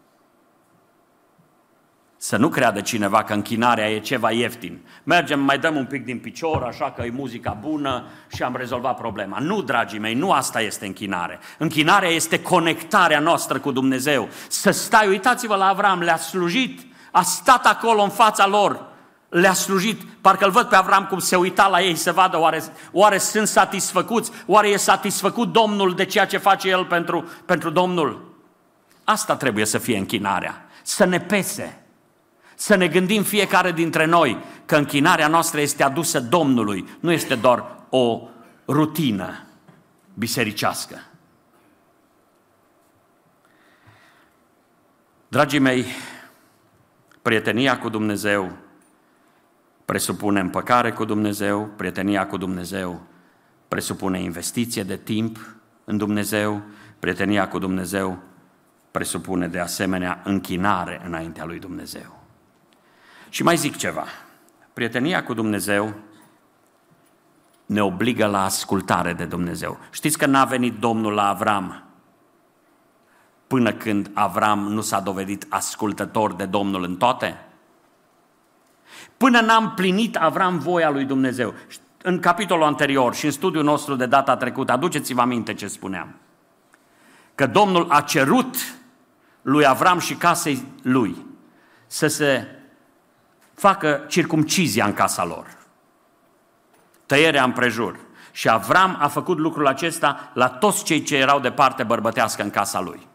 Să 2.22 2.38
nu 2.38 2.50
creadă 2.50 2.82
cineva 2.82 3.24
că 3.24 3.34
închinarea 3.34 3.92
e 3.92 4.00
ceva 4.00 4.32
ieftin. 4.32 4.80
Mergem, 5.04 5.40
mai 5.40 5.60
dăm 5.60 5.76
un 5.76 5.86
pic 5.86 6.06
din 6.06 6.20
picior, 6.20 6.64
așa 6.64 6.92
că 6.92 7.04
e 7.06 7.10
muzica 7.10 7.58
bună 7.62 8.06
și 8.34 8.44
am 8.44 8.56
rezolvat 8.56 8.98
problema. 8.98 9.40
Nu, 9.40 9.62
dragii 9.62 10.00
mei, 10.00 10.14
nu 10.14 10.32
asta 10.32 10.62
este 10.62 10.86
închinare. 10.86 11.40
Închinarea 11.58 12.10
este 12.10 12.42
conectarea 12.42 13.20
noastră 13.20 13.60
cu 13.60 13.72
Dumnezeu. 13.72 14.28
Să 14.48 14.72
stai, 14.72 15.08
uitați-vă 15.08 15.56
la 15.56 15.68
Avram, 15.68 16.00
le-a 16.00 16.18
slujit, 16.18 16.89
a 17.12 17.22
stat 17.22 17.66
acolo 17.66 18.02
în 18.02 18.10
fața 18.10 18.48
lor, 18.48 18.88
le-a 19.30 19.54
slujit, 19.54 20.02
parcă 20.22 20.46
îl 20.46 20.52
văd 20.52 20.68
pe 20.68 20.76
Avram 20.76 21.06
cum 21.06 21.20
se 21.20 21.36
uita 21.36 21.68
la 21.68 21.82
ei 21.82 21.96
să 21.96 22.12
vadă 22.12 22.40
oare, 22.40 22.64
oare 22.92 23.18
sunt 23.18 23.48
satisfăcuți, 23.48 24.32
oare 24.46 24.68
e 24.68 24.78
satisfăcut 24.78 25.52
Domnul 25.52 25.96
de 25.96 26.06
ceea 26.06 26.26
ce 26.26 26.38
face 26.38 26.70
El 26.70 26.86
pentru, 26.86 27.30
pentru 27.46 27.70
Domnul. 27.70 28.38
Asta 29.04 29.36
trebuie 29.36 29.66
să 29.66 29.78
fie 29.78 29.98
închinarea, 29.98 30.66
să 30.84 31.06
ne 31.06 31.20
pese, 31.20 31.84
să 32.56 32.76
ne 32.76 32.88
gândim 32.88 33.24
fiecare 33.24 33.72
dintre 33.72 34.06
noi 34.06 34.38
că 34.66 34.76
închinarea 34.76 35.28
noastră 35.28 35.60
este 35.60 35.84
adusă 35.84 36.20
Domnului, 36.20 36.90
nu 37.00 37.12
este 37.12 37.36
doar 37.36 37.66
o 37.90 38.22
rutină 38.68 39.44
bisericească. 40.14 41.02
Dragii 45.28 45.60
mei, 45.60 45.86
prietenia 47.22 47.80
cu 47.80 47.90
Dumnezeu 47.90 48.52
presupune 49.86 50.40
împăcare 50.40 50.92
cu 50.92 51.06
Dumnezeu, 51.06 51.70
prietenia 51.76 52.28
cu 52.28 52.38
Dumnezeu 52.38 53.02
presupune 53.68 54.22
investiție 54.22 54.84
de 54.84 54.98
timp 54.98 55.56
în 55.84 55.98
Dumnezeu, 55.98 56.62
prietenia 57.00 57.48
cu 57.48 57.60
Dumnezeu 57.60 58.18
presupune 58.92 59.48
de 59.48 59.60
asemenea 59.60 60.22
închinare 60.24 61.02
înaintea 61.06 61.46
lui 61.46 61.60
Dumnezeu. 61.60 62.20
Și 63.30 63.44
mai 63.44 63.58
zic 63.58 63.76
ceva. 63.76 64.06
Prietenia 64.74 65.24
cu 65.24 65.34
Dumnezeu 65.34 65.94
ne 67.66 67.82
obligă 67.82 68.26
la 68.26 68.44
ascultare 68.44 69.14
de 69.14 69.26
Dumnezeu. 69.26 69.80
Știți 69.92 70.18
că 70.18 70.26
n-a 70.26 70.46
venit 70.46 70.80
Domnul 70.80 71.14
la 71.14 71.28
Avram 71.28 71.89
până 73.50 73.74
când 73.74 74.10
Avram 74.14 74.60
nu 74.60 74.82
s-a 74.82 75.00
dovedit 75.00 75.46
ascultător 75.50 76.34
de 76.34 76.46
Domnul 76.46 76.84
în 76.84 76.96
toate? 76.96 77.46
Până 79.18 79.40
n-am 79.40 79.74
plinit 79.74 80.16
Avram 80.16 80.60
voia 80.60 80.90
lui 80.90 81.06
Dumnezeu. 81.06 81.54
În 82.04 82.20
capitolul 82.20 82.64
anterior 82.64 83.16
și 83.16 83.26
în 83.26 83.32
studiul 83.32 83.64
nostru 83.64 83.96
de 83.96 84.06
data 84.06 84.38
trecută, 84.38 84.72
aduceți-vă 84.72 85.22
aminte 85.22 85.54
ce 85.54 85.68
spuneam. 85.68 86.16
Că 87.36 87.48
Domnul 87.48 87.86
a 87.90 88.02
cerut 88.02 88.56
lui 89.42 89.66
Avram 89.66 90.00
și 90.00 90.16
casei 90.16 90.64
lui 90.82 91.26
să 91.88 92.08
se 92.08 92.48
facă 93.54 94.06
circumcizia 94.08 94.86
în 94.86 94.94
casa 94.94 95.26
lor. 95.26 95.58
Tăierea 97.06 97.44
împrejur. 97.44 98.00
Și 98.32 98.50
Avram 98.50 98.98
a 99.00 99.08
făcut 99.08 99.38
lucrul 99.38 99.68
acesta 99.68 100.32
la 100.34 100.48
toți 100.48 100.84
cei 100.84 101.04
ce 101.04 101.16
erau 101.16 101.40
de 101.40 101.52
parte 101.52 101.84
bărbătească 101.84 102.42
în 102.42 102.50
casa 102.50 102.80
lui. 102.82 103.08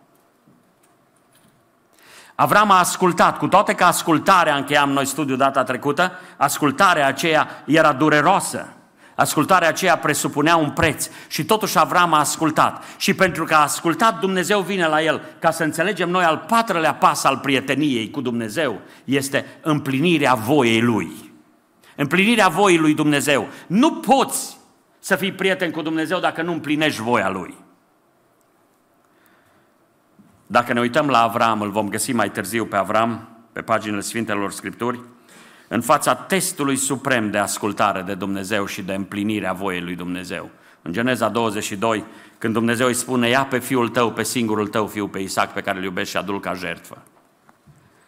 Avram 2.35 2.71
a 2.71 2.79
ascultat, 2.79 3.39
cu 3.39 3.49
toate 3.49 3.75
că 3.75 3.85
ascultarea, 3.85 4.57
încheiam 4.57 4.91
noi 4.91 5.07
studiul 5.07 5.37
data 5.37 5.63
trecută, 5.63 6.13
ascultarea 6.37 7.07
aceea 7.07 7.49
era 7.65 7.93
dureroasă. 7.93 8.69
Ascultarea 9.15 9.69
aceea 9.69 9.99
presupunea 9.99 10.57
un 10.57 10.71
preț 10.71 11.09
și 11.29 11.45
totuși 11.45 11.79
Avram 11.79 12.13
a 12.13 12.19
ascultat. 12.19 12.85
Și 12.97 13.15
pentru 13.15 13.45
că 13.45 13.55
a 13.55 13.63
ascultat, 13.63 14.21
Dumnezeu 14.21 14.61
vine 14.61 14.87
la 14.87 15.03
el. 15.03 15.23
Ca 15.39 15.51
să 15.51 15.63
înțelegem 15.63 16.11
noi, 16.11 16.25
al 16.25 16.45
patrulea 16.49 16.95
pas 16.95 17.25
al 17.25 17.39
prieteniei 17.39 18.11
cu 18.11 18.21
Dumnezeu 18.21 18.81
este 19.05 19.47
împlinirea 19.63 20.35
voiei 20.35 20.81
Lui. 20.81 21.33
Împlinirea 21.97 22.49
voii 22.49 22.79
Lui 22.79 22.95
Dumnezeu. 22.95 23.49
Nu 23.67 23.93
poți 23.93 24.59
să 24.99 25.17
fii 25.17 25.33
prieten 25.33 25.71
cu 25.71 25.83
Dumnezeu 25.83 26.19
dacă 26.19 26.43
nu 26.43 26.53
împlinești 26.53 27.03
voia 27.03 27.29
Lui. 27.29 27.64
Dacă 30.47 30.73
ne 30.73 30.81
uităm 30.81 31.09
la 31.09 31.23
Avram, 31.23 31.61
îl 31.61 31.71
vom 31.71 31.89
găsi 31.89 32.13
mai 32.13 32.31
târziu 32.31 32.65
pe 32.65 32.77
Avram, 32.77 33.29
pe 33.53 33.61
paginile 33.61 34.01
Sfintelor 34.01 34.51
Scripturi, 34.51 35.01
în 35.69 35.81
fața 35.81 36.15
testului 36.15 36.77
suprem 36.77 37.31
de 37.31 37.39
ascultare 37.39 38.03
de 38.03 38.15
Dumnezeu 38.15 38.67
și 38.67 38.83
de 38.83 38.95
împlinirea 38.95 39.53
voiei 39.53 39.81
lui 39.81 39.95
Dumnezeu. 39.95 40.51
În 40.83 40.93
Geneza 40.93 41.29
22, 41.29 42.05
când 42.39 42.53
Dumnezeu 42.53 42.87
îi 42.87 42.95
spune, 42.95 43.29
ia 43.29 43.45
pe 43.45 43.59
fiul 43.59 43.89
tău, 43.89 44.13
pe 44.13 44.23
singurul 44.23 44.69
tău 44.69 44.87
fiu, 44.87 45.09
pe 45.09 45.19
Isaac, 45.19 45.53
pe 45.53 45.61
care 45.61 45.79
îl 45.79 45.85
iubești 45.85 46.11
și 46.11 46.17
adul 46.17 46.41
ca 46.41 46.55
jertfă. 46.55 47.03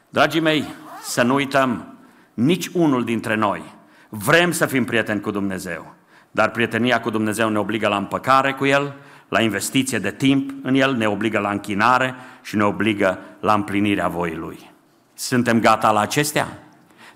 Dragii 0.08 0.40
mei, 0.40 0.64
să 1.02 1.22
nu 1.22 1.34
uităm, 1.34 1.94
nici 2.34 2.66
unul 2.66 3.04
dintre 3.04 3.34
noi 3.34 3.62
vrem 4.08 4.52
să 4.52 4.66
fim 4.66 4.84
prieteni 4.84 5.20
cu 5.20 5.30
Dumnezeu, 5.30 5.94
dar 6.30 6.50
prietenia 6.50 7.00
cu 7.00 7.10
Dumnezeu 7.10 7.48
ne 7.48 7.58
obligă 7.58 7.88
la 7.88 7.96
împăcare 7.96 8.52
cu 8.52 8.66
El, 8.66 8.94
la 9.28 9.40
investiție 9.40 9.98
de 9.98 10.10
timp 10.10 10.50
în 10.62 10.74
El, 10.74 10.94
ne 10.94 11.06
obligă 11.06 11.38
la 11.38 11.50
închinare 11.50 12.14
și 12.42 12.56
ne 12.56 12.64
obligă 12.64 13.18
la 13.40 13.54
împlinirea 13.54 14.08
voii 14.08 14.36
Lui. 14.36 14.70
Suntem 15.14 15.60
gata 15.60 15.90
la 15.90 16.00
acestea? 16.00 16.58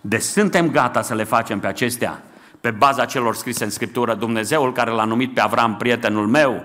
De 0.01 0.19
suntem 0.19 0.71
gata 0.71 1.03
să 1.03 1.15
le 1.15 1.25
facem 1.25 1.61
pe 1.61 1.67
acestea, 1.67 2.23
pe 2.61 2.71
baza 2.71 3.05
celor 3.05 3.35
scrise 3.35 3.65
în 3.65 3.71
Scriptură, 3.71 4.15
Dumnezeul 4.15 4.73
care 4.73 4.91
l-a 4.91 5.05
numit 5.05 5.35
pe 5.35 5.41
Avram 5.41 5.77
prietenul 5.77 6.27
meu, 6.27 6.65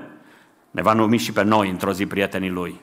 ne 0.72 0.82
va 0.82 0.94
numi 0.94 1.18
și 1.18 1.32
pe 1.32 1.44
noi 1.44 1.70
într-o 1.70 1.92
zi 1.92 2.06
prietenii 2.06 2.50
Lui. 2.50 2.82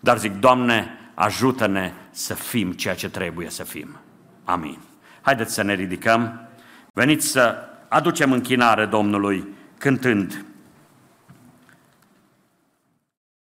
Dar 0.00 0.18
zic, 0.18 0.32
Doamne, 0.32 0.98
ajută-ne 1.14 1.92
să 2.10 2.34
fim 2.34 2.72
ceea 2.72 2.94
ce 2.94 3.08
trebuie 3.08 3.50
să 3.50 3.64
fim. 3.64 3.96
Amin. 4.44 4.78
Haideți 5.20 5.54
să 5.54 5.62
ne 5.62 5.74
ridicăm. 5.74 6.48
Veniți 6.92 7.26
să 7.26 7.54
aducem 7.88 8.32
închinare 8.32 8.86
Domnului 8.86 9.48
cântând 9.78 10.44